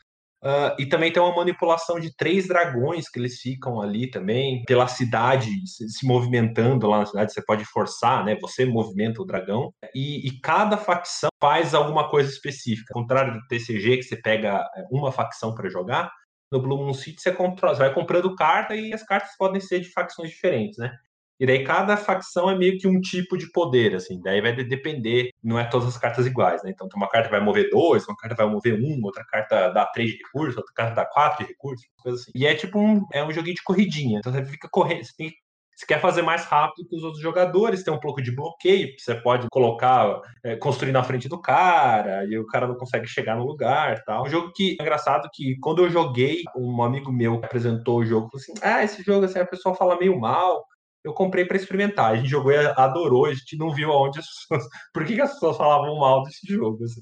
Ah, 0.42 0.74
e 0.78 0.86
também 0.86 1.12
tem 1.12 1.22
uma 1.22 1.36
manipulação 1.36 2.00
de 2.00 2.14
três 2.16 2.48
dragões 2.48 3.08
que 3.10 3.18
eles 3.18 3.40
ficam 3.40 3.80
ali 3.80 4.10
também, 4.10 4.62
pela 4.64 4.88
cidade, 4.88 5.50
se, 5.66 5.88
se 5.88 6.06
movimentando 6.06 6.86
lá 6.86 7.00
na 7.00 7.06
cidade. 7.06 7.32
Você 7.32 7.44
pode 7.44 7.64
forçar, 7.66 8.24
né? 8.24 8.36
Você 8.40 8.64
movimenta 8.64 9.20
o 9.20 9.26
dragão. 9.26 9.72
E, 9.94 10.26
e 10.26 10.40
cada 10.40 10.76
facção 10.78 11.28
faz 11.40 11.74
alguma 11.74 12.08
coisa 12.08 12.30
específica. 12.30 12.92
Ao 12.94 13.02
contrário 13.02 13.34
do 13.34 13.46
TCG, 13.48 13.98
que 13.98 14.02
você 14.04 14.16
pega 14.16 14.64
é, 14.76 14.84
uma 14.90 15.12
facção 15.12 15.54
para 15.54 15.68
jogar, 15.68 16.10
no 16.50 16.60
Blue 16.60 16.78
Moon 16.78 16.94
City 16.94 17.20
você, 17.20 17.32
compra, 17.32 17.70
você 17.74 17.80
vai 17.80 17.94
comprando 17.94 18.34
carta 18.34 18.74
e 18.74 18.92
as 18.92 19.02
cartas 19.02 19.36
podem 19.38 19.60
ser 19.60 19.80
de 19.80 19.90
facções 19.92 20.30
diferentes, 20.30 20.78
né? 20.78 20.92
E 21.38 21.46
daí 21.46 21.64
cada 21.64 21.96
facção 21.96 22.50
é 22.50 22.56
meio 22.56 22.78
que 22.78 22.86
um 22.86 23.00
tipo 23.00 23.38
de 23.38 23.50
poder, 23.50 23.94
assim. 23.94 24.20
Daí 24.20 24.42
vai 24.42 24.54
de- 24.54 24.64
depender, 24.64 25.30
não 25.42 25.58
é 25.58 25.64
todas 25.64 25.88
as 25.88 25.96
cartas 25.96 26.26
iguais, 26.26 26.62
né? 26.62 26.70
Então 26.70 26.86
tem 26.86 27.00
uma 27.00 27.08
carta 27.08 27.28
que 27.28 27.34
vai 27.34 27.42
mover 27.42 27.70
dois, 27.70 28.06
uma 28.06 28.16
carta 28.16 28.36
vai 28.36 28.46
mover 28.46 28.74
um, 28.78 29.00
outra 29.02 29.24
carta 29.24 29.70
dá 29.70 29.86
três 29.86 30.10
de 30.10 30.18
recursos, 30.18 30.56
outra 30.58 30.72
carta 30.74 30.94
dá 30.96 31.06
quatro 31.06 31.44
de 31.44 31.50
recursos, 31.52 31.86
coisa 32.02 32.20
assim. 32.20 32.30
E 32.34 32.46
é 32.46 32.54
tipo 32.54 32.78
um, 32.78 33.06
é 33.12 33.24
um 33.24 33.32
joguinho 33.32 33.54
de 33.54 33.62
corridinha. 33.62 34.18
Então 34.18 34.30
você 34.32 34.44
fica 34.44 34.68
correndo, 34.70 35.04
você 35.04 35.12
tem 35.16 35.32
você 35.80 35.86
quer 35.86 36.00
fazer 36.00 36.20
mais 36.20 36.44
rápido 36.44 36.86
que 36.86 36.94
os 36.94 37.02
outros 37.02 37.22
jogadores, 37.22 37.82
tem 37.82 37.92
um 37.92 37.98
pouco 37.98 38.20
de 38.20 38.30
bloqueio, 38.30 38.94
você 38.98 39.14
pode 39.14 39.48
colocar, 39.50 40.20
é, 40.44 40.54
construir 40.54 40.92
na 40.92 41.02
frente 41.02 41.26
do 41.26 41.40
cara, 41.40 42.26
e 42.26 42.38
o 42.38 42.46
cara 42.46 42.66
não 42.66 42.74
consegue 42.74 43.06
chegar 43.06 43.34
no 43.36 43.46
lugar 43.46 44.02
tal. 44.04 44.24
Um 44.24 44.28
jogo 44.28 44.52
que 44.54 44.76
é 44.78 44.82
engraçado 44.82 45.28
que 45.32 45.58
quando 45.58 45.82
eu 45.82 45.90
joguei, 45.90 46.42
um 46.54 46.82
amigo 46.82 47.10
meu 47.10 47.36
apresentou 47.36 48.00
o 48.00 48.04
jogo, 48.04 48.28
assim: 48.34 48.52
ah, 48.60 48.84
esse 48.84 49.02
jogo 49.02 49.24
assim, 49.24 49.38
a 49.38 49.46
pessoa 49.46 49.74
fala 49.74 49.98
meio 49.98 50.18
mal. 50.20 50.66
Eu 51.02 51.14
comprei 51.14 51.46
para 51.46 51.56
experimentar. 51.56 52.12
A 52.12 52.16
gente 52.16 52.28
jogou 52.28 52.52
e 52.52 52.58
adorou, 52.58 53.24
a 53.24 53.32
gente 53.32 53.56
não 53.56 53.72
viu 53.72 53.90
aonde 53.90 54.18
as 54.18 54.26
pessoas. 54.46 54.68
Por 54.92 55.06
que, 55.06 55.14
que 55.14 55.20
as 55.22 55.32
pessoas 55.32 55.56
falavam 55.56 55.98
mal 55.98 56.22
desse 56.24 56.46
jogo? 56.46 56.84
assim. 56.84 57.00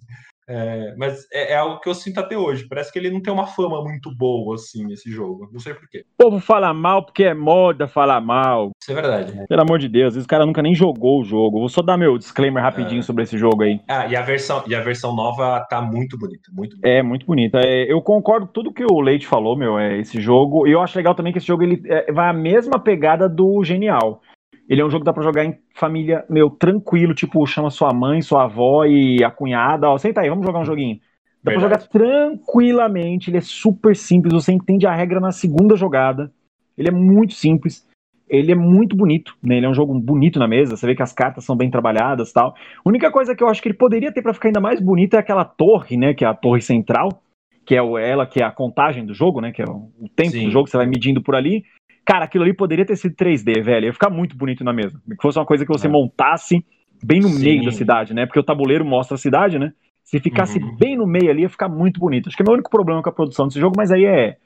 É, 0.49 0.95
mas 0.97 1.27
é, 1.33 1.53
é 1.53 1.57
algo 1.57 1.79
que 1.81 1.89
eu 1.89 1.95
sinto 1.95 2.19
até 2.19 2.37
hoje. 2.37 2.67
Parece 2.67 2.91
que 2.93 2.99
ele 2.99 3.11
não 3.11 3.21
tem 3.21 3.33
uma 3.33 3.47
fama 3.47 3.83
muito 3.83 4.11
boa, 4.17 4.55
assim, 4.55 4.91
esse 4.93 5.11
jogo. 5.11 5.49
Não 5.53 5.61
sei 5.61 5.75
porquê. 5.75 6.05
O 6.19 6.25
povo 6.25 6.41
fala 6.41 6.73
mal 6.73 7.05
porque 7.05 7.25
é 7.25 7.35
moda 7.35 7.87
falar 7.87 8.21
mal. 8.21 8.71
Isso 8.81 8.91
é 8.91 8.95
verdade. 8.95 9.33
Pelo 9.49 9.63
amor 9.63 9.79
de 9.79 9.89
Deus, 9.89 10.17
esse 10.17 10.27
cara 10.27 10.47
nunca 10.47 10.63
nem 10.63 10.75
jogou 10.75 11.21
o 11.21 11.25
jogo. 11.25 11.59
Vou 11.61 11.69
só 11.69 11.83
dar 11.83 11.97
meu 11.99 12.17
disclaimer 12.17 12.63
rapidinho 12.63 13.01
É. 13.01 13.03
sobre 13.03 13.25
esse 13.25 13.37
jogo 13.37 13.63
aí. 13.63 13.81
Ah, 13.89 14.07
e 14.07 14.17
a 14.17 14.23
versão, 14.23 14.63
e 14.67 14.75
a 14.75 14.81
versão 14.81 15.15
nova 15.15 15.61
tá 15.69 15.83
muito 15.83 16.17
bonita, 16.19 16.51
muito 16.53 16.71
bonita. 16.77 16.89
É 16.89 17.03
muito 17.03 17.27
bonita. 17.27 17.59
É, 17.61 17.93
eu 17.93 18.01
concordo 18.01 18.47
com 18.47 18.53
tudo 18.53 18.73
que 18.73 18.85
o 18.85 19.01
Leite 19.01 19.27
falou, 19.27 19.57
meu. 19.57 19.79
É 19.79 19.99
esse 19.99 20.21
jogo. 20.21 20.67
E 20.67 20.73
eu 20.73 20.81
acho 20.81 20.97
legal 20.97 21.15
também 21.15 21.33
que 21.33 21.39
esse 21.39 21.47
jogo 21.47 21.63
ele 21.63 21.83
é, 21.87 22.11
vai 22.11 22.29
a 22.29 22.33
mesma 22.33 22.79
pegada 22.79 23.29
do 23.29 23.63
Genial. 23.63 24.23
Ele 24.69 24.83
é 24.83 24.85
um 24.85 24.91
jogo 24.91 25.03
que 25.03 25.07
dá 25.07 25.13
pra 25.13 25.23
jogar 25.23 25.45
em 25.45 25.59
família, 25.75 26.25
meu, 26.29 26.51
tranquilo, 26.51 27.15
tipo, 27.15 27.45
chama 27.47 27.71
sua 27.71 27.93
mãe, 27.95 28.21
sua 28.21 28.45
avó 28.45 28.85
e 28.85 29.25
a 29.25 29.31
cunhada, 29.31 29.89
ó, 29.89 29.97
senta 29.97 30.21
aí, 30.21 30.29
vamos 30.29 30.45
jogar 30.47 30.59
um 30.59 30.65
joguinho. 30.65 30.97
Dá 31.43 31.53
pra 31.53 31.61
Verdade. 31.61 31.85
jogar 31.85 31.89
tranquilamente, 31.89 33.31
ele 33.31 33.39
é 33.39 33.41
super 33.41 33.97
simples, 33.97 34.33
você 34.33 34.53
entende 34.53 34.87
a 34.87 34.95
regra 34.95 35.21
na 35.21 35.33
segunda 35.33 35.75
jogada. 35.77 36.31
Ele 36.77 36.89
é 36.89 36.93
muito 36.93 37.33
simples, 37.33 37.87
ele 38.29 38.53
é 38.53 38.55
muito 38.55 38.95
bonito, 38.95 39.35
né? 39.43 39.57
Ele 39.57 39.67
é 39.67 39.69
um 39.69 39.75
jogo 39.75 39.99
bonito 39.99 40.39
na 40.39 40.47
mesa, 40.47 40.77
você 40.77 40.87
vê 40.87 40.95
que 40.95 41.03
as 41.03 41.13
cartas 41.13 41.45
são 41.45 41.57
bem 41.57 41.71
trabalhadas, 41.71 42.33
tal. 42.33 42.55
A 42.85 42.89
única 42.89 43.11
coisa 43.11 43.35
que 43.35 43.43
eu 43.43 43.49
acho 43.49 43.63
que 43.63 43.69
ele 43.69 43.77
poderia 43.77 44.13
ter 44.13 44.21
pra 44.21 44.35
ficar 44.35 44.49
ainda 44.49 44.61
mais 44.61 44.81
bonito 44.81 45.15
é 45.15 45.19
aquela 45.19 45.45
torre, 45.45 45.97
né, 45.97 46.13
que 46.13 46.25
é 46.25 46.29
a 46.29 46.35
torre 46.35 46.61
central, 46.61 47.23
que 47.65 47.75
é 47.75 47.83
o- 47.83 47.97
ela 47.97 48.27
que 48.27 48.43
é 48.43 48.45
a 48.45 48.51
contagem 48.51 49.07
do 49.07 49.15
jogo, 49.15 49.41
né, 49.41 49.51
que 49.51 49.63
é 49.63 49.65
o 49.65 49.89
o 50.01 50.09
tempo 50.15 50.31
Sim. 50.33 50.45
do 50.45 50.51
jogo 50.51 50.65
que 50.67 50.71
você 50.71 50.77
vai 50.77 50.87
medindo 50.87 51.23
por 51.23 51.35
ali. 51.35 51.65
Cara, 52.09 52.25
aquilo 52.25 52.43
ali 52.45 52.55
poderia 52.55 52.87
ter 52.87 52.97
sido 52.97 53.15
3D, 53.15 53.61
velho. 53.63 53.85
Ia 53.85 53.93
ficar 53.93 54.09
muito 54.09 54.35
bonito 54.35 54.65
na 54.65 54.73
mesa. 54.73 54.99
Que 55.07 55.21
fosse 55.21 55.39
uma 55.39 55.45
coisa 55.45 55.67
que 55.67 55.71
você 55.71 55.89
É. 55.89 55.91
montasse 55.91 56.65
bem 57.05 57.21
no 57.21 57.29
Sim. 57.29 57.45
meio 57.45 57.65
da 57.67 57.71
cidade, 57.71 58.15
né? 58.15 58.25
Porque 58.25 58.41
o 58.41 58.43
tabuleiro 58.43 58.83
mostra 58.83 59.15
a 59.17 59.19
cidade, 59.19 59.59
né? 59.59 59.75
Se 60.03 60.19
ficasse 60.19 60.59
Uhum. 60.59 60.75
bem 60.79 60.97
no 60.97 61.07
meio 61.07 61.31
ali, 61.31 61.43
ia 61.43 61.51
ficar 61.51 61.69
muito 61.69 62.01
bonito. 62.01 62.29
Acho 62.29 62.35
que 62.37 62.43
é 62.43 62.45
o 62.45 62.47
meu 62.47 62.55
único 62.55 62.71
problema 62.71 63.03
com 63.03 63.11
a 63.11 63.13
produção 63.13 63.47
desse 63.47 63.61
jogo, 63.61 63.75
mas 63.77 63.91
aí 63.93 64.07
é, 64.07 64.39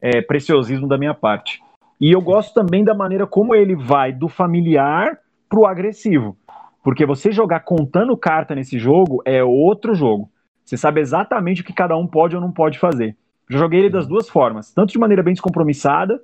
é 0.00 0.22
preciosismo 0.22 0.86
da 0.86 0.96
minha 0.96 1.12
parte. 1.12 1.60
E 2.00 2.12
eu 2.12 2.20
gosto 2.20 2.54
também 2.54 2.84
da 2.84 2.94
maneira 2.94 3.26
como 3.26 3.52
ele 3.52 3.74
vai 3.74 4.12
do 4.12 4.28
familiar 4.28 5.18
pro 5.48 5.66
agressivo. 5.66 6.36
Porque 6.84 7.04
você 7.04 7.32
jogar 7.32 7.64
contando 7.64 8.16
carta 8.16 8.54
nesse 8.54 8.78
jogo 8.78 9.20
é 9.24 9.42
outro 9.42 9.92
jogo. 9.92 10.30
Você 10.64 10.76
sabe 10.76 11.00
exatamente 11.00 11.62
o 11.62 11.64
que 11.64 11.72
cada 11.72 11.96
um 11.96 12.06
pode 12.06 12.36
ou 12.36 12.40
não 12.40 12.52
pode 12.52 12.78
fazer. 12.78 13.16
Já 13.50 13.58
joguei 13.58 13.80
ele 13.80 13.90
das 13.90 14.06
duas 14.06 14.28
formas, 14.28 14.72
tanto 14.72 14.92
de 14.92 15.00
maneira 15.00 15.22
bem 15.24 15.32
descompromissada, 15.34 16.20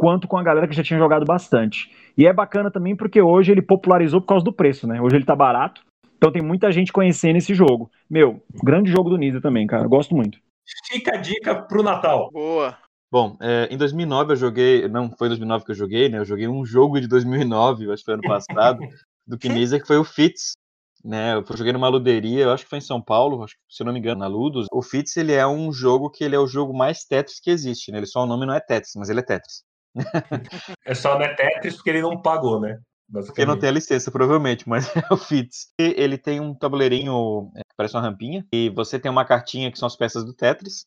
quanto 0.00 0.26
com 0.26 0.38
a 0.38 0.42
galera 0.42 0.66
que 0.66 0.74
já 0.74 0.82
tinha 0.82 0.98
jogado 0.98 1.26
bastante. 1.26 1.94
E 2.16 2.26
é 2.26 2.32
bacana 2.32 2.70
também 2.70 2.96
porque 2.96 3.20
hoje 3.20 3.52
ele 3.52 3.60
popularizou 3.60 4.18
por 4.18 4.28
causa 4.28 4.44
do 4.44 4.52
preço, 4.52 4.86
né? 4.86 4.98
Hoje 4.98 5.16
ele 5.16 5.26
tá 5.26 5.36
barato, 5.36 5.82
então 6.16 6.32
tem 6.32 6.40
muita 6.40 6.72
gente 6.72 6.90
conhecendo 6.90 7.36
esse 7.36 7.54
jogo. 7.54 7.90
Meu, 8.08 8.42
grande 8.64 8.90
jogo 8.90 9.10
do 9.10 9.18
Nisa 9.18 9.42
também, 9.42 9.66
cara. 9.66 9.86
Gosto 9.86 10.16
muito. 10.16 10.38
Fica 10.90 11.16
a 11.16 11.18
dica 11.18 11.54
pro 11.54 11.82
Natal. 11.82 12.30
Boa. 12.32 12.78
Bom, 13.12 13.36
é, 13.42 13.68
em 13.70 13.76
2009 13.76 14.32
eu 14.32 14.36
joguei, 14.36 14.88
não 14.88 15.10
foi 15.10 15.26
em 15.26 15.30
2009 15.30 15.66
que 15.66 15.70
eu 15.72 15.76
joguei, 15.76 16.08
né? 16.08 16.18
Eu 16.18 16.24
joguei 16.24 16.48
um 16.48 16.64
jogo 16.64 16.98
de 16.98 17.06
2009, 17.06 17.92
acho 17.92 17.96
que 17.96 18.04
foi 18.06 18.14
ano 18.14 18.22
passado, 18.22 18.78
do 19.26 19.36
Knizia, 19.36 19.78
que 19.78 19.86
foi 19.86 19.98
o 19.98 20.04
Fitz, 20.04 20.52
né? 21.04 21.34
Eu 21.34 21.44
joguei 21.56 21.74
numa 21.74 21.88
luderia, 21.88 22.44
eu 22.44 22.52
acho 22.52 22.64
que 22.64 22.70
foi 22.70 22.78
em 22.78 22.82
São 22.82 23.02
Paulo, 23.02 23.42
acho 23.42 23.54
que, 23.54 23.60
se 23.68 23.82
eu 23.82 23.86
não 23.86 23.92
me 23.92 23.98
engano, 23.98 24.20
na 24.20 24.28
Ludus. 24.28 24.66
O 24.72 24.80
Fitz, 24.80 25.16
ele 25.18 25.32
é 25.32 25.46
um 25.46 25.70
jogo 25.70 26.08
que 26.08 26.24
ele 26.24 26.36
é 26.36 26.38
o 26.38 26.46
jogo 26.46 26.72
mais 26.72 27.04
Tetris 27.04 27.38
que 27.40 27.50
existe, 27.50 27.90
né? 27.92 27.98
Ele 27.98 28.06
só 28.06 28.22
o 28.22 28.26
nome 28.26 28.46
não 28.46 28.54
é 28.54 28.60
Tetris, 28.60 28.92
mas 28.96 29.10
ele 29.10 29.20
é 29.20 29.24
Tetris. 29.24 29.62
É 30.84 30.94
só 30.94 31.18
não 31.18 31.24
é 31.24 31.34
Tetris 31.34 31.76
porque 31.76 31.90
ele 31.90 32.02
não 32.02 32.20
pagou, 32.20 32.60
né? 32.60 32.78
Porque 33.12 33.44
não 33.44 33.58
tem 33.58 33.68
a 33.68 33.72
licença, 33.72 34.10
provavelmente, 34.10 34.68
mas 34.68 34.86
é 34.96 35.12
o 35.12 35.16
Fitz. 35.16 35.72
Ele 35.78 36.16
tem 36.16 36.38
um 36.38 36.54
tabuleirinho 36.54 37.50
é, 37.56 37.60
que 37.60 37.76
parece 37.76 37.96
uma 37.96 38.02
rampinha, 38.02 38.46
e 38.52 38.70
você 38.70 39.00
tem 39.00 39.10
uma 39.10 39.24
cartinha 39.24 39.70
que 39.70 39.78
são 39.78 39.86
as 39.86 39.96
peças 39.96 40.24
do 40.24 40.32
Tetris, 40.32 40.86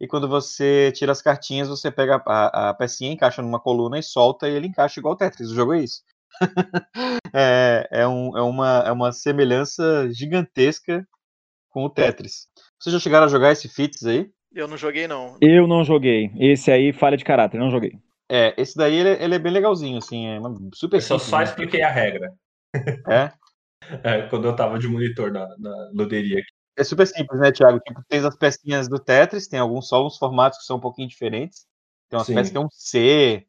e 0.00 0.06
quando 0.06 0.28
você 0.28 0.92
tira 0.94 1.12
as 1.12 1.22
cartinhas, 1.22 1.68
você 1.68 1.90
pega 1.90 2.22
a, 2.26 2.70
a 2.70 2.74
pecinha, 2.74 3.12
encaixa 3.12 3.40
numa 3.40 3.60
coluna 3.60 3.98
e 3.98 4.02
solta, 4.02 4.48
e 4.48 4.54
ele 4.54 4.66
encaixa 4.66 5.00
igual 5.00 5.14
o 5.14 5.16
Tetris. 5.16 5.50
O 5.50 5.54
jogo 5.54 5.72
é 5.72 5.80
isso. 5.80 6.02
é, 7.32 7.88
é, 7.90 8.06
um, 8.06 8.36
é, 8.36 8.42
uma, 8.42 8.78
é 8.86 8.92
uma 8.92 9.12
semelhança 9.12 10.10
gigantesca 10.12 11.06
com 11.70 11.84
o 11.84 11.90
Tetris. 11.90 12.48
Vocês 12.78 12.92
já 12.92 13.00
chegaram 13.00 13.26
a 13.26 13.30
jogar 13.30 13.52
esse 13.52 13.68
Fits 13.68 14.04
aí? 14.04 14.30
Eu 14.52 14.68
não 14.68 14.76
joguei, 14.76 15.08
não. 15.08 15.36
Eu 15.40 15.66
não 15.66 15.82
joguei. 15.84 16.30
Esse 16.38 16.70
aí, 16.70 16.92
falha 16.92 17.16
de 17.16 17.24
caráter, 17.24 17.58
não 17.58 17.70
joguei. 17.70 17.98
É, 18.30 18.54
esse 18.60 18.76
daí 18.76 18.94
ele, 18.94 19.22
ele 19.22 19.34
é 19.34 19.38
bem 19.38 19.52
legalzinho, 19.52 19.98
assim, 19.98 20.26
é 20.26 20.38
super 20.74 20.96
Eu 20.96 21.00
só, 21.02 21.18
só 21.18 21.38
né? 21.38 21.44
expliquei 21.44 21.82
a 21.82 21.90
regra. 21.90 22.32
É? 23.08 23.32
É, 24.02 24.22
quando 24.28 24.46
eu 24.46 24.56
tava 24.56 24.78
de 24.78 24.88
monitor 24.88 25.30
na, 25.30 25.46
na 25.58 25.90
loderia 25.92 26.38
aqui. 26.38 26.48
É 26.74 26.82
super 26.82 27.06
simples, 27.06 27.38
né, 27.38 27.52
Thiago? 27.52 27.78
Tipo, 27.80 28.02
tem 28.08 28.18
as 28.24 28.34
pecinhas 28.34 28.88
do 28.88 28.98
Tetris, 28.98 29.46
tem 29.46 29.60
alguns 29.60 29.86
só 29.88 30.04
uns 30.04 30.16
formatos 30.16 30.58
que 30.58 30.64
são 30.64 30.78
um 30.78 30.80
pouquinho 30.80 31.06
diferentes. 31.06 31.66
Tem 32.08 32.18
umas 32.18 32.26
Sim. 32.26 32.34
peças 32.34 32.48
que 32.48 32.54
tem 32.54 32.64
um 32.64 32.70
C, 32.70 33.46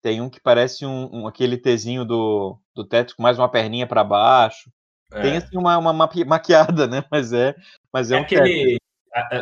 tem 0.00 0.20
um 0.22 0.30
que 0.30 0.40
parece 0.40 0.86
um, 0.86 1.10
um- 1.14 1.26
aquele 1.26 1.58
Tzinho 1.58 2.02
do, 2.02 2.58
do 2.74 2.82
Tetris 2.82 3.14
com 3.14 3.22
mais 3.22 3.38
uma 3.38 3.46
perninha 3.48 3.86
pra 3.86 4.02
baixo. 4.02 4.70
É. 5.12 5.20
Tem 5.20 5.36
assim 5.36 5.56
uma, 5.58 5.76
uma 5.76 5.92
maqui- 5.92 6.24
maquiada, 6.24 6.86
né? 6.86 7.04
Mas 7.12 7.30
é, 7.34 7.54
mas 7.92 8.10
é, 8.10 8.14
É 8.16 8.18
um 8.18 8.22
aquele. 8.22 8.78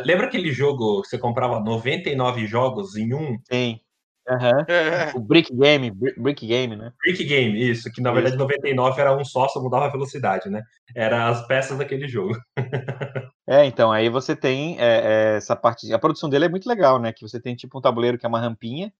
Lembra 0.05 0.27
aquele 0.27 0.51
jogo 0.51 1.01
que 1.01 1.07
você 1.07 1.17
comprava 1.17 1.61
99 1.61 2.45
jogos 2.45 2.97
em 2.97 3.13
um? 3.13 3.39
Tem. 3.47 3.81
Aham. 4.29 4.65
É, 4.69 5.11
O 5.15 5.19
Brick 5.19 5.53
Game, 5.53 5.91
Bri- 5.91 6.13
Brick 6.17 6.47
Game, 6.47 6.75
né? 6.75 6.93
Brick 7.03 7.23
Game, 7.25 7.59
isso, 7.69 7.91
que 7.91 8.01
na 8.01 8.09
Isso. 8.09 8.15
verdade 8.15 8.37
99 8.37 8.99
era 9.01 9.15
um 9.15 9.25
só, 9.25 9.47
só 9.49 9.61
mudava 9.61 9.85
a 9.85 9.91
velocidade, 9.91 10.49
né? 10.49 10.61
Era 10.95 11.27
as 11.29 11.45
peças 11.47 11.77
daquele 11.77 12.07
jogo. 12.07 12.35
É, 13.47 13.65
então, 13.65 13.91
aí 13.91 14.07
você 14.07 14.35
tem 14.35 14.79
é, 14.79 15.33
é, 15.33 15.37
essa 15.37 15.55
parte. 15.55 15.91
A 15.93 15.99
produção 15.99 16.29
dele 16.29 16.45
é 16.45 16.49
muito 16.49 16.67
legal, 16.67 16.97
né? 16.99 17.11
Que 17.11 17.27
você 17.27 17.41
tem 17.41 17.55
tipo 17.55 17.77
um 17.77 17.81
tabuleiro 17.81 18.17
que 18.17 18.25
é 18.25 18.29
uma 18.29 18.39
rampinha, 18.39 18.93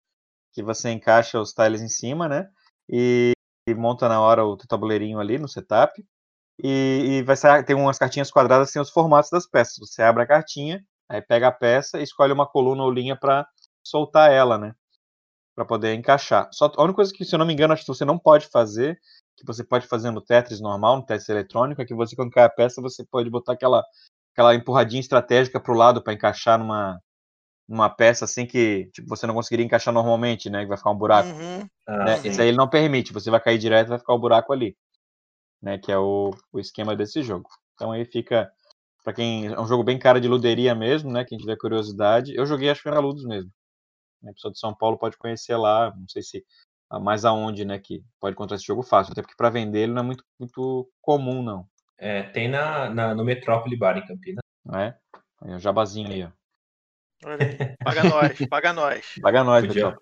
que 0.53 0.63
você 0.63 0.91
encaixa 0.91 1.39
os 1.39 1.53
tiles 1.53 1.81
em 1.81 1.89
cima, 1.89 2.29
né? 2.29 2.49
E, 2.89 3.33
e 3.67 3.75
monta 3.75 4.09
na 4.09 4.21
hora 4.21 4.45
o 4.45 4.57
teu 4.57 4.67
tabuleirinho 4.67 5.19
ali 5.19 5.39
no 5.39 5.47
setup. 5.49 5.93
E, 6.63 7.19
e 7.19 7.23
vai 7.23 7.35
sair, 7.37 7.63
tem 7.65 7.75
umas 7.75 7.99
cartinhas 7.99 8.31
quadradas 8.31 8.69
que 8.69 8.73
tem 8.73 8.81
os 8.81 8.91
formatos 8.91 9.31
das 9.31 9.47
peças. 9.47 9.77
Você 9.79 10.03
abre 10.03 10.23
a 10.23 10.27
cartinha, 10.27 10.83
aí 11.09 11.21
pega 11.21 11.47
a 11.49 11.51
peça 11.51 11.99
e 11.99 12.03
escolhe 12.03 12.33
uma 12.33 12.47
coluna 12.47 12.83
ou 12.83 12.91
linha 12.91 13.15
para 13.17 13.47
soltar 13.83 14.31
ela, 14.31 14.57
né? 14.57 14.73
Para 15.55 15.65
poder 15.65 15.93
encaixar. 15.93 16.49
Só 16.51 16.65
a 16.65 16.83
única 16.83 16.95
coisa 16.95 17.13
que, 17.13 17.23
se 17.23 17.35
eu 17.35 17.39
não 17.39 17.45
me 17.45 17.53
engano, 17.53 17.73
acho 17.73 17.83
que 17.83 17.87
você 17.87 18.03
não 18.03 18.17
pode 18.17 18.47
fazer, 18.47 18.99
que 19.37 19.45
você 19.45 19.63
pode 19.63 19.85
fazer 19.87 20.09
no 20.09 20.21
Tetris 20.21 20.59
normal, 20.59 20.97
no 20.97 21.05
Tetris 21.05 21.29
eletrônico, 21.29 21.81
é 21.81 21.85
que 21.85 21.93
você, 21.93 22.15
quando 22.15 22.31
cai 22.31 22.43
a 22.43 22.49
peça, 22.49 22.81
você 22.81 23.05
pode 23.05 23.29
botar 23.29 23.53
aquela 23.53 23.83
aquela 24.33 24.55
empurradinha 24.55 24.99
estratégica 24.99 25.59
para 25.59 25.71
o 25.71 25.77
lado 25.77 26.01
para 26.01 26.13
encaixar 26.13 26.57
numa, 26.57 26.99
numa 27.67 27.89
peça 27.89 28.25
assim 28.25 28.45
que 28.45 28.89
tipo, 28.91 29.07
você 29.07 29.25
não 29.25 29.33
conseguiria 29.33 29.65
encaixar 29.65 29.93
normalmente, 29.93 30.49
né? 30.49 30.63
Que 30.63 30.67
vai 30.67 30.77
ficar 30.77 30.91
um 30.91 30.97
buraco. 30.97 31.29
uhum. 31.29 31.67
Ah, 31.87 32.05
né? 32.05 32.21
Esse 32.23 32.41
aí 32.41 32.47
ele 32.47 32.57
não 32.57 32.69
permite, 32.69 33.13
você 33.13 33.29
vai 33.29 33.39
cair 33.39 33.57
direto 33.57 33.89
vai 33.89 33.99
ficar 33.99 34.13
o 34.13 34.19
buraco 34.19 34.51
ali. 34.51 34.75
Né? 35.61 35.77
Que 35.77 35.91
é 35.91 35.97
o, 35.97 36.31
o 36.51 36.59
esquema 36.59 36.95
desse 36.95 37.21
jogo. 37.21 37.47
Então 37.75 37.91
aí 37.91 38.05
fica. 38.05 38.51
Pra 39.03 39.13
quem. 39.13 39.47
É 39.47 39.59
um 39.59 39.67
jogo 39.67 39.83
bem 39.83 39.99
cara 39.99 40.19
de 40.19 40.27
luderia 40.27 40.73
mesmo, 40.73 41.11
né? 41.11 41.25
Quem 41.25 41.37
tiver 41.37 41.57
curiosidade. 41.57 42.33
Eu 42.35 42.45
joguei, 42.45 42.69
acho 42.69 42.81
que 42.81 42.89
na 42.89 42.99
Ludus 42.99 43.25
mesmo. 43.25 43.51
A 44.25 44.33
pessoa 44.33 44.51
de 44.51 44.59
São 44.59 44.73
Paulo 44.73 44.97
pode 44.97 45.17
conhecer 45.17 45.55
lá. 45.57 45.93
Não 45.95 46.07
sei 46.07 46.21
se. 46.21 46.45
ah, 46.89 46.99
Mais 46.99 47.25
aonde, 47.25 47.65
né? 47.65 47.79
Que 47.79 48.03
pode 48.19 48.33
encontrar 48.33 48.55
esse 48.55 48.65
jogo 48.65 48.83
fácil. 48.83 49.11
Até 49.11 49.21
porque 49.21 49.35
para 49.35 49.49
vender 49.49 49.79
ele 49.83 49.93
não 49.93 50.01
é 50.01 50.05
muito, 50.05 50.23
muito 50.39 50.89
comum, 51.01 51.41
não. 51.43 51.67
É, 51.97 52.23
tem 52.23 52.47
na, 52.49 52.89
na- 52.89 53.15
no 53.15 53.23
Metrópole 53.23 53.77
Bar 53.77 53.97
em 53.97 54.05
Campinas. 54.05 54.41
Não 54.65 54.79
é? 54.79 54.97
Aí, 55.41 55.53
o 55.53 55.59
jabazinho 55.59 56.09
aí, 56.11 56.23
ó. 56.23 56.31
Olha 57.25 57.45
aí. 57.45 57.77
Paga 57.83 58.03
nós, 58.03 58.39
paga 58.49 58.73
nós. 58.73 59.05
Paga 59.21 59.43
nós, 59.43 59.65
Podia, 59.65 59.97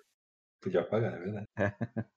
podia 0.61 0.83
pagar, 0.83 1.13
é 1.13 1.19
verdade. 1.19 1.47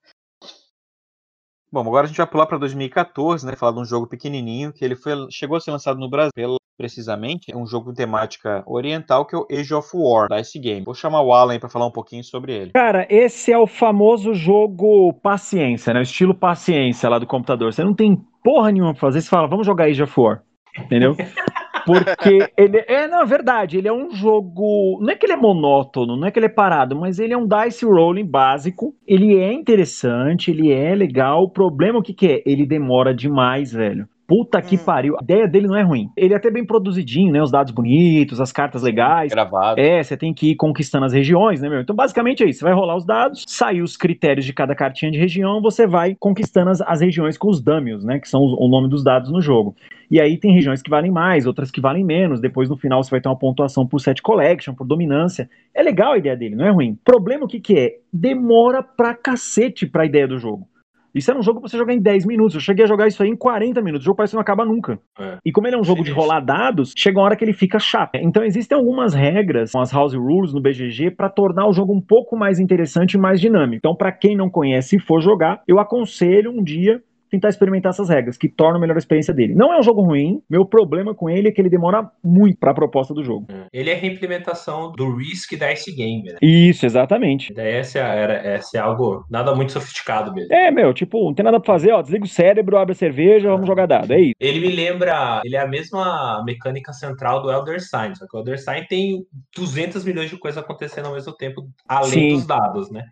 Bom, 1.75 1.81
agora 1.81 2.05
a 2.05 2.07
gente 2.07 2.15
vai 2.15 2.25
pular 2.25 2.45
para 2.45 2.57
2014, 2.57 3.45
né? 3.45 3.53
Falar 3.57 3.73
de 3.73 3.79
um 3.79 3.83
jogo 3.83 4.07
pequenininho 4.07 4.71
que 4.71 4.85
ele 4.85 4.95
foi, 4.95 5.11
chegou 5.29 5.57
a 5.57 5.59
ser 5.59 5.71
lançado 5.71 5.99
no 5.99 6.09
Brasil, 6.09 6.31
pela- 6.33 6.55
precisamente, 6.77 7.51
é 7.51 7.57
um 7.57 7.67
jogo 7.67 7.87
com 7.87 7.93
temática 7.93 8.63
oriental 8.65 9.25
que 9.25 9.35
é 9.35 9.37
o 9.37 9.45
Age 9.51 9.73
of 9.73 9.89
War, 9.93 10.29
da 10.29 10.39
esse 10.39 10.57
game. 10.57 10.85
Vou 10.85 10.93
chamar 10.95 11.21
o 11.21 11.33
Alan 11.33 11.59
para 11.59 11.67
falar 11.67 11.85
um 11.85 11.91
pouquinho 11.91 12.23
sobre 12.23 12.53
ele. 12.53 12.71
Cara, 12.71 13.05
esse 13.09 13.51
é 13.51 13.57
o 13.57 13.67
famoso 13.67 14.33
jogo 14.33 15.11
paciência, 15.21 15.93
né? 15.93 15.99
O 15.99 16.03
estilo 16.03 16.33
paciência 16.33 17.09
lá 17.09 17.19
do 17.19 17.27
computador. 17.27 17.73
Você 17.73 17.83
não 17.83 17.93
tem 17.93 18.15
porra 18.41 18.71
nenhuma 18.71 18.93
pra 18.93 19.01
fazer, 19.01 19.19
você 19.19 19.29
fala, 19.29 19.45
vamos 19.45 19.65
jogar 19.67 19.85
Age 19.89 20.01
of 20.01 20.17
War. 20.17 20.43
Entendeu? 20.79 21.13
Porque 21.85 22.51
ele 22.57 22.83
é, 22.87 23.07
na 23.07 23.23
verdade, 23.23 23.77
ele 23.77 23.87
é 23.87 23.93
um 23.93 24.11
jogo. 24.11 24.99
Não 25.01 25.09
é 25.11 25.15
que 25.15 25.25
ele 25.25 25.33
é 25.33 25.37
monótono, 25.37 26.17
não 26.17 26.27
é 26.27 26.31
que 26.31 26.39
ele 26.39 26.47
é 26.47 26.49
parado, 26.49 26.95
mas 26.95 27.19
ele 27.19 27.33
é 27.33 27.37
um 27.37 27.47
dice 27.47 27.85
rolling 27.85 28.25
básico. 28.25 28.95
Ele 29.07 29.37
é 29.37 29.53
interessante, 29.53 30.49
ele 30.51 30.71
é 30.71 30.95
legal. 30.95 31.43
O 31.43 31.49
problema 31.49 31.99
o 31.99 32.01
que, 32.01 32.13
que 32.13 32.27
é? 32.27 32.43
Ele 32.45 32.65
demora 32.65 33.13
demais, 33.13 33.71
velho. 33.71 34.07
Puta 34.27 34.59
que 34.61 34.75
Hum. 34.75 34.79
pariu. 34.85 35.15
A 35.19 35.23
ideia 35.23 35.47
dele 35.47 35.67
não 35.67 35.75
é 35.75 35.83
ruim. 35.83 36.09
Ele 36.17 36.33
é 36.33 36.37
até 36.37 36.49
bem 36.49 36.65
produzidinho, 36.65 37.31
né? 37.31 37.41
Os 37.43 37.51
dados 37.51 37.71
bonitos, 37.71 38.41
as 38.41 38.51
cartas 38.51 38.81
legais. 38.81 39.31
Gravado. 39.31 39.79
É, 39.79 40.01
você 40.01 40.17
tem 40.17 40.33
que 40.33 40.51
ir 40.51 40.55
conquistando 40.55 41.05
as 41.05 41.13
regiões, 41.13 41.61
né, 41.61 41.69
meu? 41.69 41.79
Então, 41.81 41.95
basicamente 41.95 42.43
é 42.43 42.49
isso. 42.49 42.59
Você 42.59 42.65
vai 42.65 42.73
rolar 42.73 42.95
os 42.95 43.05
dados, 43.05 43.43
sair 43.47 43.81
os 43.83 43.95
critérios 43.95 44.45
de 44.45 44.51
cada 44.53 44.73
cartinha 44.73 45.11
de 45.11 45.17
região, 45.19 45.61
você 45.61 45.85
vai 45.85 46.15
conquistando 46.19 46.71
as, 46.71 46.81
as 46.81 47.01
regiões 47.01 47.37
com 47.37 47.49
os 47.49 47.61
dummies, 47.61 48.03
né? 48.03 48.19
Que 48.19 48.27
são 48.27 48.43
os- 48.43 48.53
o 48.57 48.67
nome 48.67 48.89
dos 48.89 49.03
dados 49.03 49.31
no 49.31 49.41
jogo. 49.41 49.75
E 50.09 50.19
aí 50.21 50.37
tem 50.37 50.51
regiões 50.53 50.81
que 50.81 50.89
valem 50.89 51.11
mais, 51.11 51.45
outras 51.45 51.69
que 51.69 51.81
valem 51.81 52.03
menos. 52.03 52.39
Depois, 52.39 52.69
no 52.69 52.77
final, 52.77 53.03
você 53.03 53.11
vai 53.11 53.21
ter 53.21 53.27
uma 53.29 53.37
pontuação 53.37 53.85
por 53.85 53.99
set 53.99 54.21
collection, 54.21 54.73
por 54.73 54.85
dominância. 54.87 55.49
É 55.73 55.83
legal 55.83 56.13
a 56.13 56.17
ideia 56.17 56.35
dele, 56.35 56.55
não 56.55 56.65
é 56.65 56.69
ruim. 56.71 56.97
Problema 57.03 57.45
o 57.45 57.47
que, 57.47 57.59
que 57.59 57.73
é? 57.77 57.95
Demora 58.11 58.81
pra 58.81 59.13
cacete 59.13 59.85
pra 59.85 60.05
ideia 60.05 60.27
do 60.27 60.37
jogo. 60.39 60.67
Isso 61.15 61.31
era 61.31 61.39
um 61.39 61.43
jogo 61.43 61.61
pra 61.61 61.69
você 61.69 61.77
jogar 61.77 61.93
em 61.93 62.01
10 62.01 62.25
minutos. 62.25 62.55
Eu 62.55 62.61
cheguei 62.61 62.83
a 62.83 62.87
jogar 62.87 63.07
isso 63.07 63.23
aí 63.23 63.29
em 63.29 63.37
40 63.37 63.81
minutos. 63.81 64.03
O 64.03 64.07
jogo 64.07 64.17
parece 64.17 64.31
que 64.31 64.35
não 64.35 64.41
acaba 64.41 64.65
nunca. 64.65 64.99
É. 65.17 65.37
E 65.45 65.51
como 65.51 65.65
ele 65.65 65.77
é 65.77 65.79
um 65.79 65.83
jogo 65.83 66.03
de 66.03 66.09
Sinistro. 66.09 66.21
rolar 66.21 66.41
dados, 66.41 66.93
chega 66.95 67.17
uma 67.17 67.25
hora 67.25 67.35
que 67.37 67.45
ele 67.45 67.53
fica 67.53 67.79
chato. 67.79 68.15
Então 68.15 68.43
existem 68.43 68.77
algumas 68.77 69.13
regras, 69.13 69.71
as 69.75 69.93
house 69.93 70.13
rules 70.13 70.53
no 70.53 70.61
BGG, 70.61 71.11
para 71.11 71.29
tornar 71.29 71.67
o 71.67 71.73
jogo 71.73 71.93
um 71.93 72.01
pouco 72.01 72.37
mais 72.37 72.59
interessante 72.59 73.13
e 73.13 73.17
mais 73.17 73.39
dinâmico. 73.39 73.77
Então, 73.77 73.95
para 73.95 74.11
quem 74.11 74.35
não 74.35 74.49
conhece 74.49 74.97
e 74.97 74.99
for 74.99 75.21
jogar, 75.21 75.61
eu 75.67 75.79
aconselho 75.79 76.51
um 76.51 76.61
dia 76.61 77.01
tentar 77.29 77.49
experimentar 77.49 77.91
essas 77.91 78.09
regras, 78.09 78.37
que 78.37 78.47
tornam 78.47 78.79
melhor 78.79 78.95
a 78.95 78.99
experiência 78.99 79.33
dele. 79.33 79.55
Não 79.55 79.73
é 79.73 79.79
um 79.79 79.83
jogo 79.83 80.01
ruim, 80.01 80.41
meu 80.49 80.65
problema 80.65 81.13
com 81.13 81.29
ele 81.29 81.47
é 81.47 81.51
que 81.51 81.61
ele 81.61 81.69
demora 81.69 82.09
muito 82.23 82.57
para 82.57 82.71
a 82.71 82.75
proposta 82.75 83.13
do 83.13 83.23
jogo. 83.23 83.47
Ele 83.71 83.89
é 83.89 83.95
a 83.95 83.97
reimplementação 83.97 84.91
do 84.91 85.15
Risk 85.15 85.57
da 85.57 85.71
Ice 85.71 85.91
Game, 85.91 86.23
né? 86.23 86.37
Isso, 86.41 86.85
exatamente. 86.85 87.51
A 87.51 87.53
ideia 87.53 87.81
é 87.81 87.97
era, 87.97 88.33
é 88.73 88.77
algo 88.77 89.25
nada 89.29 89.55
muito 89.55 89.71
sofisticado 89.71 90.33
mesmo. 90.33 90.53
É, 90.53 90.71
meu, 90.71 90.93
tipo, 90.93 91.25
não 91.25 91.33
tem 91.33 91.43
nada 91.43 91.59
pra 91.59 91.73
fazer, 91.73 91.91
ó, 91.91 92.01
desliga 92.01 92.25
o 92.25 92.27
cérebro, 92.27 92.77
abre 92.77 92.93
a 92.93 92.95
cerveja, 92.95 93.49
vamos 93.49 93.67
jogar 93.67 93.85
dado, 93.85 94.13
é 94.13 94.19
isso. 94.19 94.35
Ele 94.39 94.59
me 94.59 94.73
lembra, 94.73 95.41
ele 95.43 95.55
é 95.55 95.59
a 95.59 95.67
mesma 95.67 96.43
mecânica 96.45 96.93
central 96.93 97.41
do 97.41 97.51
Elder 97.51 97.81
Sign, 97.81 98.15
só 98.15 98.25
que 98.27 98.35
o 98.35 98.39
Elder 98.39 98.59
Sign 98.59 98.85
tem 98.87 99.25
200 99.55 100.03
milhões 100.03 100.29
de 100.29 100.37
coisas 100.37 100.61
acontecendo 100.61 101.07
ao 101.07 101.13
mesmo 101.13 101.33
tempo, 101.33 101.67
além 101.87 102.09
Sim. 102.09 102.33
dos 102.33 102.45
dados, 102.45 102.91
né? 102.91 103.03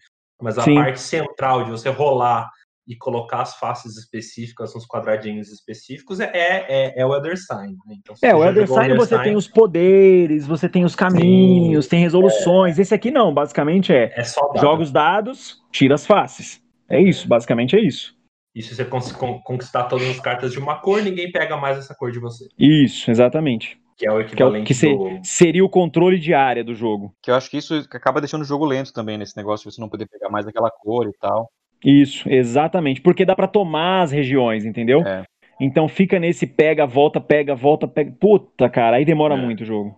Mas 0.42 0.58
a 0.58 0.64
Sim. 0.64 0.76
parte 0.76 1.00
central 1.00 1.64
de 1.64 1.72
você 1.72 1.90
rolar 1.90 2.50
e 2.88 2.96
colocar 2.96 3.42
as 3.42 3.56
faces 3.56 3.98
específicas 3.98 4.74
nos 4.74 4.86
quadradinhos 4.86 5.52
específicos 5.52 6.20
é, 6.20 6.32
é, 6.34 7.02
é 7.02 7.06
o 7.06 7.14
Elder 7.16 7.38
Sign. 7.38 7.74
Né? 7.86 7.96
Então, 8.00 8.16
É, 8.22 8.36
o 8.36 8.44
Elder 8.44 8.68
Sign 8.68 8.96
você 8.96 9.16
Sign, 9.16 9.24
tem 9.24 9.36
os 9.36 9.48
poderes, 9.48 10.46
você 10.46 10.68
tem 10.68 10.84
os 10.84 10.96
caminhos, 10.96 11.88
tem 11.88 12.00
resoluções. 12.00 12.78
Esse 12.78 12.94
aqui 12.94 13.10
não, 13.12 13.34
basicamente 13.34 13.94
é 13.94 14.12
É 14.16 14.22
dado. 14.22 14.60
joga 14.60 14.84
os 14.84 14.92
dados, 14.92 15.62
tira 15.72 15.96
as 15.96 16.06
faces. 16.06 16.62
É 16.90 17.02
isso, 17.02 17.28
basicamente 17.28 17.76
é 17.76 17.80
isso. 17.80 18.16
E 18.56 18.62
se 18.62 18.76
você 18.76 18.86
conquistar 18.86 19.86
todas 19.86 20.08
as 20.08 20.20
cartas 20.20 20.52
de 20.52 20.60
uma 20.60 20.76
cor, 20.80 21.02
ninguém 21.02 21.32
pega 21.32 21.58
mais 21.58 21.78
essa 21.78 21.96
cor 21.96 22.12
de 22.12 22.20
você. 22.20 22.48
Isso, 22.60 23.10
exatamente. 23.10 23.82
Que 23.98 24.08
é 24.08 24.12
o 24.12 24.16
Que, 24.18 24.42
é 24.42 24.46
o, 24.46 24.56
equivalente 24.56 24.74
que 24.74 24.88
do. 24.88 25.20
seria 25.24 25.66
o 25.66 25.70
controle 25.70 26.20
de 26.20 26.34
área 26.34 26.64
do 26.64 26.76
jogo. 26.76 27.16
Que 27.22 27.32
eu 27.32 27.36
acho 27.36 27.50
que 27.50 27.58
isso 27.58 27.74
acaba 27.92 28.20
deixando 28.22 28.42
o 28.42 28.46
jogo 28.46 28.66
lento 28.66 28.94
também, 28.94 29.18
nesse 29.18 29.36
negócio 29.38 29.68
de 29.68 29.76
você 29.76 29.82
não 29.82 29.90
poder 29.90 30.08
pegar 30.08 30.30
mais 30.30 30.46
aquela 30.48 30.70
cor 30.70 31.08
e 31.08 31.14
tal. 31.20 31.50
Isso, 31.84 32.28
exatamente. 32.30 33.02
Porque 33.02 33.26
dá 33.26 33.36
pra 33.36 33.48
tomar 33.48 34.02
as 34.04 34.12
regiões, 34.12 34.66
entendeu? 34.66 35.02
É. 35.06 35.24
Então 35.62 35.88
fica 35.88 36.20
nesse 36.20 36.48
pega, 36.48 36.86
volta, 36.86 37.22
pega, 37.22 37.56
volta, 37.56 37.88
pega. 37.88 38.12
Puta, 38.20 38.70
cara, 38.70 38.98
aí 38.98 39.06
demora 39.06 39.36
É. 39.36 39.38
muito 39.38 39.62
o 39.62 39.66
jogo. 39.66 39.98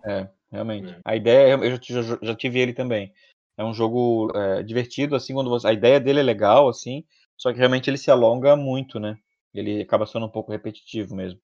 Realmente. 0.50 0.92
É. 0.92 0.96
A 1.04 1.16
ideia, 1.16 1.52
eu 1.54 1.70
já, 1.82 2.02
já- 2.02 2.18
já 2.22 2.34
tive 2.34 2.58
ele 2.60 2.72
também. 2.72 3.12
É 3.58 3.64
um 3.64 3.72
jogo 3.72 4.30
é, 4.34 4.62
divertido, 4.62 5.16
assim, 5.16 5.32
quando 5.34 5.48
você. 5.50 5.66
A 5.68 5.72
ideia 5.72 5.98
dele 5.98 6.20
é 6.20 6.22
legal, 6.22 6.68
assim, 6.68 7.04
só 7.36 7.52
que 7.52 7.58
realmente 7.58 7.88
ele 7.88 7.96
se 7.98 8.10
alonga 8.10 8.54
muito, 8.54 9.00
né? 9.00 9.16
Ele 9.54 9.80
acaba 9.82 10.06
sendo 10.06 10.26
um 10.26 10.30
pouco 10.30 10.52
repetitivo 10.52 11.14
mesmo. 11.16 11.40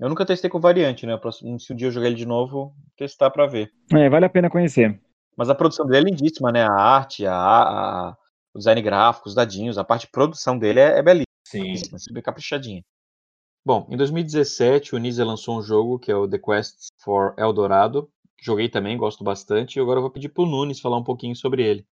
Eu 0.00 0.08
nunca 0.08 0.24
testei 0.24 0.48
com 0.48 0.60
variante, 0.60 1.06
né? 1.06 1.16
Próximo- 1.16 1.58
Se 1.60 1.72
um 1.72 1.76
dia 1.76 1.88
eu 1.88 1.92
jogar 1.92 2.06
ele 2.06 2.16
de 2.16 2.26
novo, 2.26 2.72
testar 2.96 3.30
pra 3.30 3.46
ver. 3.46 3.70
É, 3.92 4.08
vale 4.08 4.24
a 4.26 4.30
pena 4.30 4.48
conhecer. 4.50 4.98
Mas 5.36 5.50
a 5.50 5.54
produção 5.54 5.86
dele 5.86 6.06
é 6.06 6.10
lindíssima, 6.10 6.50
né? 6.52 6.62
A 6.62 6.72
arte, 6.72 7.26
a, 7.26 7.34
a- 7.34 8.16
o 8.54 8.58
design 8.58 8.80
gráfico, 8.80 9.28
os 9.28 9.34
dadinhos, 9.34 9.76
a 9.78 9.84
parte 9.84 10.02
de 10.02 10.12
produção 10.12 10.56
dele 10.58 10.80
é, 10.80 10.98
é 10.98 11.02
belíssima, 11.02 11.26
Sim. 11.46 11.98
super 11.98 12.22
caprichadinha. 12.22 12.82
Bom, 13.66 13.86
em 13.90 13.96
2017 13.96 14.94
o 14.94 14.98
Nizia 14.98 15.24
lançou 15.24 15.58
um 15.58 15.62
jogo 15.62 15.98
que 15.98 16.10
é 16.12 16.16
o 16.16 16.28
The 16.28 16.38
Quest 16.38 16.76
for 17.02 17.34
Eldorado. 17.38 18.08
Joguei 18.40 18.68
também, 18.68 18.96
gosto 18.96 19.24
bastante. 19.24 19.76
E 19.78 19.80
agora 19.80 19.98
eu 19.98 20.02
vou 20.02 20.10
pedir 20.10 20.28
pro 20.28 20.44
Nunes 20.44 20.80
falar 20.80 20.98
um 20.98 21.04
pouquinho 21.04 21.34
sobre 21.34 21.64
ele. 21.66 21.86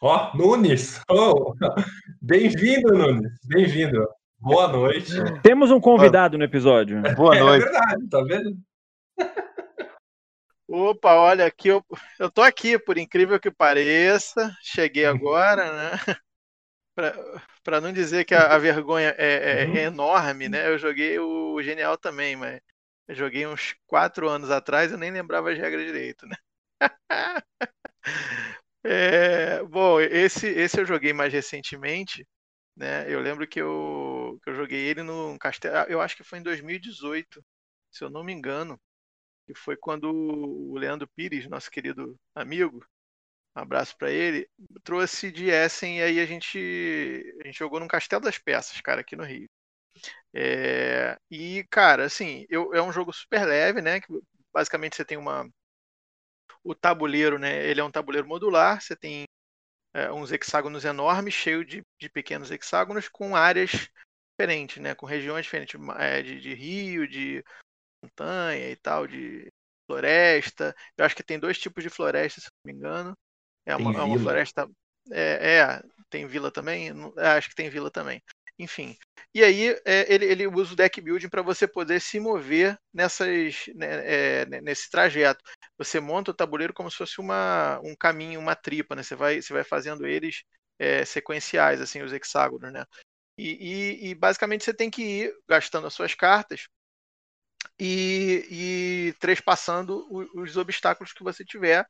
Ó, 0.00 0.34
Nunes! 0.36 1.00
Oh, 1.10 1.52
Bem-vindo, 2.22 2.94
Nunes! 2.94 3.32
Bem-vindo! 3.44 4.08
Boa 4.40 4.68
noite. 4.68 5.10
Temos 5.42 5.70
um 5.70 5.80
convidado 5.80 6.38
no 6.38 6.44
episódio. 6.44 7.02
Boa 7.14 7.36
É 7.36 7.40
noite. 7.40 7.64
verdade, 7.64 8.08
tá 8.08 8.22
vendo? 8.22 8.56
Opa, 10.68 11.14
olha, 11.16 11.46
aqui 11.46 11.68
eu, 11.68 11.84
eu 12.18 12.30
tô 12.30 12.42
aqui, 12.42 12.78
por 12.78 12.98
incrível 12.98 13.40
que 13.40 13.50
pareça. 13.50 14.54
Cheguei 14.62 15.06
agora, 15.06 15.72
né? 15.92 15.98
Pra 17.62 17.80
não 17.80 17.92
dizer 17.92 18.24
que 18.24 18.34
a, 18.34 18.54
a 18.54 18.58
vergonha 18.58 19.14
é, 19.18 19.62
é- 19.64 19.64
Uhum. 19.64 19.76
é 19.78 19.82
enorme, 19.84 20.48
né? 20.48 20.68
Eu 20.68 20.78
joguei 20.78 21.18
o 21.18 21.60
Genial 21.62 21.96
também, 21.98 22.36
mas 22.36 22.60
eu 23.08 23.14
joguei 23.14 23.46
uns 23.46 23.74
quatro 23.86 24.28
anos 24.28 24.50
atrás, 24.50 24.92
eu 24.92 24.98
nem 24.98 25.10
lembrava 25.10 25.50
as 25.52 25.58
regras 25.58 25.84
direito, 25.86 26.26
né? 26.26 26.36
É, 28.84 29.62
bom, 29.64 30.00
esse, 30.00 30.46
esse 30.48 30.80
eu 30.80 30.86
joguei 30.86 31.12
mais 31.12 31.32
recentemente, 31.32 32.26
né? 32.76 33.12
Eu 33.12 33.20
lembro 33.20 33.46
que 33.46 33.60
eu, 33.60 34.38
que 34.42 34.50
eu 34.50 34.54
joguei 34.54 34.86
ele 34.88 35.02
no 35.02 35.36
castelo, 35.38 35.76
eu 35.90 36.00
acho 36.00 36.16
que 36.16 36.24
foi 36.24 36.38
em 36.38 36.42
2018, 36.42 37.44
se 37.90 38.04
eu 38.04 38.10
não 38.10 38.24
me 38.24 38.32
engano. 38.32 38.80
Que 39.48 39.54
foi 39.54 39.76
quando 39.76 40.10
o 40.10 40.76
Leandro 40.76 41.08
Pires, 41.08 41.48
nosso 41.48 41.70
querido 41.70 42.14
amigo, 42.34 42.84
um 43.56 43.60
abraço 43.60 43.96
para 43.96 44.10
ele, 44.10 44.46
trouxe 44.84 45.32
de 45.32 45.48
Essen 45.48 45.98
e 45.98 46.02
aí 46.02 46.20
a 46.20 46.26
gente, 46.26 46.58
a 47.40 47.46
gente 47.46 47.58
jogou 47.58 47.80
no 47.80 47.88
Castelo 47.88 48.22
das 48.22 48.36
Peças, 48.36 48.78
cara, 48.82 49.00
aqui 49.00 49.16
no 49.16 49.24
Rio. 49.24 49.48
É, 50.34 51.18
e, 51.30 51.64
cara, 51.70 52.04
assim, 52.04 52.46
eu, 52.50 52.74
é 52.74 52.82
um 52.82 52.92
jogo 52.92 53.10
super 53.10 53.46
leve, 53.46 53.80
né? 53.80 54.00
Que 54.00 54.08
basicamente 54.52 54.96
você 54.96 55.04
tem 55.04 55.16
uma. 55.16 55.48
O 56.62 56.74
tabuleiro, 56.74 57.38
né? 57.38 57.66
Ele 57.66 57.80
é 57.80 57.84
um 57.84 57.90
tabuleiro 57.90 58.28
modular, 58.28 58.82
você 58.82 58.94
tem 58.94 59.24
é, 59.94 60.12
uns 60.12 60.30
hexágonos 60.30 60.84
enormes, 60.84 61.32
cheio 61.32 61.64
de, 61.64 61.82
de 61.98 62.10
pequenos 62.10 62.50
hexágonos, 62.50 63.08
com 63.08 63.34
áreas 63.34 63.88
diferentes, 64.38 64.76
né? 64.82 64.94
Com 64.94 65.06
regiões 65.06 65.44
diferentes, 65.46 65.80
é, 65.98 66.22
de, 66.22 66.38
de 66.38 66.54
rio, 66.54 67.08
de 67.08 67.42
montanha 68.02 68.70
e 68.70 68.76
tal, 68.76 69.06
de 69.06 69.48
floresta. 69.86 70.74
Eu 70.96 71.04
acho 71.04 71.16
que 71.16 71.22
tem 71.22 71.38
dois 71.38 71.58
tipos 71.58 71.82
de 71.82 71.90
floresta, 71.90 72.40
se 72.40 72.48
não 72.64 72.72
me 72.72 72.78
engano. 72.78 73.16
É 73.66 73.76
uma, 73.76 73.92
é 73.94 74.02
uma 74.02 74.18
floresta. 74.18 74.68
É, 75.12 75.58
é, 75.60 75.82
tem 76.10 76.26
vila 76.26 76.50
também? 76.50 76.90
É, 77.18 77.28
acho 77.28 77.48
que 77.48 77.54
tem 77.54 77.70
vila 77.70 77.90
também. 77.90 78.22
Enfim. 78.58 78.96
E 79.34 79.42
aí 79.44 79.70
é, 79.84 80.12
ele, 80.12 80.24
ele 80.26 80.46
usa 80.48 80.72
o 80.72 80.76
deck 80.76 81.00
building 81.00 81.28
para 81.28 81.42
você 81.42 81.66
poder 81.68 82.00
se 82.00 82.18
mover 82.18 82.76
nessas, 82.92 83.66
né, 83.74 84.42
é, 84.42 84.46
ne- 84.46 84.60
nesse 84.60 84.90
trajeto. 84.90 85.42
Você 85.78 86.00
monta 86.00 86.30
o 86.32 86.34
tabuleiro 86.34 86.74
como 86.74 86.90
se 86.90 86.96
fosse 86.96 87.20
uma, 87.20 87.80
um 87.84 87.94
caminho, 87.96 88.40
uma 88.40 88.56
tripa, 88.56 88.96
né? 88.96 89.02
Você 89.02 89.14
vai, 89.14 89.40
você 89.40 89.52
vai 89.52 89.62
fazendo 89.64 90.06
eles 90.06 90.42
é, 90.78 91.04
sequenciais, 91.04 91.80
assim, 91.80 92.02
os 92.02 92.12
hexágonos, 92.12 92.72
né? 92.72 92.84
E, 93.38 94.06
e- 94.06 94.10
e 94.10 94.14
basicamente 94.14 94.64
você 94.64 94.74
tem 94.74 94.90
que 94.90 95.02
ir 95.02 95.34
gastando 95.48 95.86
as 95.86 95.94
suas 95.94 96.14
cartas 96.14 96.66
e, 97.78 99.08
e 99.10 99.14
trespassando 99.20 100.06
o- 100.10 100.42
os 100.42 100.56
obstáculos 100.56 101.12
que 101.12 101.22
você 101.24 101.44
tiver 101.44 101.86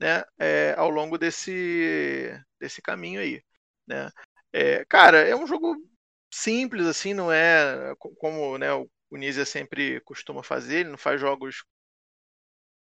né, 0.00 0.24
é, 0.38 0.74
ao 0.78 0.90
longo 0.90 1.18
desse, 1.18 2.32
desse 2.60 2.82
caminho 2.82 3.20
aí. 3.20 3.42
Né? 3.86 4.10
É, 4.52 4.84
cara, 4.86 5.18
é 5.28 5.34
um 5.36 5.46
jogo 5.46 5.76
simples, 6.32 6.86
assim, 6.86 7.14
não 7.14 7.32
é 7.32 7.94
co- 7.98 8.14
como 8.16 8.58
né, 8.58 8.72
o 8.74 8.88
Nizia 9.12 9.44
sempre 9.44 10.00
costuma 10.02 10.42
fazer, 10.42 10.80
ele 10.80 10.90
não 10.90 10.98
faz 10.98 11.20
jogos 11.20 11.62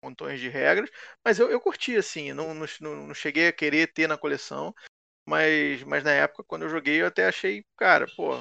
com 0.02 0.08
montões 0.10 0.40
de 0.40 0.50
regras, 0.50 0.90
mas 1.24 1.40
eu, 1.40 1.50
eu 1.52 1.60
curti, 1.62 1.96
assim, 1.96 2.34
não, 2.34 2.54
não 2.54 2.66
não 3.08 3.14
cheguei 3.14 3.48
a 3.48 3.54
querer 3.54 3.92
ter 3.94 4.08
na 4.08 4.18
coleção, 4.18 4.74
mas, 5.28 5.84
mas 5.86 6.04
na 6.04 6.12
época, 6.14 6.44
quando 6.46 6.64
eu 6.64 6.70
joguei, 6.70 7.02
eu 7.02 7.08
até 7.08 7.28
achei, 7.28 7.66
cara, 7.78 8.08
pô, 8.16 8.34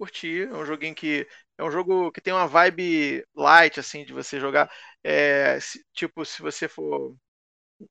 curti, 0.00 0.42
é 0.44 0.54
um 0.54 0.64
joguinho 0.66 0.94
que 0.94 1.28
é 1.58 1.64
um 1.64 1.70
jogo 1.70 2.10
que 2.12 2.20
tem 2.22 2.32
uma 2.34 2.46
vibe 2.48 3.24
light, 3.34 3.80
assim, 3.80 4.04
de 4.04 4.12
você 4.14 4.40
jogar, 4.40 4.70
é, 5.04 5.60
se- 5.60 5.84
tipo, 5.94 6.24
se 6.24 6.42
você 6.42 6.68
for 6.68 7.16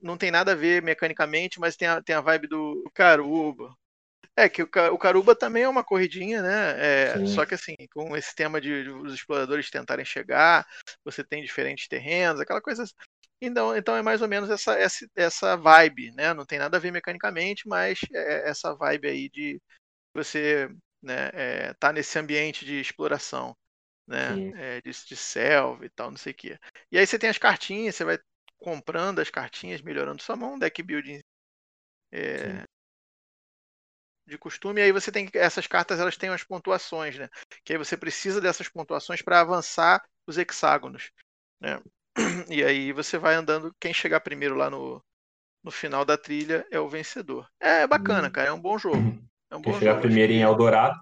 não 0.02 0.18
tem 0.18 0.32
nada 0.32 0.52
a 0.54 0.56
ver 0.56 0.82
mecanicamente, 0.84 1.60
mas 1.60 1.76
tem 1.76 1.88
a, 1.88 2.02
tem 2.02 2.16
a 2.16 2.22
vibe 2.22 2.48
do 2.48 2.84
Caruba. 2.94 3.74
É, 4.36 4.48
que 4.50 4.64
o, 4.64 4.70
o 4.94 4.98
Caruba 4.98 5.36
também 5.36 5.64
é 5.64 5.70
uma 5.70 5.84
corridinha, 5.84 6.42
né? 6.42 7.16
É, 7.18 7.22
só 7.26 7.46
que 7.46 7.56
assim, 7.56 7.76
com 7.94 8.16
esse 8.18 8.34
tema 8.36 8.62
de, 8.62 8.84
de 8.84 8.90
os 8.92 9.14
exploradores 9.14 9.70
tentarem 9.70 10.06
chegar, 10.06 10.66
você 11.04 11.24
tem 11.24 11.44
diferentes 11.44 11.88
terrenos, 11.88 12.40
aquela 12.42 12.62
coisa. 12.62 12.84
assim. 12.84 12.94
Então, 13.42 13.76
então 13.78 13.96
é 13.96 14.02
mais 14.02 14.22
ou 14.22 14.28
menos 14.28 14.50
essa, 14.50 14.74
essa, 14.76 15.08
essa 15.16 15.58
vibe, 15.58 16.12
né? 16.14 16.34
Não 16.34 16.46
tem 16.46 16.60
nada 16.60 16.78
a 16.78 16.80
ver 16.80 16.92
mecanicamente, 16.92 17.68
mas 17.68 18.00
é 18.14 18.50
essa 18.50 18.76
vibe 18.76 19.08
aí 19.10 19.30
de 19.30 19.62
você 20.14 20.70
né, 21.02 21.30
é, 21.34 21.74
tá 21.76 21.94
nesse 21.94 22.18
ambiente 22.20 22.66
de 22.66 22.80
exploração, 22.80 23.56
né? 24.08 24.42
É, 24.54 24.82
de, 24.82 24.92
de 24.92 25.16
selva 25.18 25.86
e 25.86 25.90
tal, 25.90 26.12
não 26.12 26.18
sei 26.18 26.34
o 26.34 26.36
quê. 26.36 26.60
E 26.92 26.98
aí 27.00 27.08
você 27.08 27.20
tem 27.20 27.30
as 27.30 27.38
cartinhas, 27.38 27.96
você 27.96 28.06
vai 28.06 28.20
comprando 28.60 29.20
as 29.20 29.30
cartinhas, 29.30 29.82
melhorando 29.82 30.22
sua 30.24 30.36
mão, 30.36 30.60
deck 30.60 30.84
building 30.84 31.22
é, 32.12 32.64
de 34.28 34.38
costume, 34.38 34.80
e 34.82 34.84
aí 34.86 34.92
você 34.92 35.12
tem 35.12 35.26
que- 35.26 35.38
essas 35.38 35.66
cartas 35.68 36.00
elas 36.00 36.16
têm 36.18 36.30
as 36.30 36.44
pontuações, 36.44 37.18
né? 37.18 37.30
Que 37.64 37.74
aí 37.74 37.78
você 37.80 37.98
precisa 37.98 38.40
dessas 38.40 38.70
pontuações 38.70 39.22
para 39.22 39.42
avançar 39.42 40.04
os 40.28 40.38
hexágonos, 40.38 41.12
né? 41.60 41.82
E 42.50 42.64
aí 42.64 42.92
você 42.94 43.18
vai 43.18 43.36
andando, 43.36 43.74
quem 43.80 43.94
chegar 43.94 44.20
primeiro 44.22 44.56
lá 44.56 44.70
no, 44.70 45.04
no 45.64 45.72
final 45.72 46.06
da 46.06 46.18
trilha 46.18 46.66
é 46.72 46.80
o 46.80 46.90
vencedor. 46.90 47.50
É 47.60 47.88
bacana, 47.88 48.30
Hum. 48.30 48.32
cara, 48.32 48.50
é 48.50 48.54
um 48.54 48.62
bom 48.62 48.78
jogo. 48.80 49.16
É 49.52 49.56
um 49.56 49.62
Quem 49.62 49.74
chegar 49.74 49.92
jogo. 49.94 50.02
primeiro 50.04 50.34
em 50.34 50.42
Eldorado. 50.42 50.96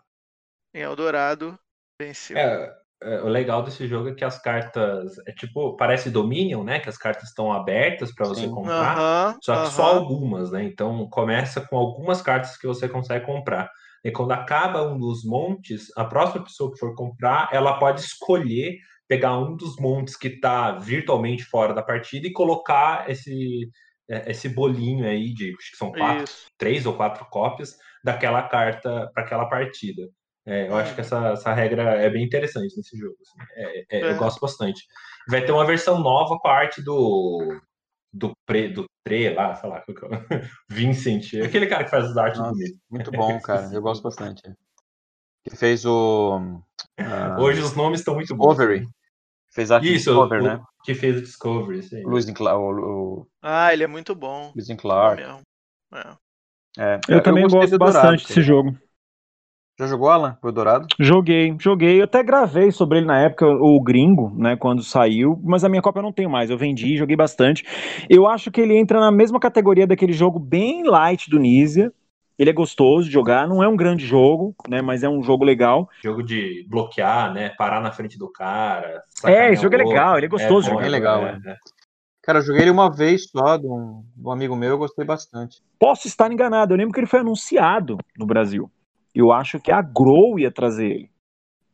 em 0.73 0.81
Eldorado 0.81 1.57
venceu. 1.99 2.37
É, 2.37 2.73
é, 3.03 3.21
o 3.21 3.27
legal 3.27 3.61
desse 3.63 3.87
jogo 3.87 4.09
é 4.09 4.13
que 4.15 4.23
as 4.23 4.41
cartas. 4.41 5.17
É 5.27 5.31
tipo, 5.31 5.75
parece 5.75 6.09
Dominion, 6.09 6.63
né? 6.63 6.79
Que 6.79 6.89
as 6.89 6.97
cartas 6.97 7.29
estão 7.29 7.51
abertas 7.51 8.13
para 8.13 8.27
você 8.27 8.47
comprar. 8.47 8.97
Aham, 8.97 9.39
Só 9.43 9.61
que 9.61 9.67
só 9.69 9.83
aham. 9.83 9.97
algumas, 9.97 10.51
né? 10.51 10.63
Então 10.63 11.07
começa 11.09 11.61
com 11.61 11.77
algumas 11.77 12.21
cartas 12.21 12.57
que 12.57 12.67
você 12.67 12.87
consegue 12.87 13.25
comprar. 13.25 13.69
E 14.03 14.11
quando 14.11 14.31
acaba 14.31 14.83
um 14.87 14.97
dos 14.97 15.25
montes, 15.25 15.87
a 15.97 16.05
próxima 16.05 16.43
pessoa 16.43 16.71
que 16.71 16.79
for 16.79 16.95
comprar, 16.95 17.49
ela 17.51 17.77
pode 17.77 18.01
escolher 18.01 18.77
pegar 19.07 19.37
um 19.37 19.55
dos 19.55 19.77
montes 19.77 20.15
que 20.15 20.27
está 20.27 20.73
virtualmente 20.73 21.43
fora 21.43 21.73
da 21.73 21.81
partida 21.81 22.27
e 22.27 22.33
colocar 22.33 23.09
esse, 23.09 23.69
é, 24.09 24.31
esse 24.31 24.49
bolinho 24.49 25.05
aí 25.07 25.33
de 25.33 25.49
acho 25.57 25.71
que 25.71 25.77
são 25.77 25.91
quatro, 25.91 26.23
Isso. 26.23 26.45
três 26.57 26.85
ou 26.85 26.93
quatro 26.93 27.25
cópias 27.29 27.75
daquela 28.08 28.43
carta 28.47 29.12
para 29.14 29.24
aquela 29.24 29.45
partida. 29.49 30.10
É, 30.45 30.70
eu 30.70 30.76
acho 30.78 30.95
que 30.95 31.01
essa, 31.01 31.28
essa 31.34 31.53
regra 31.53 31.84
é 32.01 32.10
bem 32.10 32.24
interessante 32.24 32.76
nesse 32.78 32.97
jogo. 32.97 33.16
assim. 33.22 33.38
É, 33.53 33.80
é, 33.80 33.86
É. 34.08 34.12
Eu 34.12 34.18
gosto 34.18 34.39
bastante. 34.39 34.82
Vai 35.30 35.43
ter 35.45 35.51
uma 35.51 35.66
versão 35.66 35.99
nova 35.99 36.39
com 36.39 36.47
a 36.47 36.53
arte 36.53 36.82
do 36.82 37.60
do 38.14 38.32
Pre, 38.47 38.70
do 38.70 38.86
Tre 39.05 39.34
lá, 39.34 39.53
sei 39.55 39.70
lá, 39.70 39.80
é 39.80 39.91
o- 39.91 39.91
Vincent, 40.70 41.34
aquele 41.43 41.68
cara 41.68 41.84
que 41.84 41.89
faz 41.91 42.05
as 42.05 42.18
artes 42.18 42.39
Nossa, 42.39 42.51
bonitas. 42.53 42.80
Muito 42.89 43.12
bom, 43.12 43.39
cara. 43.43 43.70
Eu 43.74 43.82
gosto 43.82 44.01
bastante. 44.01 44.41
Que 45.43 45.55
fez 45.55 45.86
o. 45.86 46.39
ah, 46.97 47.36
Hoje 47.39 47.62
os 47.62 47.76
nomes 47.76 47.99
estão 47.99 48.16
muito 48.16 48.34
bons. 48.36 48.55
Discovery. 48.55 48.88
Fez 49.53 49.70
arte 49.72 49.93
Isso, 49.93 50.12
Discovery, 50.12 50.41
o, 50.41 50.47
né? 50.47 50.64
que 50.86 50.95
fez 50.95 51.18
o 51.18 51.22
Discovery. 51.22 51.82
aí. 51.93 52.03
Luiz 52.03 52.26
o, 52.26 52.32
o 53.22 53.28
Ah, 53.41 53.74
ele 53.74 53.84
é 53.84 53.88
muito 53.88 54.16
bom. 54.16 54.53
Luiz 54.55 54.68
Clark. 54.78 55.22
É. 55.22 56.18
É, 56.78 56.99
Eu 57.07 57.23
também 57.23 57.43
gostei 57.43 57.61
gosto 57.61 57.78
Dourado, 57.78 57.95
bastante 57.95 58.28
desse 58.28 58.41
jogo. 58.41 58.75
Já 59.80 59.86
jogou, 59.86 60.09
Alan, 60.09 60.36
pro 60.41 60.51
Dourado? 60.51 60.88
Joguei, 60.99 61.55
joguei. 61.59 61.99
Eu 61.99 62.05
até 62.05 62.23
gravei 62.23 62.71
sobre 62.71 62.97
ele 62.97 63.05
na 63.05 63.19
época, 63.19 63.45
o 63.45 63.80
Gringo, 63.80 64.34
né, 64.36 64.55
quando 64.55 64.82
saiu, 64.82 65.39
mas 65.43 65.63
a 65.63 65.69
minha 65.69 65.84
cópia 65.84 65.99
eu 65.99 66.03
não 66.03 66.11
tenho 66.11 66.30
mais. 66.30 66.49
Eu 66.49 66.57
vendi, 66.57 66.97
joguei 66.97 67.15
bastante. 67.15 67.63
Eu 68.09 68.25
acho 68.25 68.49
que 68.49 68.59
ele 68.59 68.75
entra 68.75 68.99
na 68.99 69.11
mesma 69.11 69.39
categoria 69.39 69.86
daquele 69.86 70.13
jogo 70.13 70.39
bem 70.39 70.84
light 70.84 71.30
do 71.30 71.38
Nizia. 71.38 71.93
Ele 72.39 72.49
é 72.49 72.53
gostoso 72.53 73.07
de 73.07 73.13
jogar, 73.13 73.47
não 73.47 73.63
é 73.63 73.67
um 73.67 73.75
grande 73.75 74.05
jogo, 74.05 74.55
né, 74.67 74.82
mas 74.82 75.03
é 75.03 75.09
um 75.09 75.21
jogo 75.21 75.43
legal. 75.43 75.89
Jogo 76.03 76.23
de 76.23 76.65
bloquear, 76.67 77.32
né, 77.32 77.49
parar 77.49 77.80
na 77.80 77.91
frente 77.91 78.17
do 78.17 78.32
cara. 78.32 79.01
É, 79.25 79.51
esse 79.51 79.61
jogo 79.61 79.75
é 79.75 79.80
legal, 79.80 80.17
ele 80.17 80.25
é 80.25 80.30
gostoso. 80.30 80.69
É, 80.69 80.73
bom, 80.73 80.82
é 80.82 80.89
legal, 80.89 81.25
é. 81.25 81.39
é. 81.45 81.55
Cara, 82.28 82.39
eu 82.39 82.43
joguei 82.43 82.63
ele 82.63 82.71
uma 82.71 82.93
vez 82.93 83.30
só, 83.30 83.55
de 83.55 83.65
um, 83.65 84.03
de 84.13 84.28
um 84.28 84.30
amigo 84.30 84.53
meu, 84.53 84.71
eu 84.71 84.78
gostei 84.78 85.05
bastante. 85.05 85.61
Posso 85.80 86.09
estar 86.09 86.30
enganado, 86.30 86.73
eu 86.73 86.78
lembro 86.78 86.93
que 86.93 86.99
ele 86.99 87.07
foi 87.07 87.21
anunciado 87.21 87.97
no 88.17 88.25
Brasil. 88.25 88.69
Eu 89.15 89.32
acho 89.32 89.61
que 89.61 89.71
a 89.71 89.82
Grow 89.82 90.38
ia 90.38 90.51
trazer 90.51 90.88
ele. 90.88 91.11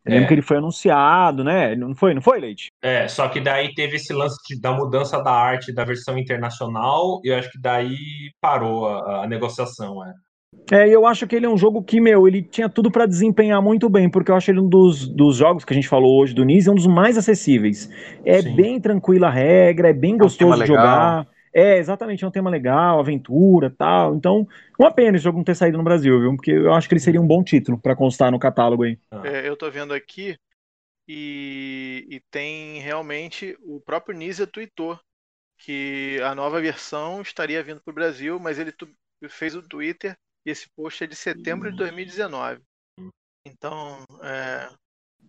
Eu 0.05 0.11
é. 0.11 0.13
lembro 0.13 0.27
que 0.27 0.33
ele 0.35 0.43
foi 0.43 0.57
anunciado, 0.57 1.43
né? 1.43 1.75
Não 1.75 1.95
foi, 1.95 2.13
não 2.13 2.21
foi, 2.21 2.39
Leite? 2.39 2.67
É, 2.83 3.07
só 3.07 3.27
que 3.29 3.41
daí 3.41 3.73
teve 3.73 3.95
esse 3.95 4.13
lance 4.13 4.37
de, 4.47 4.61
da 4.61 4.71
mudança 4.71 5.19
da 5.23 5.31
arte 5.31 5.73
da 5.73 5.83
versão 5.83 6.19
internacional, 6.19 7.19
e 7.23 7.29
eu 7.29 7.35
acho 7.35 7.49
que 7.49 7.59
daí 7.59 7.97
parou 8.39 8.85
a, 8.85 9.23
a 9.23 9.27
negociação, 9.27 10.05
é. 10.05 10.13
É, 10.71 10.87
eu 10.87 11.05
acho 11.05 11.27
que 11.27 11.35
ele 11.35 11.45
é 11.45 11.49
um 11.49 11.57
jogo 11.57 11.83
que, 11.83 11.99
meu, 11.99 12.27
ele 12.27 12.41
tinha 12.41 12.69
tudo 12.69 12.89
para 12.89 13.05
desempenhar 13.05 13.61
muito 13.61 13.89
bem, 13.89 14.09
porque 14.09 14.31
eu 14.31 14.35
acho 14.35 14.49
ele 14.49 14.59
um 14.59 14.67
dos, 14.67 15.07
dos 15.07 15.35
jogos 15.35 15.65
que 15.65 15.73
a 15.73 15.75
gente 15.75 15.87
falou 15.87 16.19
hoje 16.19 16.33
do 16.33 16.43
Nise, 16.43 16.69
é 16.69 16.71
um 16.71 16.75
dos 16.75 16.87
mais 16.87 17.17
acessíveis. 17.17 17.89
É 18.25 18.41
Sim. 18.41 18.55
bem 18.55 18.81
tranquila 18.81 19.27
a 19.27 19.31
regra, 19.31 19.89
é 19.89 19.93
bem 19.93 20.15
é 20.15 20.17
gostoso 20.17 20.59
de 20.61 20.67
jogar. 20.67 21.27
É, 21.53 21.77
exatamente, 21.77 22.23
é 22.23 22.27
um 22.27 22.31
tema 22.31 22.49
legal, 22.49 22.99
aventura 22.99 23.69
tal. 23.69 24.15
Então, 24.15 24.47
uma 24.79 24.91
pena 24.91 25.17
esse 25.17 25.23
jogo 25.23 25.37
não 25.37 25.43
ter 25.43 25.55
saído 25.55 25.77
no 25.77 25.83
Brasil, 25.83 26.19
viu? 26.19 26.35
Porque 26.35 26.51
eu 26.51 26.73
acho 26.73 26.87
que 26.87 26.95
ele 26.95 26.99
seria 26.99 27.21
um 27.21 27.27
bom 27.27 27.43
título 27.43 27.77
para 27.77 27.95
constar 27.95 28.31
no 28.31 28.39
catálogo 28.39 28.83
aí. 28.83 28.97
É, 29.23 29.47
eu 29.47 29.55
tô 29.55 29.69
vendo 29.69 29.93
aqui 29.93 30.35
e, 31.07 32.07
e 32.09 32.19
tem 32.31 32.79
realmente 32.79 33.55
o 33.61 33.79
próprio 33.79 34.17
Nisa 34.17 34.47
tweetou 34.47 34.99
que 35.59 36.19
a 36.23 36.33
nova 36.33 36.59
versão 36.59 37.21
estaria 37.21 37.61
vindo 37.61 37.81
para 37.81 37.91
o 37.91 37.95
Brasil, 37.95 38.39
mas 38.39 38.57
ele 38.57 38.73
fez 39.29 39.55
o 39.55 39.61
Twitter 39.61 40.17
e 40.45 40.51
esse 40.51 40.67
post 40.75 41.03
é 41.03 41.07
de 41.07 41.15
setembro 41.15 41.71
de 41.71 41.77
2019. 41.77 42.61
Então, 43.45 44.03
é... 44.21 44.69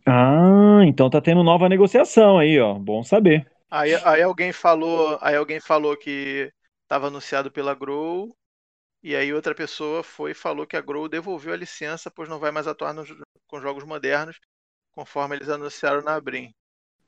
Ah, 0.07 0.81
então 0.85 1.11
tá 1.11 1.21
tendo 1.21 1.43
nova 1.43 1.69
negociação 1.69 2.39
aí, 2.39 2.61
ó. 2.61 2.75
Bom 2.75 3.03
saber. 3.03 3.51
Aí, 3.71 3.95
aí 4.05 4.23
alguém 4.23 4.53
falou, 4.53 5.19
aí 5.21 5.35
alguém 5.35 5.61
falou 5.61 5.97
que 5.97 6.53
estava 6.83 7.09
anunciado 7.09 7.51
pela 7.51 7.75
Grow, 7.75 8.29
e 9.03 9.17
aí 9.17 9.33
outra 9.33 9.55
pessoa 9.55 10.03
foi 10.03 10.31
e 10.31 10.35
falou 10.35 10.67
que 10.67 10.77
a 10.77 10.81
Grow 10.81 11.09
devolveu 11.09 11.53
a 11.53 11.57
licença, 11.57 12.11
pois 12.11 12.29
não 12.29 12.39
vai 12.39 12.51
mais 12.51 12.69
atuar 12.69 12.95
nos, 12.95 13.13
com 13.49 13.61
jogos 13.61 13.85
modernos, 13.85 14.39
conforme 14.93 15.37
eles 15.37 15.49
anunciaram 15.49 16.03
na 16.03 16.21
Brim. 16.21 16.51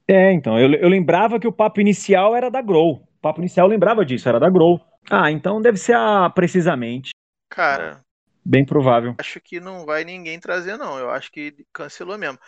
É, 0.08 0.32
então, 0.32 0.58
eu, 0.58 0.72
eu 0.74 0.88
lembrava 0.88 1.38
que 1.38 1.48
o 1.48 1.52
papo 1.52 1.80
inicial 1.80 2.34
era 2.34 2.50
da 2.50 2.62
Grow. 2.62 2.94
O 2.94 3.20
papo 3.20 3.40
inicial 3.40 3.66
eu 3.66 3.70
lembrava 3.70 4.04
disso, 4.04 4.28
era 4.28 4.40
da 4.40 4.50
Grow. 4.50 4.80
Ah, 5.10 5.30
então 5.30 5.60
deve 5.60 5.78
ser 5.78 5.94
a 5.94 6.28
precisamente. 6.30 7.10
Cara. 7.48 8.04
Bem 8.44 8.64
provável. 8.64 9.14
Acho 9.18 9.40
que 9.40 9.58
não 9.58 9.84
vai 9.84 10.04
ninguém 10.04 10.38
trazer, 10.38 10.76
não. 10.76 10.98
Eu 10.98 11.10
acho 11.10 11.32
que 11.32 11.66
cancelou 11.72 12.16
mesmo. 12.16 12.38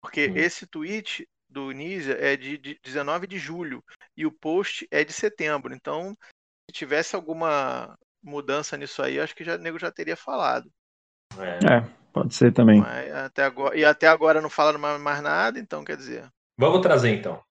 Porque 0.00 0.28
hum. 0.28 0.36
esse 0.36 0.66
tweet 0.66 1.28
do 1.48 1.72
Nisa 1.72 2.12
é 2.12 2.36
de, 2.36 2.58
de 2.58 2.78
19 2.82 3.26
de 3.26 3.38
julho 3.38 3.82
e 4.16 4.26
o 4.26 4.32
post 4.32 4.86
é 4.90 5.02
de 5.02 5.12
setembro. 5.12 5.74
Então, 5.74 6.16
se 6.70 6.72
tivesse 6.72 7.16
alguma 7.16 7.96
mudança 8.22 8.76
nisso 8.76 9.02
aí, 9.02 9.18
acho 9.18 9.34
que 9.34 9.44
já, 9.44 9.56
o 9.56 9.58
nego 9.58 9.78
já 9.78 9.90
teria 9.90 10.16
falado. 10.16 10.70
É, 11.38 11.74
é 11.74 11.98
pode 12.12 12.34
ser 12.34 12.52
também. 12.52 12.80
Mas 12.80 13.12
até 13.12 13.44
agora, 13.44 13.76
e 13.76 13.84
até 13.84 14.06
agora 14.06 14.40
não 14.40 14.50
falaram 14.50 14.78
mais, 14.78 15.00
mais 15.00 15.22
nada, 15.22 15.58
então 15.58 15.84
quer 15.84 15.96
dizer. 15.96 16.28
Vamos 16.56 16.80
trazer 16.82 17.10
então. 17.10 17.42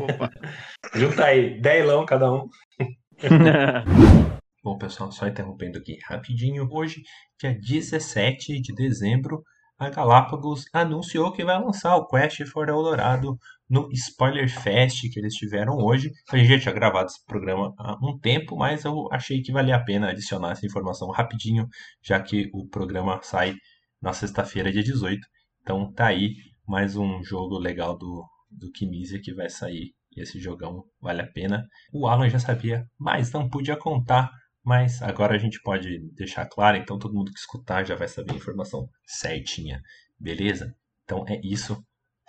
Opa. 0.00 0.30
Junta 0.94 1.24
aí, 1.24 1.60
10 1.60 2.06
cada 2.06 2.32
um. 2.32 2.48
Bom, 4.64 4.78
pessoal, 4.78 5.10
só 5.10 5.26
interrompendo 5.26 5.78
aqui 5.78 5.98
rapidinho. 6.04 6.68
Hoje, 6.70 7.02
dia 7.36 7.52
17 7.52 8.60
de 8.60 8.72
dezembro, 8.72 9.42
a 9.76 9.90
Galápagos 9.90 10.66
anunciou 10.72 11.32
que 11.32 11.44
vai 11.44 11.60
lançar 11.60 11.96
o 11.96 12.06
Quest 12.06 12.44
for 12.46 12.68
Eldorado 12.68 13.36
no 13.68 13.88
Spoiler 13.90 14.48
Fest 14.48 15.00
que 15.12 15.18
eles 15.18 15.34
tiveram 15.34 15.78
hoje. 15.78 16.12
A 16.30 16.36
gente 16.36 16.48
já 16.48 16.60
tinha 16.60 16.74
gravado 16.74 17.06
esse 17.06 17.24
programa 17.26 17.74
há 17.76 17.96
um 18.06 18.16
tempo, 18.20 18.56
mas 18.56 18.84
eu 18.84 19.08
achei 19.10 19.42
que 19.42 19.50
valia 19.50 19.74
a 19.74 19.82
pena 19.82 20.10
adicionar 20.10 20.52
essa 20.52 20.64
informação 20.64 21.10
rapidinho, 21.10 21.66
já 22.00 22.20
que 22.22 22.48
o 22.54 22.68
programa 22.68 23.18
sai 23.20 23.56
na 24.00 24.12
sexta-feira, 24.12 24.70
dia 24.70 24.84
18. 24.84 25.20
Então 25.62 25.92
tá 25.92 26.06
aí 26.06 26.36
mais 26.68 26.94
um 26.94 27.20
jogo 27.24 27.58
legal 27.58 27.98
do, 27.98 28.24
do 28.48 28.70
Kinesia 28.70 29.20
que 29.20 29.34
vai 29.34 29.50
sair. 29.50 29.90
Esse 30.16 30.38
jogão 30.38 30.84
vale 31.00 31.22
a 31.22 31.26
pena. 31.26 31.66
O 31.92 32.06
Alan 32.06 32.28
já 32.28 32.38
sabia, 32.38 32.86
mas 32.96 33.32
não 33.32 33.48
podia 33.48 33.76
contar 33.76 34.30
mas 34.64 35.02
agora 35.02 35.34
a 35.34 35.38
gente 35.38 35.60
pode 35.62 35.98
deixar 36.14 36.46
claro, 36.46 36.76
então 36.76 36.98
todo 36.98 37.14
mundo 37.14 37.32
que 37.32 37.38
escutar 37.38 37.84
já 37.84 37.94
vai 37.94 38.08
saber 38.08 38.32
a 38.32 38.36
informação 38.36 38.88
certinha, 39.04 39.82
beleza? 40.18 40.74
Então 41.04 41.24
é 41.28 41.40
isso. 41.42 41.82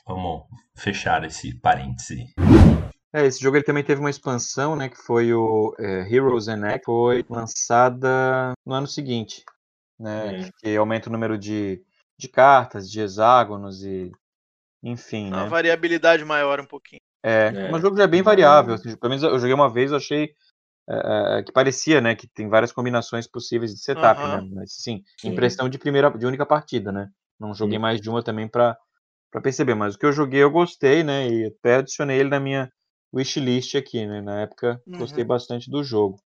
Vamos 0.05 0.43
fechar 0.75 1.23
esse 1.23 1.57
parêntese. 1.59 2.25
É, 3.13 3.25
esse 3.25 3.39
jogo 3.39 3.55
ele 3.55 3.63
também 3.63 3.83
teve 3.83 4.01
uma 4.01 4.09
expansão, 4.09 4.75
né, 4.75 4.89
que 4.89 4.97
foi 4.97 5.31
o 5.33 5.75
é, 5.79 6.11
Heroes 6.11 6.47
and 6.47 6.65
X, 6.71 6.81
foi 6.83 7.23
lançada 7.29 8.53
no 8.65 8.73
ano 8.73 8.87
seguinte, 8.87 9.43
né, 9.99 10.41
é. 10.41 10.49
que 10.57 10.75
aumenta 10.75 11.09
o 11.09 11.11
número 11.11 11.37
de, 11.37 11.81
de 12.17 12.27
cartas, 12.27 12.89
de 12.89 12.99
hexágonos 12.99 13.83
e 13.83 14.11
enfim, 14.81 15.27
uma 15.27 15.43
né. 15.43 15.49
variabilidade 15.49 16.25
maior 16.25 16.59
um 16.59 16.65
pouquinho. 16.65 17.01
É, 17.23 17.53
é. 17.55 17.71
mas 17.71 17.79
o 17.79 17.83
jogo 17.83 17.95
já 17.95 18.03
é 18.03 18.07
bem 18.07 18.23
variável, 18.23 18.73
assim, 18.73 18.97
pelo 18.97 19.09
menos 19.11 19.23
eu 19.23 19.39
joguei 19.39 19.53
uma 19.53 19.71
vez, 19.71 19.91
eu 19.91 19.97
achei 19.97 20.33
uh, 20.89 21.43
que 21.45 21.51
parecia, 21.51 22.01
né, 22.01 22.15
que 22.15 22.27
tem 22.27 22.47
várias 22.47 22.71
combinações 22.71 23.27
possíveis 23.27 23.73
de 23.73 23.79
setup, 23.79 24.21
uhum. 24.21 24.27
né? 24.27 24.49
Mas 24.53 24.73
sim, 24.73 25.03
sim, 25.19 25.29
impressão 25.29 25.69
de 25.69 25.77
primeira, 25.77 26.09
de 26.09 26.25
única 26.25 26.45
partida, 26.45 26.91
né? 26.91 27.09
Não 27.39 27.53
joguei 27.53 27.77
sim. 27.77 27.81
mais 27.81 28.01
de 28.01 28.09
uma 28.09 28.23
também 28.23 28.47
para 28.47 28.77
para 29.31 29.41
perceber, 29.41 29.73
mas 29.73 29.95
o 29.95 29.97
que 29.97 30.05
eu 30.05 30.11
joguei 30.11 30.43
eu 30.43 30.51
gostei, 30.51 31.03
né? 31.03 31.27
E 31.27 31.47
até 31.47 31.77
adicionei 31.77 32.19
ele 32.19 32.29
na 32.29 32.39
minha 32.39 32.71
wishlist 33.11 33.73
aqui, 33.73 34.05
né? 34.05 34.21
Na 34.21 34.41
época 34.41 34.79
uhum. 34.85 34.99
gostei 34.99 35.23
bastante 35.23 35.71
do 35.71 35.83
jogo. 35.83 36.19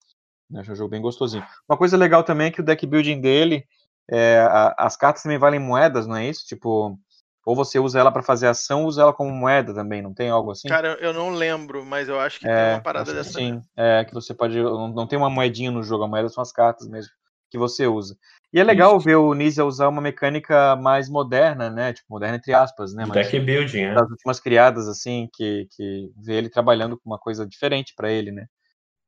Né? 0.49 0.61
Achei 0.61 0.73
um 0.73 0.75
jogo 0.75 0.89
bem 0.89 1.01
gostosinho. 1.01 1.45
Uma 1.69 1.77
coisa 1.77 1.95
legal 1.95 2.23
também 2.23 2.47
é 2.47 2.51
que 2.51 2.61
o 2.61 2.63
deck 2.63 2.83
building 2.87 3.21
dele, 3.21 3.63
é, 4.09 4.39
a, 4.39 4.73
as 4.77 4.97
cartas 4.97 5.21
também 5.21 5.37
valem 5.37 5.59
moedas, 5.59 6.07
não 6.07 6.15
é 6.15 6.27
isso? 6.27 6.45
Tipo, 6.47 6.97
ou 7.45 7.55
você 7.55 7.77
usa 7.77 7.99
ela 7.99 8.11
para 8.11 8.23
fazer 8.23 8.47
ação, 8.47 8.81
ou 8.81 8.87
usa 8.87 9.03
ela 9.03 9.13
como 9.13 9.31
moeda 9.31 9.73
também, 9.73 10.01
não 10.01 10.13
tem 10.13 10.29
algo 10.29 10.51
assim? 10.51 10.67
Cara, 10.67 10.97
eu 10.99 11.13
não 11.13 11.29
lembro, 11.29 11.85
mas 11.85 12.09
eu 12.09 12.19
acho 12.19 12.39
que 12.39 12.47
é, 12.47 12.55
tem 12.55 12.73
uma 12.73 12.81
parada 12.81 13.13
dessa. 13.13 13.33
Sim, 13.33 13.61
é 13.77 14.03
que 14.03 14.13
você 14.13 14.33
pode. 14.33 14.61
Não, 14.61 14.87
não, 14.87 15.07
tem 15.07 15.17
uma 15.17 15.29
moedinha 15.29 15.69
no 15.69 15.83
jogo, 15.83 16.03
a 16.03 16.07
moeda 16.07 16.27
são 16.27 16.41
as 16.41 16.51
cartas 16.51 16.87
mesmo 16.87 17.11
que 17.49 17.57
você 17.57 17.87
usa. 17.87 18.17
E 18.51 18.59
é 18.59 18.63
legal 18.63 18.97
Isso. 18.97 19.05
ver 19.05 19.15
o 19.15 19.33
Nizia 19.33 19.65
usar 19.65 19.87
uma 19.87 20.01
mecânica 20.01 20.75
mais 20.75 21.09
moderna, 21.09 21.69
né? 21.69 21.93
Tipo, 21.93 22.07
moderna 22.09 22.37
entre 22.37 22.53
aspas, 22.53 22.93
né? 22.93 23.05
Mas, 23.05 23.29
Deck 23.29 23.39
building, 23.39 23.87
né? 23.87 23.93
Das 23.93 24.09
últimas 24.09 24.39
criadas, 24.39 24.87
assim, 24.87 25.29
que, 25.33 25.67
que 25.71 26.11
vê 26.17 26.35
ele 26.35 26.49
trabalhando 26.49 26.97
com 26.97 27.09
uma 27.09 27.19
coisa 27.19 27.45
diferente 27.45 27.93
para 27.95 28.11
ele, 28.11 28.31
né? 28.31 28.47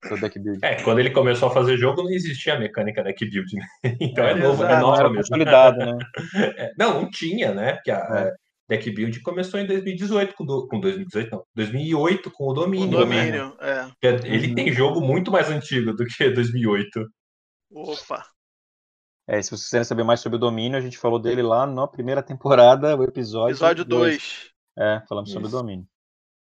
Do 0.04 0.20
deck 0.20 0.40
building. 0.40 0.60
É, 0.64 0.82
quando 0.84 1.00
ele 1.00 1.10
começou 1.10 1.50
a 1.50 1.54
fazer 1.54 1.78
jogo, 1.78 2.04
não 2.04 2.12
existia 2.12 2.54
a 2.54 2.60
mecânica 2.60 3.04
deck 3.04 3.26
building, 3.26 3.58
né? 3.58 3.66
Então 4.00 4.26
é, 4.26 4.32
é 4.32 4.36
novo, 4.36 4.64
é 4.64 4.80
nova 4.80 5.04
mesmo. 5.04 5.18
Consolidado, 5.18 5.78
né? 5.78 5.98
É, 6.58 6.72
não, 6.78 7.02
não 7.02 7.10
tinha, 7.10 7.54
né? 7.54 7.74
Porque 7.74 7.92
a 7.92 7.98
é. 7.98 8.34
deck 8.70 8.92
building 8.92 9.22
começou 9.22 9.60
em 9.60 9.66
2018 9.66 10.36
com, 10.36 10.46
do, 10.46 10.68
com 10.68 10.80
2018, 10.80 11.32
não, 11.32 11.44
2008 11.56 12.32
com 12.32 12.48
o 12.48 12.54
Domínio. 12.54 12.88
O 12.88 13.02
Domínio, 13.02 13.56
né? 13.60 13.92
é. 14.02 14.08
Ele 14.26 14.50
uhum. 14.50 14.56
tem 14.56 14.72
jogo 14.72 15.02
muito 15.02 15.32
mais 15.32 15.50
antigo 15.50 15.94
do 15.94 16.06
que 16.06 16.30
2008. 16.30 17.08
Opa. 17.72 18.24
É, 19.30 19.42
se 19.42 19.50
vocês 19.50 19.66
quiserem 19.66 19.84
saber 19.84 20.04
mais 20.04 20.22
sobre 20.22 20.38
o 20.38 20.40
Domínio, 20.40 20.78
a 20.78 20.82
gente 20.82 20.98
falou 20.98 21.20
dele 21.20 21.42
lá 21.42 21.66
na 21.66 21.86
primeira 21.86 22.24
temporada, 22.24 22.96
o 22.96 23.04
episódio 23.04 23.52
Episódio 23.52 23.84
2. 23.84 24.52
É, 24.78 25.02
falamos 25.08 25.32
sobre 25.32 25.50
o 25.50 25.52
Domínio 25.52 25.86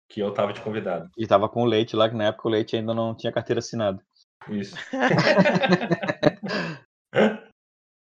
que 0.09 0.21
eu 0.21 0.33
tava 0.33 0.53
de 0.53 0.61
convidado. 0.61 1.11
E 1.17 1.27
tava 1.27 1.49
com 1.49 1.63
o 1.63 1.67
Leite 1.67 1.95
lá, 1.95 2.09
que 2.09 2.17
na 2.17 2.25
época 2.25 2.49
o 2.49 2.51
Leite 2.51 2.77
ainda 2.77 2.95
não 2.95 3.15
tinha 3.15 3.33
carteira 3.33 3.59
assinada. 3.59 4.03
Isso. 4.49 4.77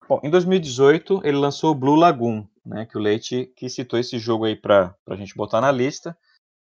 Bom, 0.07 0.19
em 0.23 0.29
2018 0.29 1.21
ele 1.23 1.37
lançou 1.37 1.71
o 1.71 1.75
Blue 1.75 1.95
Lagoon, 1.95 2.45
né? 2.65 2.85
Que 2.85 2.97
o 2.97 3.01
Leite 3.01 3.51
que 3.55 3.69
citou 3.69 3.99
esse 3.99 4.17
jogo 4.17 4.45
aí 4.45 4.55
pra, 4.55 4.95
pra 5.05 5.15
gente 5.15 5.35
botar 5.35 5.61
na 5.61 5.71
lista. 5.71 6.17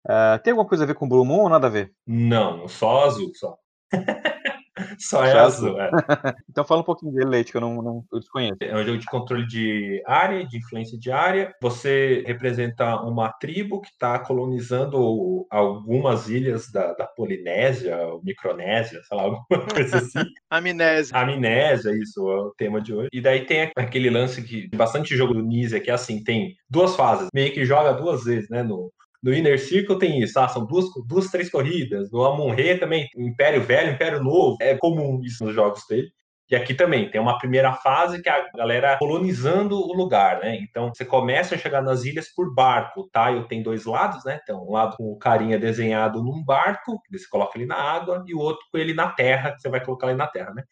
Uh, 0.06 0.38
tem 0.42 0.50
alguma 0.50 0.68
coisa 0.68 0.84
a 0.84 0.86
ver 0.86 0.94
com 0.94 1.08
Blue 1.08 1.24
Moon 1.24 1.42
ou 1.42 1.48
nada 1.48 1.66
a 1.68 1.70
ver? 1.70 1.94
Não, 2.06 2.68
só 2.68 3.04
azul, 3.04 3.32
só. 3.34 3.56
Só 4.98 5.24
é 5.24 5.38
azul. 5.38 5.80
é. 5.80 5.90
Então 6.48 6.64
fala 6.64 6.80
um 6.80 6.84
pouquinho 6.84 7.12
dele, 7.12 7.30
Leite, 7.30 7.50
que 7.50 7.56
eu 7.56 7.60
não, 7.60 7.82
não 7.82 8.04
eu 8.12 8.20
desconheço. 8.20 8.56
É 8.60 8.74
um 8.74 8.84
jogo 8.84 8.98
de 8.98 9.06
controle 9.06 9.46
de 9.46 10.02
área, 10.06 10.46
de 10.46 10.58
influência 10.58 10.98
de 10.98 11.10
área. 11.10 11.54
Você 11.60 12.22
representa 12.26 13.00
uma 13.00 13.30
tribo 13.32 13.80
que 13.80 13.88
está 13.88 14.18
colonizando 14.18 15.46
algumas 15.50 16.28
ilhas 16.28 16.70
da, 16.70 16.92
da 16.94 17.06
Polinésia, 17.06 17.96
ou 18.08 18.22
Micronésia, 18.22 19.00
sei 19.02 19.16
lá, 19.16 19.22
alguma 19.24 19.66
coisa 19.72 19.98
assim. 19.98 20.24
Amnésia. 20.50 21.16
Amnésia, 21.16 21.92
isso 21.92 22.28
é 22.30 22.40
o 22.40 22.54
tema 22.56 22.80
de 22.80 22.92
hoje. 22.94 23.08
E 23.12 23.20
daí 23.20 23.44
tem 23.44 23.70
aquele 23.76 24.10
lance 24.10 24.42
que 24.42 24.68
bastante 24.76 25.16
jogo 25.16 25.34
do 25.34 25.42
Nise 25.42 25.80
que 25.80 25.90
é 25.90 25.94
assim, 25.94 26.22
tem 26.22 26.54
duas 26.68 26.94
fases, 26.96 27.28
meio 27.34 27.52
que 27.52 27.64
joga 27.64 27.92
duas 27.92 28.24
vezes, 28.24 28.48
né? 28.48 28.62
No, 28.62 28.92
no 29.22 29.32
Inner 29.32 29.58
Circle 29.58 29.98
tem 29.98 30.20
isso, 30.20 30.38
ah, 30.40 30.48
são 30.48 30.66
duas, 30.66 30.86
duas, 31.06 31.28
três 31.28 31.48
corridas. 31.48 32.10
No 32.10 32.24
Amon-Re 32.24 32.78
também, 32.78 33.08
Império 33.16 33.62
Velho, 33.62 33.92
Império 33.92 34.22
Novo, 34.22 34.56
é 34.60 34.76
comum 34.76 35.20
isso 35.22 35.44
nos 35.44 35.54
jogos 35.54 35.86
dele. 35.88 36.10
E 36.50 36.56
aqui 36.56 36.74
também 36.74 37.10
tem 37.10 37.18
uma 37.20 37.38
primeira 37.38 37.72
fase 37.72 38.20
que 38.20 38.28
a 38.28 38.46
galera 38.54 38.98
colonizando 38.98 39.74
o 39.74 39.94
lugar, 39.94 40.40
né? 40.40 40.56
Então 40.56 40.92
você 40.92 41.04
começa 41.04 41.54
a 41.54 41.58
chegar 41.58 41.80
nas 41.80 42.04
ilhas 42.04 42.28
por 42.34 42.52
barco. 42.52 43.00
O 43.00 43.08
Tile 43.08 43.48
tem 43.48 43.62
dois 43.62 43.86
lados, 43.86 44.22
né? 44.24 44.38
Então, 44.42 44.62
um 44.62 44.72
lado 44.72 44.96
com 44.96 45.12
o 45.12 45.16
carinha 45.16 45.58
desenhado 45.58 46.22
num 46.22 46.44
barco, 46.44 47.00
que 47.02 47.18
você 47.18 47.26
coloca 47.26 47.56
ele 47.56 47.64
na 47.64 47.76
água, 47.76 48.22
e 48.26 48.34
o 48.34 48.38
outro 48.38 48.66
com 48.70 48.76
ele 48.76 48.92
na 48.92 49.08
terra, 49.08 49.52
que 49.52 49.62
você 49.62 49.70
vai 49.70 49.82
colocar 49.82 50.08
ele 50.08 50.16
na 50.16 50.26
terra, 50.26 50.52
né? 50.52 50.62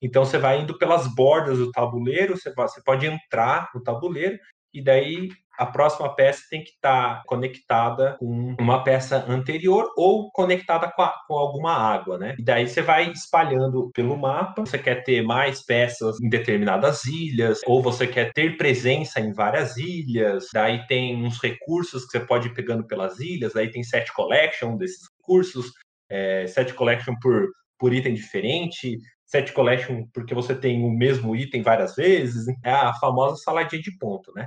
Então 0.00 0.24
você 0.24 0.38
vai 0.38 0.60
indo 0.60 0.78
pelas 0.78 1.12
bordas 1.14 1.58
do 1.58 1.72
tabuleiro, 1.72 2.36
você, 2.36 2.52
vai, 2.52 2.68
você 2.68 2.80
pode 2.84 3.06
entrar 3.06 3.70
no 3.74 3.82
tabuleiro, 3.82 4.38
e 4.72 4.84
daí 4.84 5.30
a 5.58 5.66
próxima 5.66 6.14
peça 6.14 6.42
tem 6.50 6.62
que 6.62 6.70
estar 6.70 7.22
conectada 7.26 8.16
com 8.18 8.56
uma 8.58 8.82
peça 8.82 9.24
anterior 9.28 9.90
ou 9.96 10.30
conectada 10.30 10.90
com, 10.90 11.02
a, 11.02 11.14
com, 11.26 11.34
alguma 11.34 11.72
água, 11.72 12.18
né? 12.18 12.34
E 12.38 12.44
daí 12.44 12.66
você 12.66 12.82
vai 12.82 13.10
espalhando 13.10 13.90
pelo 13.94 14.16
mapa. 14.16 14.64
Você 14.64 14.78
quer 14.78 15.02
ter 15.04 15.22
mais 15.22 15.64
peças 15.64 16.20
em 16.20 16.28
determinadas 16.28 17.04
ilhas, 17.04 17.60
ou 17.66 17.82
você 17.82 18.06
quer 18.06 18.32
ter 18.32 18.56
presença 18.56 19.20
em 19.20 19.32
várias 19.32 19.76
ilhas. 19.76 20.46
Daí 20.52 20.86
tem 20.86 21.24
uns 21.24 21.40
recursos 21.40 22.04
que 22.04 22.12
você 22.18 22.20
pode 22.20 22.48
ir 22.48 22.54
pegando 22.54 22.86
pelas 22.86 23.18
ilhas. 23.20 23.52
Daí 23.52 23.70
tem 23.70 23.82
set 23.82 24.12
collection 24.12 24.76
desses 24.76 25.08
recursos, 25.18 25.70
é, 26.10 26.46
set 26.46 26.74
collection 26.74 27.14
por, 27.20 27.48
por 27.78 27.92
item 27.92 28.14
diferente 28.14 28.98
set 29.26 29.52
collection 29.52 30.04
porque 30.12 30.34
você 30.34 30.54
tem 30.54 30.84
o 30.84 30.90
mesmo 30.90 31.34
item 31.34 31.62
várias 31.62 31.96
vezes, 31.96 32.46
é 32.62 32.70
a 32.70 32.94
famosa 32.94 33.36
saladinha 33.36 33.82
de 33.82 33.96
ponto, 33.98 34.32
né? 34.34 34.46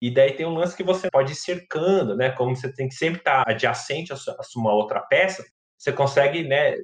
E 0.00 0.10
daí 0.10 0.32
tem 0.32 0.46
um 0.46 0.54
lance 0.54 0.76
que 0.76 0.82
você 0.82 1.10
pode 1.10 1.32
ir 1.32 1.36
cercando, 1.36 2.16
né? 2.16 2.30
Como 2.30 2.56
você 2.56 2.72
tem 2.72 2.88
que 2.88 2.94
sempre 2.94 3.18
estar 3.18 3.44
adjacente 3.46 4.12
a, 4.12 4.16
uma 4.56 4.72
outra 4.72 5.00
peça, 5.00 5.44
você 5.76 5.92
consegue, 5.92 6.42
né? 6.46 6.76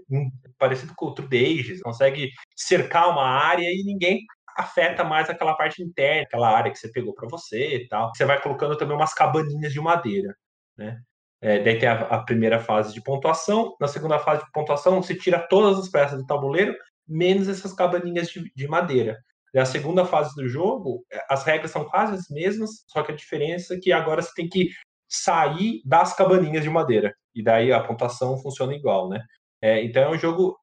Parecido 0.58 0.92
com 0.94 1.06
o 1.06 1.14
True 1.14 1.60
Ages, 1.60 1.82
consegue 1.82 2.30
cercar 2.54 3.10
uma 3.10 3.24
área 3.24 3.64
e 3.64 3.82
ninguém 3.84 4.20
afeta 4.56 5.04
mais 5.04 5.28
aquela 5.28 5.54
parte 5.54 5.82
interna, 5.82 6.22
aquela 6.22 6.48
área 6.48 6.72
que 6.72 6.78
você 6.78 6.90
pegou 6.90 7.14
para 7.14 7.28
você 7.28 7.76
e 7.76 7.88
tal. 7.88 8.10
Você 8.14 8.24
vai 8.24 8.40
colocando 8.40 8.76
também 8.76 8.96
umas 8.96 9.12
cabaninhas 9.12 9.72
de 9.72 9.80
madeira, 9.80 10.34
né? 10.76 11.00
É, 11.40 11.62
daí 11.62 11.78
tem 11.78 11.88
a, 11.88 12.00
a, 12.00 12.22
primeira 12.22 12.58
fase 12.58 12.94
de 12.94 13.02
pontuação. 13.02 13.76
Na 13.80 13.86
segunda 13.86 14.18
fase 14.18 14.44
de 14.44 14.50
pontuação, 14.52 15.02
você 15.02 15.14
tira 15.14 15.38
todas 15.38 15.78
as 15.78 15.88
peças 15.88 16.18
do 16.18 16.26
tabuleiro, 16.26 16.74
menos 17.06 17.48
essas 17.48 17.74
cabaninhas 17.74 18.28
de, 18.28 18.50
de 18.54 18.66
madeira. 18.66 19.18
E 19.56 19.58
a 19.58 19.64
segunda 19.64 20.04
fase 20.04 20.34
do 20.36 20.46
jogo, 20.46 21.02
é, 21.10 21.18
as 21.30 21.42
regras 21.42 21.70
são 21.70 21.82
quase 21.86 22.12
as 22.12 22.28
mesmas, 22.28 22.84
só 22.86 23.02
que 23.02 23.10
a 23.10 23.16
diferença 23.16 23.72
é 23.72 23.78
que 23.78 23.90
agora 23.90 24.20
você 24.20 24.30
tem 24.34 24.46
que 24.46 24.68
sair 25.08 25.80
das 25.82 26.14
cabaninhas 26.14 26.62
de 26.62 26.68
madeira. 26.68 27.16
E 27.34 27.42
daí 27.42 27.72
a 27.72 27.82
pontuação 27.82 28.36
funciona 28.36 28.74
igual, 28.74 29.08
né? 29.08 29.24
É, 29.62 29.82
então 29.82 30.02
é 30.02 30.10
um 30.10 30.18
jogo, 30.18 30.58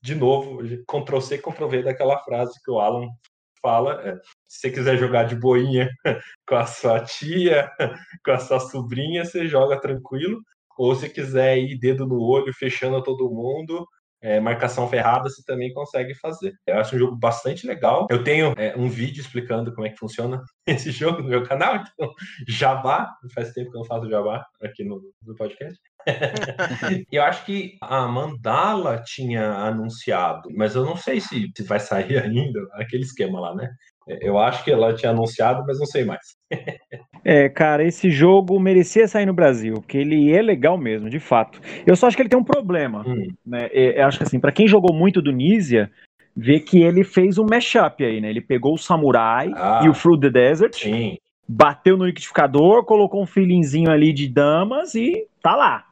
de 0.00 0.16
novo, 0.16 0.58
Ctrl-C, 0.88 1.38
Ctrl-V 1.38 1.84
daquela 1.84 2.18
frase 2.24 2.60
que 2.64 2.70
o 2.72 2.80
Alan 2.80 3.06
fala. 3.62 4.02
É, 4.02 4.16
se 4.48 4.62
você 4.62 4.70
quiser 4.72 4.98
jogar 4.98 5.22
de 5.22 5.36
boinha 5.36 5.88
com 6.44 6.56
a 6.56 6.66
sua 6.66 6.98
tia, 7.04 7.70
com 8.26 8.32
a 8.32 8.38
sua 8.40 8.58
sobrinha, 8.58 9.24
você 9.24 9.46
joga 9.46 9.80
tranquilo. 9.80 10.40
Ou 10.76 10.96
se 10.96 11.08
quiser 11.08 11.58
ir 11.58 11.78
dedo 11.78 12.08
no 12.08 12.20
olho, 12.20 12.52
fechando 12.52 13.00
todo 13.04 13.30
mundo, 13.30 13.86
é, 14.22 14.38
marcação 14.40 14.88
ferrada 14.88 15.28
você 15.28 15.42
também 15.44 15.72
consegue 15.72 16.14
fazer. 16.14 16.54
Eu 16.66 16.78
acho 16.78 16.94
um 16.94 16.98
jogo 16.98 17.16
bastante 17.16 17.66
legal. 17.66 18.06
Eu 18.10 18.22
tenho 18.22 18.54
é, 18.56 18.74
um 18.76 18.88
vídeo 18.88 19.20
explicando 19.20 19.74
como 19.74 19.86
é 19.86 19.90
que 19.90 19.98
funciona 19.98 20.40
esse 20.66 20.92
jogo 20.92 21.22
no 21.22 21.28
meu 21.28 21.42
canal, 21.42 21.76
então 21.76 22.12
jabá, 22.46 23.12
faz 23.34 23.52
tempo 23.52 23.70
que 23.70 23.76
eu 23.76 23.80
não 23.80 23.86
faço 23.86 24.08
jabá 24.08 24.46
aqui 24.62 24.84
no, 24.84 25.02
no 25.22 25.34
podcast. 25.34 25.78
eu 27.10 27.22
acho 27.22 27.44
que 27.44 27.76
a 27.80 28.06
Mandala 28.06 29.02
tinha 29.04 29.52
anunciado, 29.52 30.48
mas 30.54 30.74
eu 30.74 30.84
não 30.84 30.96
sei 30.96 31.20
se, 31.20 31.50
se 31.56 31.62
vai 31.64 31.80
sair 31.80 32.18
ainda 32.22 32.60
aquele 32.72 33.02
esquema 33.02 33.40
lá, 33.40 33.54
né? 33.54 33.68
Eu 34.20 34.36
acho 34.36 34.64
que 34.64 34.72
ela 34.72 34.94
tinha 34.94 35.12
anunciado, 35.12 35.64
mas 35.64 35.78
não 35.78 35.86
sei 35.86 36.04
mais. 36.04 36.36
É, 37.24 37.48
cara, 37.48 37.84
esse 37.84 38.10
jogo 38.10 38.58
merecia 38.58 39.06
sair 39.06 39.26
no 39.26 39.32
Brasil, 39.32 39.74
porque 39.74 39.98
ele 39.98 40.32
é 40.32 40.42
legal 40.42 40.76
mesmo, 40.76 41.08
de 41.08 41.20
fato. 41.20 41.60
Eu 41.86 41.94
só 41.94 42.06
acho 42.06 42.16
que 42.16 42.22
ele 42.22 42.28
tem 42.28 42.38
um 42.38 42.44
problema, 42.44 43.04
hum. 43.06 43.28
né? 43.46 43.68
Eu 43.72 44.06
acho 44.06 44.18
que 44.18 44.24
assim, 44.24 44.40
para 44.40 44.52
quem 44.52 44.66
jogou 44.66 44.94
muito 44.94 45.22
do 45.22 45.32
Nisia, 45.32 45.90
vê 46.36 46.58
que 46.58 46.82
ele 46.82 47.04
fez 47.04 47.38
um 47.38 47.46
mashup 47.46 48.04
aí, 48.04 48.20
né? 48.20 48.30
Ele 48.30 48.40
pegou 48.40 48.74
o 48.74 48.78
Samurai 48.78 49.52
ah, 49.54 49.82
e 49.84 49.88
o 49.88 49.94
Fruit 49.94 50.20
the 50.20 50.30
Desert, 50.30 50.74
sim. 50.74 51.16
bateu 51.48 51.96
no 51.96 52.06
liquidificador, 52.06 52.84
colocou 52.84 53.22
um 53.22 53.26
filinzinho 53.26 53.90
ali 53.90 54.12
de 54.12 54.28
damas 54.28 54.94
e 54.94 55.26
tá 55.40 55.54
lá. 55.54 55.86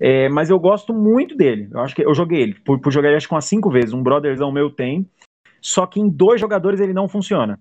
É, 0.00 0.28
mas 0.28 0.50
eu 0.50 0.58
gosto 0.58 0.92
muito 0.92 1.36
dele. 1.36 1.68
Eu 1.70 1.80
acho 1.80 1.94
que 1.94 2.04
eu 2.04 2.12
joguei 2.12 2.40
ele. 2.40 2.54
Por, 2.54 2.80
por 2.80 2.92
jogar 2.92 3.08
ele 3.08 3.18
acho 3.18 3.28
que 3.28 3.34
umas 3.34 3.44
cinco 3.44 3.70
vezes. 3.70 3.92
Um 3.92 4.02
brotherzão 4.02 4.50
meu 4.50 4.68
tem. 4.68 5.06
Só 5.60 5.86
que 5.86 6.00
em 6.00 6.08
dois 6.08 6.40
jogadores 6.40 6.80
ele 6.80 6.92
não 6.92 7.06
funciona. 7.06 7.60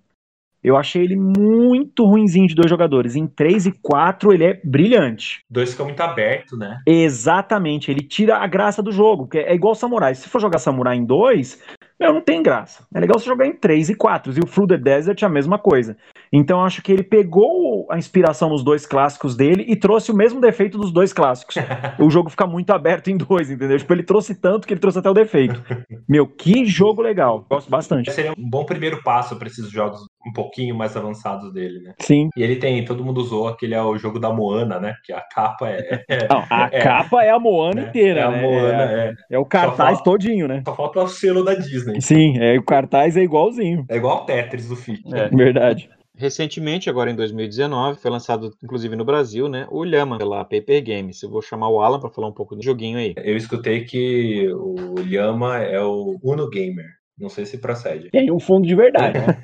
Eu 0.64 0.78
achei 0.78 1.04
ele 1.04 1.16
muito 1.16 2.06
ruinzinho 2.06 2.48
de 2.48 2.56
dois 2.56 2.70
jogadores. 2.70 3.16
Em 3.16 3.26
três 3.26 3.66
e 3.66 3.72
quatro 3.72 4.32
ele 4.32 4.44
é 4.44 4.62
brilhante. 4.64 5.44
Dois 5.50 5.72
fica 5.72 5.84
muito 5.84 6.02
aberto, 6.02 6.56
né? 6.56 6.80
Exatamente. 6.86 7.90
Ele 7.90 8.02
tira 8.02 8.38
a 8.38 8.48
graça 8.48 8.82
do 8.82 8.92
jogo. 8.92 9.28
Que 9.28 9.40
é 9.40 9.56
igual 9.56 9.74
Samurai. 9.74 10.14
Se 10.14 10.30
for 10.30 10.40
jogar 10.40 10.60
Samurai 10.60 10.96
em 10.96 11.06
dois, 11.06 11.60
meu, 12.02 12.14
não 12.14 12.22
tem 12.22 12.42
graça. 12.42 12.84
É 12.94 13.00
legal 13.00 13.20
você 13.20 13.28
jogar 13.28 13.46
em 13.46 13.56
3 13.56 13.90
e 13.90 13.96
4. 13.96 14.34
E 14.34 14.40
o 14.40 14.46
Through 14.46 14.70
the 14.70 14.78
Desert 14.78 15.22
é 15.22 15.26
a 15.28 15.30
mesma 15.30 15.60
coisa. 15.60 15.96
Então 16.34 16.60
eu 16.60 16.66
acho 16.66 16.82
que 16.82 16.92
ele 16.92 17.04
pegou 17.04 17.88
a 17.92 17.98
inspiração 17.98 18.50
nos 18.50 18.64
dois 18.64 18.88
clássicos 18.88 19.36
dele 19.36 19.66
e 19.68 19.76
trouxe 19.76 20.12
o 20.12 20.16
mesmo 20.16 20.42
defeito 20.42 20.80
dos 20.80 20.92
dois 20.92 21.14
clássicos. 21.14 21.56
o 22.00 22.10
jogo 22.10 22.32
fica 22.32 22.48
muito 22.48 22.72
aberto 22.72 23.10
em 23.12 23.18
dois, 23.18 23.52
entendeu? 23.52 23.78
Tipo, 23.78 23.94
ele 23.94 24.02
trouxe 24.02 24.34
tanto 24.34 24.66
que 24.66 24.74
ele 24.74 24.80
trouxe 24.80 24.98
até 24.98 25.12
o 25.12 25.14
defeito. 25.14 25.62
Meu, 26.10 26.26
que 26.26 26.66
jogo 26.66 27.04
legal. 27.04 27.46
Gosto 27.48 27.70
bastante. 27.70 28.12
Seria 28.12 28.32
um 28.32 28.50
bom 28.50 28.66
primeiro 28.66 29.04
passo 29.04 29.36
para 29.36 29.48
esses 29.48 29.70
jogos 29.70 30.02
um 30.26 30.32
pouquinho 30.32 30.76
mais 30.76 30.96
avançados 30.96 31.52
dele, 31.54 31.80
né? 31.80 31.94
Sim. 32.00 32.30
E 32.36 32.44
ele 32.44 32.56
tem, 32.56 32.84
todo 32.86 33.04
mundo 33.04 33.20
usou 33.20 33.48
aquele 33.48 33.74
é 33.74 33.82
o 33.82 33.98
jogo 33.98 34.20
da 34.20 34.32
Moana, 34.32 34.80
né? 34.80 34.96
Que 35.04 35.14
a 35.14 35.22
capa 35.22 35.70
é. 35.70 36.04
é 36.08 36.28
Não, 36.28 36.44
a 36.50 36.70
é, 36.72 36.82
capa 36.82 37.24
é 37.24 37.30
a 37.30 37.40
Moana 37.40 37.82
é, 37.82 37.84
inteira, 37.86 38.22
é 38.22 38.24
a 38.24 38.32
né? 38.32 38.42
Moana, 38.42 38.84
é, 38.84 39.14
é. 39.32 39.40
o 39.40 39.46
cartaz 39.46 39.98
falta, 39.98 40.04
todinho, 40.04 40.48
né? 40.48 40.62
Só 40.66 40.76
falta 40.76 41.02
o 41.02 41.08
selo 41.08 41.44
da 41.44 41.54
Disney. 41.56 42.02
Sim, 42.02 42.38
é, 42.40 42.58
o 42.58 42.64
cartaz 42.64 43.18
é 43.18 43.22
igualzinho. 43.22 43.86
É 43.90 43.98
igual 43.98 44.24
o 44.24 44.26
Tetris 44.26 44.68
do 44.68 44.76
FIT. 44.76 45.04
É, 45.14 45.30
verdade. 45.30 45.90
Recentemente, 46.16 46.88
agora 46.88 47.10
em 47.10 47.16
2019, 47.16 48.00
foi 48.00 48.12
lançado 48.12 48.52
inclusive 48.64 48.96
no 48.96 49.04
Brasil, 49.04 49.50
né, 49.50 49.66
o 49.72 49.84
Lhama 49.84 50.20
pela 50.20 50.44
Paper 50.44 50.84
Games. 50.84 51.24
Eu 51.24 51.32
vou 51.32 51.42
chamar 51.42 51.70
o 51.70 51.82
Alan 51.82 52.00
para 52.00 52.12
falar 52.12 52.28
um 52.28 52.34
pouco 52.34 52.56
do 52.56 52.64
joguinho 52.64 53.00
aí. 53.00 53.16
Eu 53.18 53.36
escutei 53.36 53.86
que 53.86 54.48
o 54.54 54.96
Lhama 55.00 55.58
é 55.58 55.82
o 55.82 56.20
Uno 56.22 56.48
Gamer. 56.48 57.01
Não 57.22 57.30
sei 57.30 57.46
se 57.46 57.60
procede. 57.60 58.10
Tem 58.10 58.32
um 58.32 58.40
fundo 58.40 58.66
de 58.66 58.74
verdade. 58.74 59.20
Né? 59.20 59.38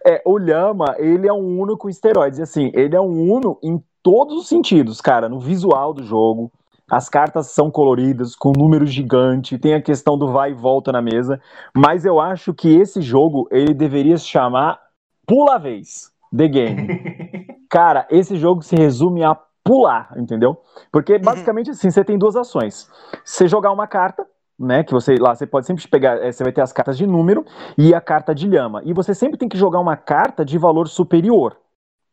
é, 0.06 0.22
o 0.24 0.38
Lhama, 0.38 0.96
ele 0.98 1.28
é 1.28 1.32
um 1.32 1.60
Uno 1.60 1.76
com 1.76 1.90
esteroides. 1.90 2.40
Assim, 2.40 2.72
ele 2.72 2.96
é 2.96 3.00
um 3.00 3.30
Uno 3.30 3.58
em 3.62 3.78
todos 4.02 4.34
os 4.38 4.48
sentidos, 4.48 4.98
cara. 4.98 5.28
No 5.28 5.38
visual 5.38 5.92
do 5.92 6.02
jogo, 6.02 6.50
as 6.90 7.10
cartas 7.10 7.48
são 7.48 7.70
coloridas, 7.70 8.34
com 8.34 8.50
número 8.56 8.86
gigante, 8.86 9.58
tem 9.58 9.74
a 9.74 9.82
questão 9.82 10.16
do 10.16 10.32
vai 10.32 10.52
e 10.52 10.54
volta 10.54 10.90
na 10.90 11.02
mesa, 11.02 11.38
mas 11.76 12.06
eu 12.06 12.18
acho 12.18 12.54
que 12.54 12.74
esse 12.76 13.02
jogo 13.02 13.46
ele 13.50 13.74
deveria 13.74 14.16
se 14.16 14.24
chamar 14.24 14.80
Pula 15.26 15.58
Vez, 15.58 16.10
The 16.34 16.48
Game. 16.48 16.88
Cara, 17.70 18.08
esse 18.10 18.36
jogo 18.36 18.62
se 18.62 18.74
resume 18.74 19.22
a 19.22 19.38
pular, 19.62 20.12
entendeu? 20.16 20.60
Porque 20.90 21.18
basicamente 21.18 21.70
assim, 21.70 21.90
você 21.90 22.02
tem 22.02 22.18
duas 22.18 22.34
ações. 22.34 22.90
Você 23.24 23.46
jogar 23.46 23.70
uma 23.70 23.86
carta, 23.86 24.26
né? 24.60 24.84
Que 24.84 24.92
você 24.92 25.16
lá 25.16 25.34
você 25.34 25.46
pode 25.46 25.66
sempre 25.66 25.86
pegar, 25.88 26.22
é, 26.22 26.30
você 26.30 26.44
vai 26.44 26.52
ter 26.52 26.60
as 26.60 26.72
cartas 26.72 26.98
de 26.98 27.06
número 27.06 27.44
e 27.78 27.94
a 27.94 28.00
carta 28.00 28.34
de 28.34 28.46
lhama. 28.46 28.82
E 28.84 28.92
você 28.92 29.14
sempre 29.14 29.38
tem 29.38 29.48
que 29.48 29.56
jogar 29.56 29.80
uma 29.80 29.96
carta 29.96 30.44
de 30.44 30.58
valor 30.58 30.86
superior, 30.86 31.56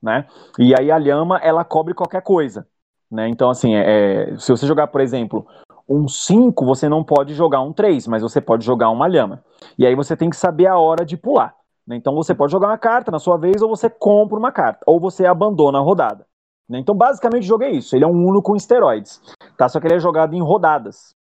né? 0.02 0.26
E 0.58 0.74
aí 0.74 0.89
a 0.89 0.98
lhama 0.98 1.38
ela 1.39 1.66
cobre 1.66 1.93
qualquer 1.93 2.22
coisa, 2.22 2.66
né? 3.12 3.28
Então 3.28 3.50
assim, 3.50 3.76
é, 3.76 4.32
é 4.32 4.38
se 4.38 4.50
você 4.50 4.66
jogar, 4.66 4.88
por 4.88 5.02
exemplo, 5.02 5.45
um 5.89 6.08
5, 6.08 6.66
você 6.66 6.88
não 6.88 7.04
pode 7.04 7.34
jogar 7.34 7.62
um 7.62 7.74
3, 7.74 8.08
mas 8.08 8.22
você 8.22 8.39
pode 8.39 8.66
jogar 8.66 8.89
uma 8.89 9.08
lhama. 9.08 9.43
E 9.78 9.86
aí 9.86 9.95
você 9.95 10.16
tem 10.16 10.30
que 10.30 10.36
saber 10.38 10.68
a 10.68 10.78
hora 10.78 11.06
de 11.06 11.18
pular. 11.18 11.54
Né? 11.86 11.98
Então 11.98 12.16
você 12.16 12.34
pode 12.34 12.52
jogar 12.52 12.68
uma 12.68 12.78
carta 12.78 13.12
na 13.12 13.20
sua 13.20 13.38
vez 13.38 13.62
ou 13.62 13.70
você 13.70 13.89
compra 13.89 14.38
uma 14.38 14.52
carta, 14.52 14.84
ou 14.86 15.00
você 15.00 15.26
abandona 15.26 15.80
a 15.80 15.82
rodada. 15.82 16.26
Né? 16.68 16.80
Então 16.80 16.95
basicamente 16.95 17.43
o 17.43 17.48
jogo 17.48 17.64
é 17.64 17.72
isso. 17.72 17.95
Ele 17.95 18.04
é 18.04 18.08
um 18.08 18.28
Uno 18.28 18.41
com 18.41 18.56
esteroides, 18.56 19.22
tá? 19.58 19.70
Só 19.70 19.80
que 19.80 19.88
ele 19.88 19.95
é 19.95 20.00
jogado 20.00 20.34
em 20.34 20.41
rodadas. 20.41 21.16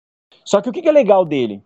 Só 0.44 0.60
que 0.60 0.68
o 0.68 0.72
que 0.72 0.88
é 0.88 0.92
legal 0.92 1.24
dele? 1.24 1.62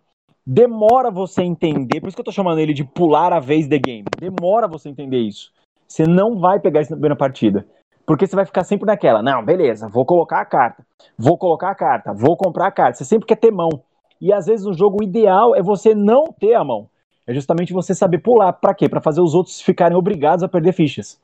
demora 0.47 1.11
você 1.11 1.43
entender, 1.43 1.99
por 1.99 2.07
isso 2.07 2.15
que 2.15 2.21
eu 2.21 2.25
tô 2.25 2.31
chamando 2.31 2.59
ele 2.59 2.73
de 2.73 2.85
pular 2.85 3.33
a 3.33 3.39
vez 3.39 3.67
de 3.67 3.77
game. 3.77 4.05
Demora 4.17 4.65
você 4.65 4.87
entender 4.87 5.19
isso. 5.19 5.51
Você 5.85 6.05
não 6.07 6.39
vai 6.39 6.57
pegar 6.57 6.79
isso 6.79 6.91
na 6.91 6.95
primeira 6.95 7.17
partida. 7.17 7.67
Porque 8.05 8.25
você 8.25 8.37
vai 8.37 8.45
ficar 8.45 8.63
sempre 8.63 8.85
naquela, 8.85 9.21
não, 9.21 9.43
beleza, 9.43 9.89
vou 9.89 10.05
colocar 10.05 10.39
a 10.39 10.45
carta, 10.45 10.85
vou 11.17 11.37
colocar 11.37 11.71
a 11.71 11.75
carta, 11.75 12.13
vou 12.13 12.37
comprar 12.37 12.67
a 12.67 12.71
carta. 12.71 12.97
Você 12.97 13.03
sempre 13.03 13.27
quer 13.27 13.35
ter 13.35 13.51
mão. 13.51 13.67
E 14.21 14.31
às 14.31 14.45
vezes 14.45 14.65
o 14.65 14.71
jogo 14.71 15.03
ideal 15.03 15.53
é 15.53 15.61
você 15.61 15.93
não 15.93 16.23
ter 16.23 16.53
a 16.53 16.63
mão. 16.63 16.87
É 17.27 17.33
justamente 17.33 17.73
você 17.73 17.93
saber 17.93 18.19
pular. 18.19 18.53
Para 18.53 18.73
quê? 18.73 18.87
Para 18.87 19.01
fazer 19.01 19.19
os 19.19 19.35
outros 19.35 19.59
ficarem 19.59 19.97
obrigados 19.97 20.41
a 20.41 20.47
perder 20.47 20.71
fichas. 20.71 21.19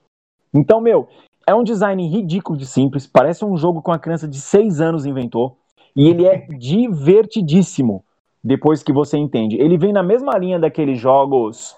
Então, 0.54 0.82
meu, 0.82 1.08
é 1.48 1.56
um 1.56 1.64
design 1.64 2.06
ridículo 2.06 2.58
de 2.58 2.66
simples. 2.66 3.08
Parece 3.08 3.46
um 3.46 3.56
jogo 3.56 3.82
com 3.82 3.94
a 3.94 3.98
criança 3.98 4.28
de 4.28 4.42
6 4.42 4.82
anos 4.82 5.06
inventou. 5.06 5.58
E 5.96 6.08
ele 6.08 6.26
é 6.26 6.48
divertidíssimo 6.58 8.04
depois 8.44 8.84
que 8.84 8.92
você 8.92 9.18
entende. 9.18 9.58
Ele 9.58 9.78
vem 9.78 9.94
na 9.94 10.04
mesma 10.04 10.38
linha 10.38 10.60
daqueles 10.60 11.00
jogos. 11.00 11.76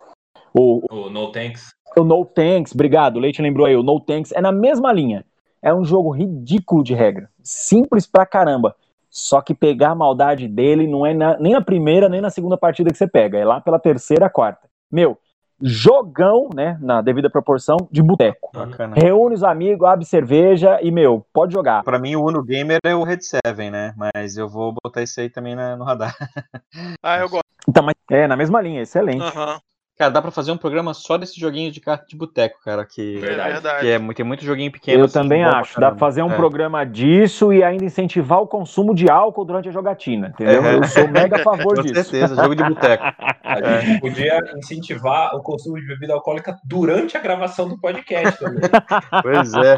O, 0.53 0.81
o 0.89 1.09
No 1.09 1.31
Tanks. 1.31 1.69
O 1.97 2.03
No 2.03 2.25
Tanks, 2.25 2.73
obrigado. 2.73 3.17
O 3.17 3.19
Leite 3.19 3.41
lembrou 3.41 3.67
aí. 3.67 3.75
O 3.75 3.83
No 3.83 3.99
Tanks 3.99 4.31
é 4.31 4.41
na 4.41 4.51
mesma 4.51 4.91
linha. 4.91 5.25
É 5.61 5.73
um 5.73 5.83
jogo 5.83 6.11
ridículo 6.11 6.83
de 6.83 6.93
regra. 6.93 7.29
Simples 7.43 8.07
pra 8.07 8.25
caramba. 8.25 8.75
Só 9.09 9.41
que 9.41 9.53
pegar 9.53 9.91
a 9.91 9.95
maldade 9.95 10.47
dele 10.47 10.87
não 10.87 11.05
é 11.05 11.13
na, 11.13 11.37
nem 11.39 11.53
na 11.53 11.61
primeira, 11.61 12.09
nem 12.09 12.19
na 12.19 12.29
segunda 12.29 12.57
partida 12.57 12.91
que 12.91 12.97
você 12.97 13.07
pega. 13.07 13.37
É 13.37 13.45
lá 13.45 13.61
pela 13.61 13.79
terceira, 13.79 14.29
quarta. 14.29 14.67
Meu, 14.91 15.17
jogão, 15.61 16.49
né, 16.53 16.77
na 16.81 17.01
devida 17.01 17.29
proporção, 17.29 17.77
de 17.91 18.01
boteco. 18.01 18.51
Reúne 18.95 19.35
os 19.35 19.43
amigos, 19.43 19.87
abre 19.87 20.05
cerveja 20.05 20.79
e, 20.81 20.91
meu, 20.91 21.25
pode 21.33 21.53
jogar. 21.53 21.83
Para 21.83 21.99
mim, 21.99 22.15
o 22.15 22.25
Uno 22.25 22.43
Gamer 22.43 22.79
é 22.83 22.95
o 22.95 23.03
Red 23.03 23.21
7, 23.21 23.69
né? 23.71 23.93
Mas 23.95 24.37
eu 24.37 24.47
vou 24.47 24.73
botar 24.83 25.01
isso 25.01 25.19
aí 25.19 25.29
também 25.29 25.55
na, 25.55 25.75
no 25.75 25.83
radar. 25.83 26.15
ah, 27.01 27.17
eu 27.17 27.29
gosto. 27.29 27.45
Então, 27.67 27.83
mas 27.83 27.95
é 28.11 28.27
na 28.27 28.35
mesma 28.35 28.61
linha, 28.61 28.81
excelente. 28.81 29.23
Uhum. 29.23 29.57
Cara, 29.97 30.11
dá 30.11 30.21
pra 30.21 30.29
fazer 30.29 30.51
um 30.51 30.57
programa 30.57 30.93
só 30.93 31.17
desse 31.17 31.39
joguinho 31.39 31.71
de 31.71 31.79
carta 31.79 32.05
de 32.05 32.17
boteco, 32.17 32.59
cara. 32.61 32.85
Que, 32.85 33.17
verdade. 33.17 33.61
Que 33.79 33.87
é, 33.87 34.13
tem 34.13 34.25
muito 34.25 34.43
joguinho 34.43 34.69
pequeno. 34.69 34.99
Eu 34.99 35.05
assim, 35.05 35.13
também 35.13 35.41
acho. 35.45 35.79
Dá 35.79 35.89
pra 35.89 35.97
fazer 35.97 36.21
um 36.21 36.33
é. 36.33 36.35
programa 36.35 36.85
disso 36.85 37.53
e 37.53 37.63
ainda 37.63 37.85
incentivar 37.85 38.41
o 38.41 38.47
consumo 38.47 38.93
de 38.93 39.09
álcool 39.09 39.45
durante 39.45 39.69
a 39.69 39.71
jogatina, 39.71 40.27
entendeu? 40.27 40.65
É. 40.65 40.75
Eu 40.75 40.83
sou 40.83 41.07
mega 41.07 41.37
a 41.37 41.39
favor 41.39 41.75
Com 41.79 41.81
disso. 41.81 41.95
Com 41.95 42.03
certeza, 42.03 42.35
jogo 42.35 42.55
de 42.55 42.63
boteco. 42.65 43.03
A 43.63 43.81
gente 43.81 43.97
é. 43.97 43.99
podia 43.99 44.39
incentivar 44.57 45.35
o 45.35 45.41
consumo 45.41 45.79
de 45.79 45.87
bebida 45.87 46.13
alcoólica 46.13 46.59
durante 46.63 47.17
a 47.17 47.21
gravação 47.21 47.67
do 47.67 47.79
podcast 47.79 48.39
também. 48.39 48.63
Pois 49.21 49.53
é. 49.53 49.77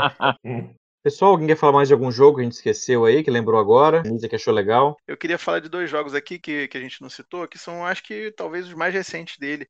Pessoal, 1.04 1.32
alguém 1.32 1.48
quer 1.48 1.56
falar 1.56 1.74
mais 1.74 1.88
de 1.88 1.94
algum 1.94 2.12
jogo 2.12 2.36
que 2.36 2.42
a 2.42 2.44
gente 2.44 2.54
esqueceu 2.54 3.06
aí, 3.06 3.24
que 3.24 3.32
lembrou 3.32 3.60
agora? 3.60 4.04
Que 4.04 4.36
achou 4.36 4.54
legal? 4.54 4.98
Eu 5.08 5.16
queria 5.16 5.38
falar 5.38 5.60
de 5.60 5.70
dois 5.70 5.90
jogos 5.90 6.14
aqui 6.14 6.38
que, 6.38 6.68
que 6.68 6.78
a 6.78 6.82
gente 6.82 7.02
não 7.02 7.10
citou, 7.10 7.48
que 7.48 7.58
são, 7.58 7.86
acho 7.86 8.04
que, 8.04 8.32
talvez 8.32 8.68
os 8.68 8.74
mais 8.74 8.94
recentes 8.94 9.38
dele 9.38 9.68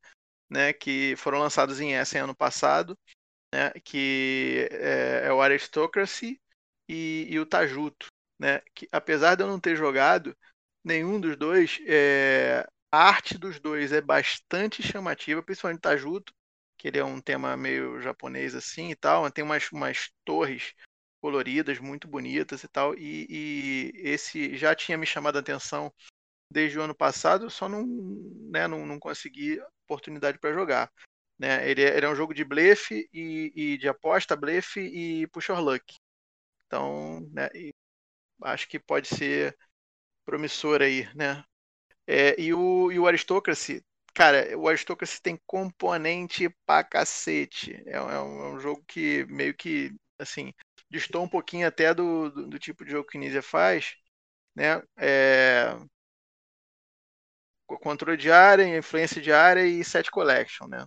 né, 0.50 0.74
que 0.74 1.16
foram 1.18 1.40
lançados 1.40 1.80
em 1.80 1.94
Essen 1.94 2.22
ano 2.22 2.36
passado, 2.36 2.98
né, 3.54 3.72
que 3.84 4.68
é, 4.72 5.24
é 5.26 5.34
o 5.34 5.42
Aristocracy 5.42 6.40
e, 6.90 7.28
e, 7.30 7.40
o 7.40 7.46
Tajuto, 7.46 8.08
né, 8.40 8.62
que 8.74 8.88
apesar 8.92 9.36
de 9.36 9.44
eu 9.44 9.48
não 9.48 9.60
ter 9.60 9.76
jogado 9.76 10.36
nenhum 10.84 11.20
dos 11.20 11.36
dois, 11.36 11.80
é, 11.86 12.66
a 12.92 12.98
arte 12.98 13.38
dos 13.38 13.60
dois 13.60 13.92
é 13.92 14.02
bastante 14.02 14.82
chamativa, 14.82 15.44
principalmente 15.44 15.82
Tajuto, 15.82 16.34
que 16.78 16.88
ele 16.88 17.00
é 17.00 17.04
um 17.04 17.20
tema 17.20 17.58
meio 17.58 18.00
japonês 18.02 18.56
assim 18.56 18.92
e 18.92 18.96
tal, 18.96 19.30
tem 19.32 19.44
umas, 19.44 19.72
umas 19.72 20.12
torres 20.24 20.74
coloridas 21.22 21.80
muito 21.80 22.08
bonitas 22.08 22.64
e 22.64 22.68
tal, 22.68 22.94
e, 22.96 23.26
e 23.30 23.92
esse 23.96 24.56
já 24.56 24.76
tinha 24.76 24.98
me 24.98 25.06
chamado 25.06 25.38
a 25.38 25.40
atenção 25.40 25.92
desde 26.52 26.80
o 26.80 26.82
ano 26.82 26.96
passado, 26.96 27.50
só 27.50 27.68
não, 27.68 27.86
né, 28.50 28.68
não, 28.68 28.86
não 28.86 29.00
consegui 29.00 29.60
oportunidade 29.86 30.40
para 30.40 30.54
jogar. 30.54 30.92
Né? 31.38 31.70
Ele, 31.70 31.84
é, 31.84 31.98
ele, 31.98 32.06
é 32.06 32.10
um 32.10 32.16
jogo 32.16 32.34
de 32.34 32.44
blefe 32.44 33.10
e, 33.14 33.52
e 33.56 33.78
de 33.78 33.88
aposta, 33.88 34.36
blefe 34.36 34.80
e 34.80 35.28
push 35.28 35.50
or 35.50 35.60
luck. 35.60 35.96
Então, 36.66 37.22
né, 37.32 37.50
acho 38.44 38.68
que 38.68 38.80
pode 38.80 39.08
ser 39.08 39.58
promissor 40.26 40.82
aí, 40.82 41.08
né? 41.16 41.44
É, 42.08 42.40
e, 42.42 42.54
o, 42.54 42.92
e 42.92 43.00
o 43.00 43.08
Aristocracy, 43.08 43.84
cara, 44.14 44.58
o 44.58 44.68
Aristocracy 44.68 45.22
tem 45.22 45.40
componente 45.46 46.50
pra 46.66 46.84
cacete. 46.84 47.74
É, 47.86 47.94
é, 47.98 48.02
um, 48.02 48.12
é 48.12 48.50
um, 48.56 48.60
jogo 48.60 48.84
que 48.88 49.26
meio 49.28 49.54
que, 49.54 49.94
assim, 50.20 50.54
distou 50.90 51.24
um 51.24 51.30
pouquinho 51.30 51.68
até 51.68 51.94
do, 51.94 52.30
do, 52.32 52.48
do 52.48 52.60
tipo 52.60 52.86
de 52.86 52.92
jogo 52.92 53.08
que 53.10 53.18
Nizia 53.18 53.42
faz, 53.44 53.96
né? 54.56 54.82
É, 54.98 55.76
controle 57.82 58.18
de 58.18 58.32
área, 58.32 58.78
influência 58.78 59.22
de 59.22 59.32
área 59.32 59.66
e 59.66 59.84
set 59.84 60.10
collection, 60.12 60.68
né? 60.68 60.86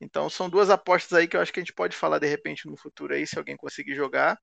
Então 0.00 0.28
são 0.30 0.50
duas 0.50 0.70
apostas 0.70 1.12
aí 1.18 1.28
que 1.28 1.36
eu 1.36 1.40
acho 1.40 1.52
que 1.52 1.60
a 1.60 1.62
gente 1.62 1.72
pode 1.74 1.96
falar 1.96 2.18
de 2.18 2.26
repente 2.26 2.68
no 2.68 2.76
futuro 2.76 3.14
aí, 3.14 3.26
se 3.26 3.38
alguém 3.38 3.56
conseguir 3.56 3.94
jogar. 3.94 4.38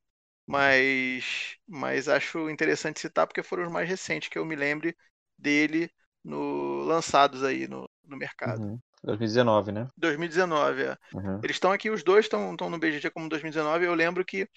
Mas, 0.48 1.58
mas 1.68 2.10
acho 2.10 2.50
interessante 2.50 3.00
citar 3.00 3.28
porque 3.28 3.44
foram 3.44 3.64
os 3.66 3.72
mais 3.72 3.90
recentes 3.90 4.30
que 4.30 4.38
eu 4.40 4.46
me 4.46 4.56
lembre 4.56 4.96
dele 5.40 5.90
no, 6.24 6.84
lançados 6.84 7.44
aí 7.44 7.68
no, 7.68 7.90
no 8.04 8.18
mercado. 8.18 8.62
Uhum. 8.62 8.80
2019, 9.04 9.72
né? 9.72 9.88
2019, 9.98 10.82
é. 10.84 10.98
Uhum. 11.14 11.40
Eles 11.42 11.56
estão 11.56 11.72
aqui, 11.72 11.90
os 11.90 12.04
dois 12.04 12.26
estão 12.26 12.56
no 12.56 12.80
BGG 12.80 13.10
como 13.12 13.30
2019. 13.30 13.86
Eu 13.86 13.96
lembro 13.96 14.26
que 14.26 14.48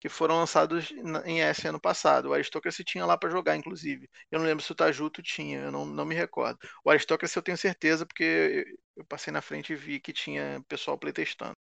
que 0.00 0.08
foram 0.08 0.36
lançados 0.36 0.90
em 1.26 1.42
S 1.42 1.68
ano 1.68 1.78
passado. 1.78 2.30
O 2.30 2.32
Aristocracy 2.32 2.82
tinha 2.82 3.04
lá 3.04 3.18
para 3.18 3.28
jogar, 3.28 3.54
inclusive. 3.54 4.08
Eu 4.30 4.38
não 4.38 4.46
lembro 4.46 4.64
se 4.64 4.72
o 4.72 4.74
Tajuto 4.74 5.22
tinha, 5.22 5.60
eu 5.60 5.70
não, 5.70 5.84
não 5.84 6.06
me 6.06 6.14
recordo. 6.14 6.58
O 6.82 6.90
Aristocracy 6.90 7.36
eu 7.36 7.42
tenho 7.42 7.58
certeza, 7.58 8.06
porque 8.06 8.64
eu 8.96 9.04
passei 9.04 9.30
na 9.30 9.42
frente 9.42 9.74
e 9.74 9.76
vi 9.76 10.00
que 10.00 10.12
tinha 10.12 10.64
pessoal 10.66 10.96
playtestando. 10.96 11.52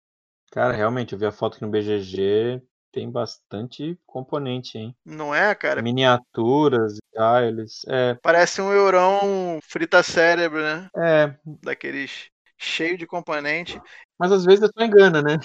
Cara, 0.51 0.73
realmente, 0.73 1.11
eu 1.11 1.19
vi 1.19 1.25
a 1.25 1.31
foto 1.31 1.55
aqui 1.55 1.65
no 1.65 1.69
BGG, 1.69 2.63
tem 2.91 3.11
bastante 3.11 3.99
componente, 4.05 4.77
hein? 4.77 4.95
Não 5.05 5.35
é, 5.35 5.53
cara? 5.53 5.81
Miniaturas 5.81 6.97
eles. 7.45 7.81
É... 7.87 8.15
Parece 8.21 8.61
um 8.61 8.71
eurão 8.71 9.59
frita 9.63 10.01
cérebro, 10.03 10.61
né? 10.61 10.89
É. 10.95 11.35
Daqueles 11.63 12.29
cheio 12.57 12.97
de 12.97 13.07
componente. 13.07 13.81
Mas 14.19 14.31
às 14.31 14.43
vezes 14.45 14.69
só 14.77 14.83
engana, 14.83 15.21
né? 15.21 15.37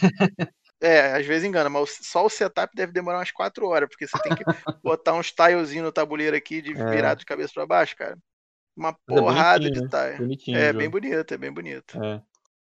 É, 0.81 1.15
às 1.15 1.25
vezes 1.25 1.45
engana, 1.49 1.71
mas 1.71 1.99
só 2.03 2.27
o 2.27 2.29
setup 2.29 2.75
deve 2.75 2.93
demorar 2.93 3.19
umas 3.19 3.31
4 3.31 3.67
horas, 3.67 3.89
porque 3.89 4.07
você 4.07 4.19
tem 4.19 4.35
que 4.35 4.45
botar 4.85 5.15
uns 5.15 5.33
tilezinhos 5.33 5.87
no 5.87 5.93
tabuleiro 5.93 6.37
aqui 6.37 6.61
de 6.61 6.73
é. 6.73 6.91
virado 6.91 7.21
de 7.21 7.25
cabeça 7.25 7.53
para 7.55 7.67
baixo, 7.67 7.97
cara. 7.97 8.19
Uma 8.77 8.91
é 8.91 8.95
porrada 9.07 9.67
é 9.67 9.71
de 9.71 9.81
tile. 9.81 10.19
Bonitinho, 10.19 10.59
é, 10.59 10.73
bem 10.73 10.91
bonito, 10.91 11.33
é 11.33 11.39
bem 11.39 11.53
bonito. 11.53 12.03
É. 12.03 12.21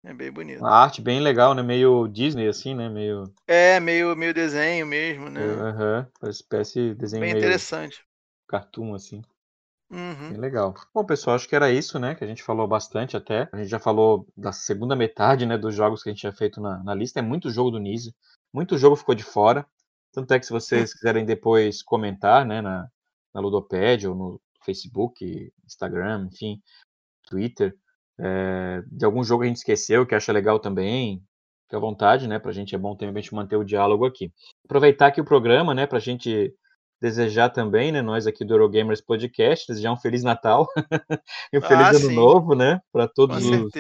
É 0.03 0.13
bem 0.13 0.31
bonito. 0.31 0.63
A 0.63 0.83
arte 0.83 1.01
bem 1.01 1.19
legal, 1.19 1.55
né? 1.55 1.63
Meio 1.63 2.07
Disney, 2.07 2.47
assim, 2.47 2.75
né? 2.75 2.87
Meio. 2.89 3.23
É, 3.47 3.79
meio, 3.79 4.15
meio 4.15 4.35
desenho 4.35 4.85
mesmo, 4.85 5.29
né? 5.29 5.41
Aham, 5.41 6.07
uhum. 6.21 6.29
espécie 6.29 6.89
de 6.89 6.95
desenho 6.95 7.21
Bem 7.21 7.33
meio 7.33 7.43
interessante. 7.43 8.05
Cartoon, 8.47 8.93
assim. 8.93 9.21
Uhum. 9.89 10.29
Bem 10.29 10.37
legal. 10.37 10.73
Bom, 10.93 11.05
pessoal, 11.05 11.35
acho 11.35 11.47
que 11.47 11.55
era 11.55 11.71
isso, 11.71 11.99
né? 11.99 12.15
Que 12.15 12.23
a 12.23 12.27
gente 12.27 12.43
falou 12.43 12.67
bastante 12.67 13.15
até. 13.15 13.47
A 13.51 13.57
gente 13.57 13.69
já 13.69 13.79
falou 13.79 14.27
da 14.35 14.51
segunda 14.51 14.95
metade, 14.95 15.45
né? 15.45 15.57
Dos 15.57 15.75
jogos 15.75 16.01
que 16.01 16.09
a 16.09 16.11
gente 16.11 16.21
tinha 16.21 16.33
feito 16.33 16.59
na, 16.59 16.83
na 16.83 16.93
lista. 16.95 17.19
É 17.19 17.21
muito 17.21 17.49
jogo 17.49 17.71
do 17.71 17.79
Nise. 17.79 18.15
Muito 18.53 18.77
jogo 18.77 18.95
ficou 18.95 19.13
de 19.13 19.23
fora. 19.23 19.65
Tanto 20.11 20.33
é 20.33 20.39
que 20.39 20.45
se 20.45 20.51
vocês 20.51 20.93
quiserem 20.93 21.25
depois 21.25 21.83
comentar, 21.83 22.45
né? 22.45 22.61
Na, 22.61 22.87
na 23.33 23.41
Ludopad 23.41 24.07
ou 24.07 24.15
no 24.15 24.41
Facebook, 24.63 25.51
Instagram, 25.65 26.29
enfim, 26.31 26.59
Twitter, 27.27 27.75
é, 28.17 28.81
de 28.87 29.05
algum 29.05 29.23
jogo 29.23 29.41
que 29.41 29.45
a 29.45 29.49
gente 29.49 29.57
esqueceu, 29.57 30.05
que 30.05 30.15
acha 30.15 30.31
legal 30.31 30.59
também, 30.59 31.21
fique 31.63 31.75
à 31.75 31.79
vontade, 31.79 32.27
né? 32.27 32.39
Pra 32.39 32.51
gente 32.51 32.73
é 32.73 32.77
bom 32.77 32.95
também 32.95 33.15
a 33.15 33.21
gente 33.21 33.35
manter 33.35 33.57
o 33.57 33.63
diálogo 33.63 34.05
aqui. 34.05 34.31
Aproveitar 34.63 35.07
aqui 35.07 35.21
o 35.21 35.25
programa, 35.25 35.73
né? 35.73 35.85
Pra 35.85 35.99
gente 35.99 36.53
desejar 37.06 37.49
também, 37.49 37.91
né, 37.91 38.01
nós 38.01 38.26
aqui 38.26 38.43
do 38.43 38.53
Eurogamers 38.53 38.99
Podcast, 38.99 39.68
desejar 39.68 39.91
um 39.91 39.97
Feliz 39.97 40.24
Natal 40.24 40.68
e 41.53 41.58
um 41.58 41.62
ah, 41.64 41.68
Feliz 41.68 41.88
Ano 41.89 42.10
sim. 42.10 42.16
Novo, 42.16 42.56
né, 42.56 42.80
para 42.91 43.08
todos 43.08 43.45
os, 43.45 43.72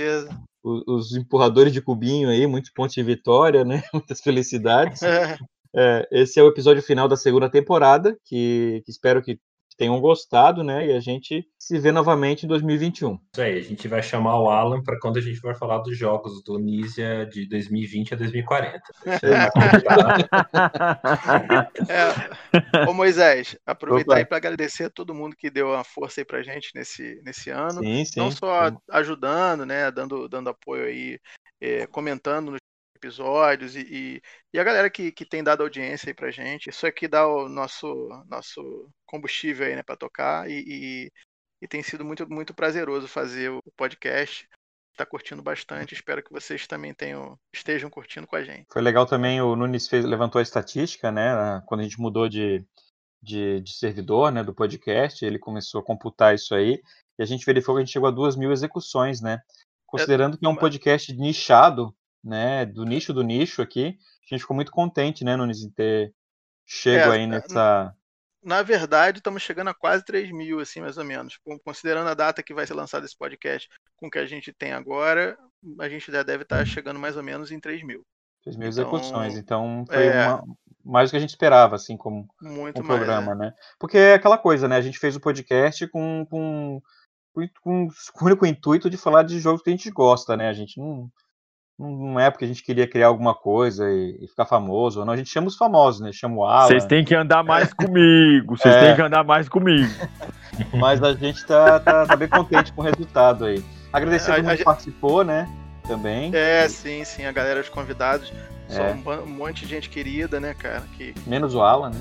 os, 0.63 0.83
os, 0.87 1.15
empurradores 1.15 1.73
de 1.73 1.81
cubinho 1.81 2.29
aí, 2.29 2.45
muitos 2.45 2.71
pontos 2.71 2.93
de 2.93 3.01
vitória, 3.01 3.65
né, 3.65 3.83
muitas 3.93 4.21
felicidades. 4.21 5.01
É, 5.77 6.07
esse 6.09 6.39
é 6.39 6.43
o 6.43 6.47
episódio 6.47 6.81
final 6.81 7.05
da 7.05 7.17
segunda 7.17 7.49
temporada, 7.49 8.17
que, 8.23 8.81
que 8.85 8.89
espero 8.89 9.21
que 9.21 9.37
tenham 9.77 9.99
gostado, 9.99 10.63
né? 10.63 10.87
E 10.87 10.93
a 10.93 10.99
gente 10.99 11.47
se 11.57 11.79
vê 11.79 11.91
novamente 11.91 12.45
em 12.45 12.47
2021. 12.47 13.17
Isso 13.33 13.41
aí, 13.41 13.57
a 13.57 13.61
gente 13.61 13.87
vai 13.87 14.03
chamar 14.03 14.39
o 14.39 14.47
Alan 14.49 14.83
para 14.83 14.99
quando 14.99 15.17
a 15.17 15.21
gente 15.21 15.39
for 15.39 15.55
falar 15.55 15.79
dos 15.79 15.97
jogos 15.97 16.43
do 16.43 16.59
Nisia 16.59 17.25
de 17.25 17.47
2020 17.47 18.13
a 18.13 18.17
2040. 18.17 18.81
é. 21.89 22.85
Ô 22.87 22.93
Moisés, 22.93 23.57
aproveitar 23.65 24.11
Opa. 24.11 24.19
aí 24.19 24.25
para 24.25 24.37
agradecer 24.37 24.83
a 24.85 24.89
todo 24.89 25.15
mundo 25.15 25.35
que 25.35 25.49
deu 25.49 25.69
uma 25.69 25.83
força 25.83 26.21
aí 26.21 26.25
pra 26.25 26.43
gente 26.43 26.69
nesse, 26.75 27.19
nesse 27.23 27.49
ano. 27.49 27.81
Sim, 27.81 28.05
sim. 28.05 28.19
Não 28.19 28.29
só 28.31 28.71
ajudando, 28.91 29.65
né? 29.65 29.89
Dando, 29.91 30.27
dando 30.27 30.49
apoio 30.49 30.85
aí, 30.85 31.19
é, 31.59 31.87
comentando 31.87 32.51
nos 32.51 32.59
episódios 33.05 33.75
e, 33.75 33.81
e, 33.81 34.21
e, 34.53 34.59
a 34.59 34.63
galera 34.63 34.89
que, 34.89 35.11
que 35.11 35.25
tem 35.25 35.43
dado 35.43 35.61
audiência 35.61 36.09
aí 36.09 36.13
pra 36.13 36.31
gente. 36.31 36.69
Isso 36.69 36.87
aqui 36.87 37.07
dá 37.07 37.27
o 37.27 37.47
nosso, 37.47 38.09
nosso 38.27 38.89
combustível 39.05 39.67
aí, 39.67 39.75
né, 39.75 39.83
pra 39.83 39.95
tocar 39.95 40.49
e, 40.49 40.63
e, 40.67 41.11
e 41.61 41.67
tem 41.67 41.83
sido 41.83 42.03
muito, 42.03 42.27
muito 42.29 42.53
prazeroso 42.53 43.07
fazer 43.07 43.51
o 43.51 43.61
podcast. 43.77 44.47
Está 44.91 45.05
curtindo 45.05 45.43
bastante, 45.43 45.93
espero 45.93 46.23
que 46.23 46.31
vocês 46.31 46.65
também 46.67 46.93
tenham, 46.93 47.37
estejam 47.53 47.89
curtindo 47.89 48.25
com 48.25 48.37
a 48.37 48.43
gente. 48.43 48.65
Foi 48.71 48.81
legal 48.81 49.05
também, 49.05 49.41
o 49.41 49.53
Nunes 49.53 49.89
fez, 49.89 50.05
levantou 50.05 50.39
a 50.39 50.41
estatística, 50.41 51.11
né? 51.11 51.61
Quando 51.65 51.81
a 51.81 51.83
gente 51.83 51.99
mudou 51.99 52.29
de, 52.29 52.65
de, 53.21 53.59
de 53.59 53.73
servidor, 53.73 54.31
né, 54.31 54.41
do 54.41 54.53
podcast, 54.53 55.25
ele 55.25 55.37
começou 55.37 55.81
a 55.81 55.83
computar 55.83 56.33
isso 56.33 56.55
aí, 56.55 56.81
e 57.19 57.23
a 57.23 57.25
gente 57.25 57.45
verificou 57.45 57.75
que 57.75 57.81
a 57.81 57.83
gente 57.83 57.91
chegou 57.91 58.07
a 58.07 58.11
duas 58.11 58.37
mil 58.37 58.53
execuções, 58.53 59.19
né? 59.19 59.41
Considerando 59.85 60.37
que 60.37 60.45
é 60.45 60.49
um 60.49 60.55
podcast 60.55 61.13
nichado, 61.13 61.93
né, 62.25 62.65
do 62.65 62.83
nicho 62.83 63.13
do 63.13 63.21
nicho 63.23 63.61
aqui, 63.61 63.97
a 64.29 64.33
gente 64.35 64.41
ficou 64.41 64.55
muito 64.55 64.71
contente, 64.71 65.23
né, 65.23 65.35
Nunes, 65.37 65.61
em 65.63 65.69
ter 65.69 66.11
chego 66.65 67.13
É, 67.13 67.17
aí 67.17 67.27
nessa... 67.27 67.93
Na 68.43 68.61
verdade, 68.61 69.19
estamos 69.19 69.41
chegando 69.41 69.69
a 69.69 69.73
quase 69.73 70.03
3 70.05 70.31
mil, 70.31 70.59
assim, 70.59 70.79
mais 70.79 70.97
ou 70.97 71.03
menos. 71.03 71.39
Considerando 71.63 72.07
a 72.09 72.13
data 72.13 72.43
que 72.43 72.53
vai 72.53 72.65
ser 72.67 72.75
lançado 72.75 73.03
esse 73.05 73.17
podcast 73.17 73.67
com 73.95 74.07
o 74.07 74.09
que 74.09 74.19
a 74.19 74.25
gente 74.25 74.53
tem 74.53 74.71
agora, 74.71 75.35
a 75.79 75.89
gente 75.89 76.11
já 76.11 76.21
deve 76.21 76.43
estar 76.43 76.63
chegando 76.65 76.99
mais 76.99 77.17
ou 77.17 77.23
menos 77.23 77.51
em 77.51 77.59
3 77.59 77.83
mil. 77.83 78.03
Fez 78.43 78.55
mil 78.55 78.69
Então, 78.69 78.83
execuções, 78.83 79.35
então 79.35 79.83
foi 79.87 80.05
é. 80.07 80.27
uma- 80.27 80.43
mais 80.83 81.09
do 81.09 81.11
que 81.13 81.17
a 81.17 81.19
gente 81.19 81.31
esperava, 81.31 81.75
assim, 81.75 81.97
como 81.97 82.27
Muito 82.39 82.79
um 82.79 82.83
mais. 82.85 82.99
programa, 82.99 83.33
né? 83.33 83.51
Porque 83.79 83.97
é 83.97 84.13
aquela 84.13 84.37
coisa, 84.37 84.67
né? 84.67 84.75
A 84.75 84.81
gente 84.81 84.99
fez 84.99 85.15
o 85.15 85.19
podcast 85.19 85.87
com, 85.87 86.23
com, 86.29 86.79
com, 87.33 87.87
com 88.13 88.23
o 88.23 88.27
único 88.27 88.45
intuito 88.45 88.87
de 88.91 88.97
falar 88.97 89.23
de 89.23 89.39
jogos 89.39 89.63
que 89.63 89.69
a 89.71 89.73
gente 89.73 89.89
gosta, 89.89 90.37
né? 90.37 90.47
A 90.49 90.53
gente 90.53 90.79
não, 90.79 90.87
não 90.97 91.11
não 91.77 92.19
é 92.19 92.29
porque 92.31 92.45
a 92.45 92.47
gente 92.47 92.63
queria 92.63 92.87
criar 92.87 93.07
alguma 93.07 93.33
coisa 93.35 93.89
e, 93.89 94.17
e 94.21 94.27
ficar 94.27 94.45
famoso, 94.45 95.03
não. 95.03 95.13
A 95.13 95.17
gente 95.17 95.29
chama 95.29 95.47
os 95.47 95.57
famosos, 95.57 96.01
né? 96.01 96.11
Chama 96.13 96.35
o 96.37 96.45
Alan, 96.45 96.67
Vocês 96.67 96.85
têm 96.85 97.03
que 97.03 97.13
andar 97.13 97.43
mais 97.43 97.73
comigo. 97.73 98.57
Vocês 98.57 98.73
É. 98.75 98.79
têm 98.87 98.95
que 98.95 99.01
andar 99.01 99.23
mais 99.23 99.49
comigo. 99.49 99.89
mas 100.73 101.03
a 101.03 101.13
gente 101.13 101.45
tá, 101.45 101.79
tá, 101.79 102.05
tá 102.05 102.15
bem 102.15 102.27
contente 102.29 102.71
com 102.73 102.81
o 102.81 102.83
resultado 102.83 103.45
aí. 103.45 103.63
Agradecer 103.91 104.31
a 104.31 104.35
A- 104.35 104.53
a 104.53 104.57
que 104.57 104.63
participou, 104.63 105.23
né? 105.23 105.47
Também. 105.87 106.31
É, 106.33 106.67
sim, 106.67 107.03
sim, 107.03 107.25
a 107.25 107.31
galera, 107.31 107.59
os 107.59 107.69
convidados. 107.69 108.31
Só 108.67 108.81
É. 108.81 108.91
um, 108.93 109.01
ban- 109.01 109.21
um 109.21 109.27
monte 109.29 109.61
de 109.65 109.67
gente 109.67 109.89
querida, 109.89 110.39
né, 110.39 110.53
cara? 110.55 110.81
Que, 110.97 111.13
Menos 111.27 111.53
o 111.53 111.61
Alan, 111.61 111.89
né? 111.91 111.99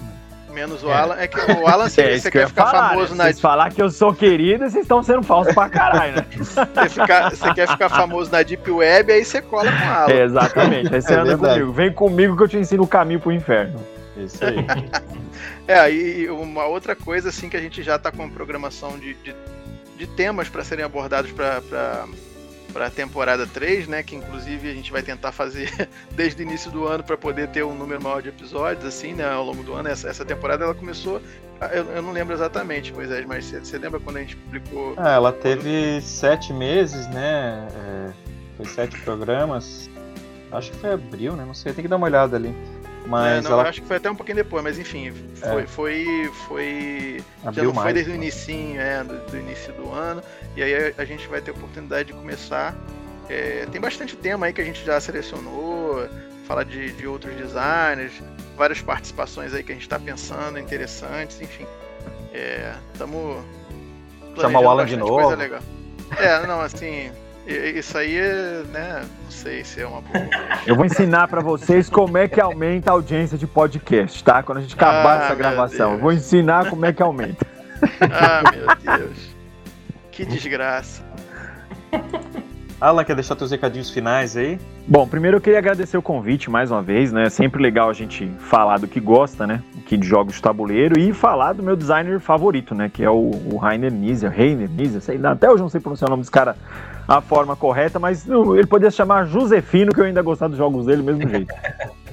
Menos 0.54 0.82
o 0.84 0.90
É. 0.90 0.94
Alan. 0.94 1.16
É 1.18 1.26
que 1.26 1.38
o 1.38 1.66
Alan, 1.66 1.88
se 1.90 2.00
É 2.00 2.18
você 2.18 2.30
quer 2.30 2.48
ficar 2.48 2.66
falar, 2.66 2.88
famoso 2.90 3.10
né? 3.12 3.18
na 3.18 3.24
Vocês 3.24 3.40
falar 3.40 3.70
que 3.72 3.82
eu 3.82 3.90
sou 3.90 4.14
querido, 4.14 4.60
vocês 4.70 4.82
estão 4.84 5.02
sendo 5.02 5.22
falsos 5.22 5.52
pra 5.52 5.68
caralho, 5.68 6.16
né? 6.16 6.26
você, 6.38 6.88
ficar- 6.88 7.30
você 7.30 7.52
quer 7.52 7.68
ficar 7.68 7.88
famoso 7.90 8.30
na 8.30 8.42
Deep 8.42 8.70
Web, 8.70 9.12
aí 9.12 9.24
você 9.24 9.42
cola 9.42 9.70
com 9.70 9.84
o 9.86 9.92
Alan. 9.92 10.12
É, 10.12 10.22
exatamente. 10.22 10.94
Aí 10.94 11.02
você 11.02 11.12
É 11.12 11.16
anda 11.16 11.24
verdade. 11.36 11.54
comigo. 11.60 11.72
Vem 11.72 11.92
comigo 11.92 12.36
que 12.36 12.42
eu 12.44 12.48
te 12.48 12.56
ensino 12.56 12.82
o 12.84 12.86
caminho 12.86 13.20
pro 13.20 13.32
inferno. 13.32 13.78
Isso 14.16 14.42
aí. 14.44 14.56
É, 15.66 15.90
e 15.90 16.28
uma 16.28 16.66
outra 16.66 16.94
coisa, 16.94 17.30
assim, 17.30 17.48
que 17.48 17.56
a 17.56 17.60
gente 17.60 17.82
já 17.82 17.98
tá 17.98 18.12
com 18.12 18.28
programação 18.28 18.98
de, 18.98 19.14
de, 19.14 19.34
de 19.96 20.06
temas 20.06 20.46
para 20.48 20.62
serem 20.62 20.84
abordados 20.84 21.32
para 21.32 22.04
para 22.74 22.86
a 22.88 22.90
temporada 22.90 23.46
3, 23.46 23.86
né? 23.86 24.02
Que 24.02 24.16
inclusive 24.16 24.68
a 24.68 24.74
gente 24.74 24.90
vai 24.90 25.00
tentar 25.00 25.30
fazer 25.30 25.70
desde 26.10 26.42
o 26.42 26.44
início 26.44 26.70
do 26.72 26.86
ano 26.86 27.04
para 27.04 27.16
poder 27.16 27.48
ter 27.48 27.64
um 27.64 27.74
número 27.74 28.02
maior 28.02 28.20
de 28.20 28.28
episódios, 28.30 28.84
assim, 28.84 29.14
né? 29.14 29.24
Ao 29.24 29.44
longo 29.44 29.62
do 29.62 29.72
ano. 29.72 29.88
Essa, 29.88 30.08
essa 30.08 30.24
temporada 30.24 30.64
ela 30.64 30.74
começou. 30.74 31.22
Eu, 31.72 31.84
eu 31.92 32.02
não 32.02 32.10
lembro 32.10 32.34
exatamente, 32.34 32.92
Moisés, 32.92 33.24
mas 33.24 33.44
você, 33.44 33.60
você 33.60 33.78
lembra 33.78 34.00
quando 34.00 34.16
a 34.16 34.20
gente 34.20 34.36
publicou. 34.36 34.94
Ah, 34.96 35.12
ela 35.12 35.32
teve 35.32 36.00
sete 36.02 36.52
meses, 36.52 37.06
né? 37.06 37.68
É, 37.72 38.12
foi 38.56 38.66
sete 38.66 39.00
programas. 39.02 39.88
Acho 40.50 40.72
que 40.72 40.78
foi 40.78 40.92
abril, 40.92 41.36
né? 41.36 41.44
Não 41.44 41.54
sei, 41.54 41.72
tem 41.72 41.82
que 41.82 41.88
dar 41.88 41.96
uma 41.96 42.06
olhada 42.06 42.36
ali. 42.36 42.52
É, 43.18 43.36
Mas 43.36 43.44
não, 43.44 43.52
ela 43.52 43.62
eu 43.62 43.68
acho 43.68 43.82
que 43.82 43.86
foi 43.86 43.96
até 43.96 44.10
um 44.10 44.14
pouquinho 44.16 44.36
depois, 44.36 44.62
mas 44.62 44.78
enfim, 44.78 45.12
foi. 45.36 45.62
É. 45.62 45.66
foi, 45.66 46.30
foi 46.46 47.24
já 47.52 47.62
não 47.62 47.74
foi 47.74 47.82
mais. 47.82 47.94
desde 47.94 48.10
o 48.10 48.14
né? 48.14 48.20
início, 48.20 48.80
é, 48.80 49.04
do, 49.04 49.30
do 49.30 49.36
início 49.38 49.72
do 49.74 49.92
ano. 49.92 50.22
E 50.56 50.62
aí 50.62 50.94
a, 50.96 51.04
gente 51.04 51.26
vai 51.28 51.40
ter 51.40 51.50
a 51.50 51.54
oportunidade 51.54 52.08
de 52.08 52.14
começar. 52.14 52.74
É, 53.28 53.66
tem 53.70 53.80
bastante 53.80 54.16
tema 54.16 54.46
aí 54.46 54.52
que 54.52 54.60
a 54.60 54.64
gente 54.64 54.84
já 54.84 55.00
selecionou, 55.00 56.06
falar 56.46 56.64
de, 56.64 56.92
de 56.92 57.06
outros 57.06 57.34
designers, 57.34 58.12
várias 58.56 58.82
participações 58.82 59.54
aí 59.54 59.62
que 59.62 59.72
a 59.72 59.74
gente 59.74 59.84
está 59.84 59.98
pensando, 59.98 60.58
interessantes, 60.58 61.40
enfim. 61.40 61.66
Estamos 62.92 63.42
Chamar 64.40 64.60
o 64.60 64.68
Alan 64.68 64.84
de 64.84 64.96
Coisa 64.98 65.22
novo. 65.22 65.36
legal. 65.36 65.60
É, 66.18 66.46
não, 66.46 66.60
assim, 66.60 67.10
isso 67.46 67.98
aí, 67.98 68.18
né, 68.72 69.02
não 69.22 69.30
sei 69.30 69.64
se 69.64 69.80
é 69.80 69.86
uma 69.86 70.00
boa. 70.00 70.24
Eu 70.66 70.74
vou 70.74 70.84
ensinar 70.84 71.28
pra 71.28 71.40
vocês 71.40 71.90
como 71.90 72.16
é 72.16 72.26
que 72.26 72.40
aumenta 72.40 72.90
a 72.90 72.94
audiência 72.94 73.36
de 73.36 73.46
podcast, 73.46 74.22
tá? 74.24 74.42
Quando 74.42 74.58
a 74.58 74.60
gente 74.62 74.74
acabar 74.74 75.20
Ah, 75.20 75.24
essa 75.24 75.34
gravação. 75.34 75.92
Eu 75.92 75.98
vou 75.98 76.12
ensinar 76.12 76.70
como 76.70 76.86
é 76.86 76.92
que 76.92 77.02
aumenta. 77.02 77.46
Ah, 78.00 78.42
meu 78.50 78.96
Deus. 78.98 79.34
Que 80.10 80.24
desgraça. 80.24 81.02
Alan, 82.80 83.04
quer 83.04 83.14
deixar 83.14 83.36
teus 83.36 83.50
recadinhos 83.50 83.90
finais 83.90 84.36
aí? 84.36 84.58
Bom, 84.86 85.06
primeiro 85.06 85.36
eu 85.38 85.40
queria 85.40 85.58
agradecer 85.58 85.96
o 85.96 86.02
convite 86.02 86.50
mais 86.50 86.70
uma 86.70 86.82
vez, 86.82 87.12
né? 87.12 87.24
É 87.24 87.30
sempre 87.30 87.62
legal 87.62 87.88
a 87.88 87.92
gente 87.92 88.30
falar 88.38 88.78
do 88.78 88.86
que 88.86 89.00
gosta, 89.00 89.46
né? 89.46 89.62
Aqui 89.78 89.96
de 89.96 90.06
jogos 90.06 90.34
de 90.34 90.42
tabuleiro 90.42 90.98
e 90.98 91.12
falar 91.12 91.52
do 91.54 91.62
meu 91.62 91.76
designer 91.76 92.20
favorito, 92.20 92.74
né? 92.74 92.90
Que 92.92 93.02
é 93.02 93.10
o, 93.10 93.30
o 93.52 93.56
Rainer 93.56 93.92
Nizia, 93.92 94.28
Rainer 94.28 94.68
Nizia, 94.68 95.00
sei 95.00 95.16
lá, 95.18 95.32
até 95.32 95.48
hoje 95.48 95.60
eu 95.60 95.62
não 95.64 95.68
sei 95.70 95.80
pronunciar 95.80 96.08
o 96.08 96.10
nome 96.10 96.22
desse 96.22 96.32
cara 96.32 96.56
a 97.06 97.20
forma 97.20 97.54
correta, 97.54 97.98
mas 97.98 98.24
não, 98.24 98.56
ele 98.56 98.66
poderia 98.66 98.90
se 98.90 98.96
chamar 98.96 99.26
Josefino, 99.26 99.92
que 99.92 100.00
eu 100.00 100.04
ainda 100.04 100.22
gostar 100.22 100.48
dos 100.48 100.58
jogos 100.58 100.86
dele 100.86 101.02
do 101.02 101.04
mesmo 101.04 101.28
jeito. 101.28 101.52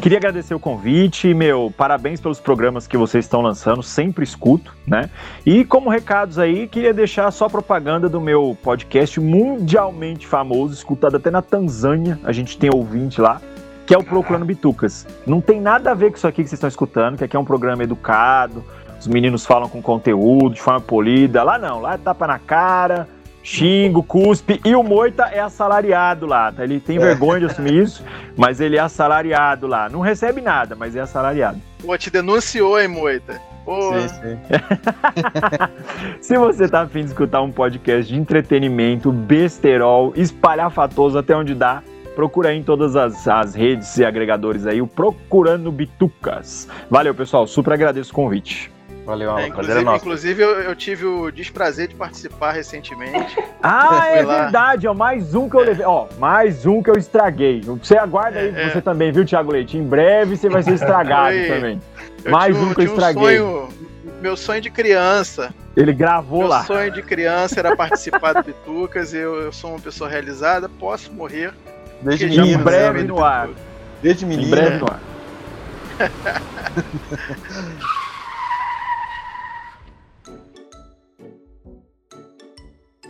Queria 0.00 0.18
agradecer 0.18 0.54
o 0.54 0.58
convite, 0.58 1.32
meu, 1.32 1.72
parabéns 1.76 2.20
pelos 2.20 2.40
programas 2.40 2.86
que 2.86 2.96
vocês 2.96 3.24
estão 3.24 3.40
lançando, 3.40 3.82
sempre 3.82 4.24
escuto, 4.24 4.74
né? 4.86 5.08
E 5.46 5.64
como 5.64 5.88
recados 5.88 6.38
aí, 6.38 6.66
queria 6.66 6.92
deixar 6.92 7.30
só 7.30 7.48
propaganda 7.48 8.08
do 8.08 8.20
meu 8.20 8.56
podcast 8.62 9.20
mundialmente 9.20 10.26
famoso, 10.26 10.74
escutado 10.74 11.16
até 11.16 11.30
na 11.30 11.40
Tanzânia, 11.40 12.18
a 12.24 12.32
gente 12.32 12.58
tem 12.58 12.70
ouvinte 12.72 13.20
lá, 13.20 13.40
que 13.86 13.94
é 13.94 13.98
o 13.98 14.04
Procurando 14.04 14.44
Bitucas. 14.44 15.06
Não 15.26 15.40
tem 15.40 15.60
nada 15.60 15.92
a 15.92 15.94
ver 15.94 16.10
com 16.10 16.16
isso 16.16 16.26
aqui 16.26 16.42
que 16.42 16.48
vocês 16.48 16.58
estão 16.58 16.68
escutando, 16.68 17.18
que 17.18 17.24
aqui 17.24 17.36
é 17.36 17.38
um 17.38 17.44
programa 17.44 17.82
educado, 17.82 18.64
os 18.98 19.06
meninos 19.06 19.46
falam 19.46 19.68
com 19.68 19.80
conteúdo, 19.80 20.54
de 20.54 20.60
forma 20.60 20.80
polida. 20.80 21.42
Lá 21.42 21.58
não, 21.58 21.80
lá 21.80 21.94
é 21.94 21.98
tapa 21.98 22.26
na 22.26 22.38
cara, 22.38 23.08
xingo, 23.42 24.02
cuspe, 24.02 24.60
e 24.64 24.74
o 24.74 24.82
Moita 24.82 25.24
é 25.24 25.40
assalariado 25.40 26.26
lá, 26.26 26.52
tá? 26.52 26.64
Ele 26.64 26.80
tem 26.80 26.98
vergonha 26.98 27.40
de 27.40 27.46
assumir 27.46 27.82
isso, 27.82 28.04
mas 28.36 28.60
ele 28.60 28.76
é 28.76 28.80
assalariado 28.80 29.66
lá. 29.66 29.88
Não 29.88 30.00
recebe 30.00 30.40
nada, 30.40 30.76
mas 30.76 30.94
é 30.94 31.00
assalariado. 31.00 31.60
Pô, 31.84 31.96
te 31.96 32.10
denunciou, 32.10 32.78
hein, 32.80 32.88
Moita? 32.88 33.40
Pô, 33.64 33.92
Sim, 33.92 34.08
sim. 34.08 34.38
Se 36.20 36.36
você 36.36 36.68
tá 36.68 36.82
afim 36.82 37.00
de 37.00 37.08
escutar 37.08 37.42
um 37.42 37.52
podcast 37.52 38.10
de 38.10 38.18
entretenimento, 38.18 39.12
besterol, 39.12 40.12
espalhafatoso 40.16 41.18
até 41.18 41.36
onde 41.36 41.54
dá, 41.54 41.82
procura 42.14 42.48
aí 42.50 42.58
em 42.58 42.62
todas 42.62 42.96
as, 42.96 43.26
as 43.28 43.54
redes 43.54 43.96
e 43.98 44.04
agregadores 44.04 44.66
aí, 44.66 44.82
o 44.82 44.86
Procurando 44.86 45.70
Bitucas. 45.70 46.68
Valeu, 46.90 47.14
pessoal. 47.14 47.46
Super 47.46 47.74
agradeço 47.74 48.12
o 48.12 48.14
convite. 48.14 48.70
Valeu, 49.10 49.36
é, 49.38 49.48
inclusive, 49.48 49.80
é 49.80 49.82
nosso. 49.82 50.04
inclusive 50.04 50.40
eu, 50.42 50.50
eu 50.60 50.76
tive 50.76 51.04
o 51.04 51.30
desprazer 51.32 51.88
de 51.88 51.94
participar 51.96 52.52
recentemente. 52.52 53.36
Ah, 53.62 54.06
é 54.08 54.22
lá. 54.22 54.42
verdade, 54.44 54.88
ó. 54.88 54.94
Mais 54.94 55.34
um 55.34 55.46
que 55.48 55.54
eu 55.56 55.60
levei. 55.60 55.84
Ó, 55.84 56.06
mais 56.18 56.64
um 56.64 56.82
que 56.82 56.88
eu 56.88 56.96
estraguei. 56.96 57.60
Você 57.60 57.98
aguarda 57.98 58.38
aí, 58.38 58.54
É, 58.56 58.62
é. 58.62 58.70
você 58.70 58.80
também, 58.80 59.12
viu, 59.12 59.24
Thiago 59.24 59.52
Leite? 59.52 59.76
Em 59.76 59.82
breve 59.82 60.36
você 60.36 60.48
vai 60.48 60.62
ser 60.62 60.72
estragado 60.74 61.36
Foi. 61.46 61.46
também. 61.48 61.82
Eu 62.24 62.30
Mais 62.30 62.56
tinha 62.56 62.66
um 62.68 62.72
que 62.72 62.80
eu 62.80 62.84
estraguei. 62.86 63.22
sonho, 63.38 63.68
meu 64.22 64.36
sonho 64.36 64.60
de 64.62 64.70
criança. 64.70 65.52
Ele 65.76 65.92
gravou 65.92 66.38
meu 66.40 66.48
lá. 66.48 66.64
sonho 66.64 66.90
de 66.90 67.02
criança 67.02 67.58
era 67.60 67.76
participar 67.76 68.32
do 68.34 68.42
Bitucas. 68.44 69.12
Eu, 69.12 69.42
eu 69.42 69.52
sou 69.52 69.70
uma 69.70 69.80
pessoa 69.80 70.08
realizada, 70.08 70.68
posso 70.68 71.12
morrer. 71.12 71.52
Desde 72.00 72.26
menino, 72.26 72.46
Em 72.46 72.52
passei 72.52 72.64
breve 72.64 73.02
no 73.02 73.22
ar. 73.22 73.48
Desde 74.02 74.24
Em 74.24 74.28
menino. 74.28 74.50
breve 74.50 74.78
no 74.78 74.86
ar. 74.86 75.00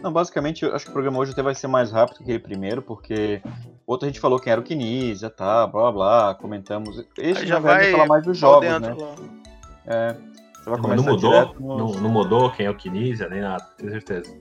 Não, 0.03 0.13
basicamente, 0.13 0.65
eu 0.65 0.75
acho 0.75 0.85
que 0.87 0.91
o 0.91 0.95
programa 0.95 1.19
hoje 1.19 1.33
até 1.33 1.43
vai 1.43 1.55
ser 1.55 1.67
mais 1.67 1.91
rápido 1.93 2.17
que 2.19 2.23
aquele 2.23 2.39
primeiro, 2.39 2.81
porque 2.81 3.43
outro 3.87 4.07
a 4.07 4.11
gente 4.11 4.21
falou 4.21 4.39
quem 4.39 4.51
era 4.53 4.61
o 4.61 4.65
Kinesia, 4.65 5.29
tá, 5.29 5.67
blá 5.67 5.83
blá 5.83 5.93
blá, 5.93 6.35
comentamos. 6.35 7.05
Esse 7.19 7.43
Aí 7.43 7.47
já 7.47 7.59
vai 7.59 7.91
falar 7.93 8.07
mais 8.07 8.25
dos 8.25 8.39
jogos, 8.39 8.69
dentro 8.69 8.95
né? 8.95 8.97
lá. 8.99 9.15
É. 9.87 10.13
Você 10.63 10.71
vai 10.71 10.77
Não, 10.79 10.83
começar 10.83 11.05
não 11.07 11.13
mudou? 11.15 11.55
nos- 11.55 11.95
Não, 11.95 12.03
não 12.03 12.11
mudou 12.11 12.51
quem 12.51 12.67
é 12.67 12.71
o 12.71 12.75
Kinesia, 12.77 13.29
nem 13.29 13.41
nada, 13.41 13.63
tenho 13.77 13.91
certeza. 13.93 14.35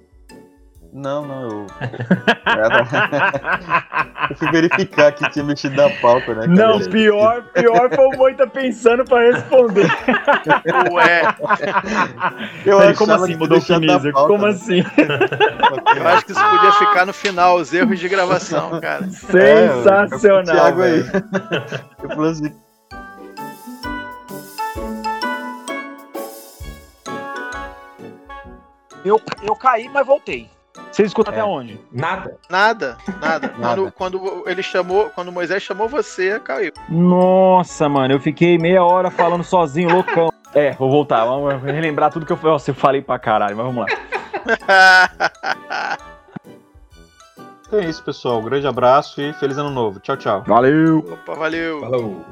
Não, 0.91 1.23
não, 1.25 1.41
eu. 1.43 1.67
eu 4.29 4.35
fui 4.35 4.51
verificar 4.51 5.11
que 5.11 5.29
tinha 5.29 5.45
mexido 5.45 5.75
na 5.75 5.89
pauta, 6.01 6.33
né? 6.33 6.47
Não, 6.47 6.79
cara? 6.79 6.89
pior, 6.89 7.43
pior 7.53 7.89
foi 7.93 8.05
o 8.07 8.17
Moita 8.17 8.47
pensando 8.47 9.05
pra 9.05 9.19
responder. 9.21 9.87
Ué, 10.91 11.21
Eu 12.65 12.79
Peraí, 12.79 12.95
como 12.95 13.13
assim 13.13 13.33
que 13.33 13.37
mudou 13.37 13.59
o 13.59 14.13
pauta, 14.13 14.13
Como 14.13 14.45
né? 14.45 14.49
assim? 14.49 14.83
eu 15.95 16.07
acho 16.07 16.25
que 16.25 16.31
isso 16.31 16.49
podia 16.49 16.71
ficar 16.71 17.05
no 17.05 17.13
final, 17.13 17.57
os 17.57 17.71
erros 17.71 17.99
de 17.99 18.09
gravação, 18.09 18.81
cara. 18.81 19.07
Sensacional. 19.09 20.39
É, 20.39 20.43
Thiago 20.59 20.81
aí. 20.81 21.01
velho. 21.01 21.25
Eu 22.01 22.09
falei 22.09 22.31
assim. 22.31 22.51
Eu, 29.05 29.21
eu 29.43 29.55
caí, 29.55 29.87
mas 29.87 30.05
voltei. 30.05 30.49
Você 30.91 31.03
escuta 31.03 31.29
É. 31.31 31.33
até 31.33 31.43
onde? 31.43 31.79
Nada. 31.91 32.37
Nada, 32.49 32.97
nada. 33.21 33.53
Nada. 33.59 33.91
Quando, 33.91 33.91
quando 33.91 34.43
ele 34.47 34.63
chamou, 34.63 35.09
quando 35.13 35.31
Moisés 35.31 35.61
chamou 35.63 35.87
você, 35.87 36.39
caiu. 36.39 36.71
Nossa, 36.89 37.87
mano, 37.87 38.13
eu 38.13 38.19
fiquei 38.19 38.57
meia 38.57 38.83
hora 38.83 39.09
falando 39.11 39.43
sozinho, 39.43 39.89
loucão. 39.93 40.31
É, 40.53 40.71
vou 40.71 40.89
voltar, 40.89 41.25
vamos 41.25 41.61
relembrar 41.61 42.11
tudo 42.11 42.25
que 42.25 42.33
eu, 42.33 42.39
Nossa, 42.41 42.71
eu 42.71 42.75
falei 42.75 43.01
pra 43.03 43.19
caralho, 43.19 43.55
mas 43.55 43.65
vamos 43.67 43.85
lá. 43.85 43.99
Então 47.67 47.79
é 47.79 47.85
isso, 47.85 48.03
pessoal. 48.03 48.39
Um 48.39 48.43
grande 48.45 48.65
abraço 48.65 49.21
e 49.21 49.31
feliz 49.33 49.57
ano 49.59 49.69
novo. 49.69 49.99
Tchau, 49.99 50.17
tchau. 50.17 50.43
Valeu! 50.47 50.99
Opa, 50.99 51.35
valeu. 51.35 51.79
Falou. 51.81 52.25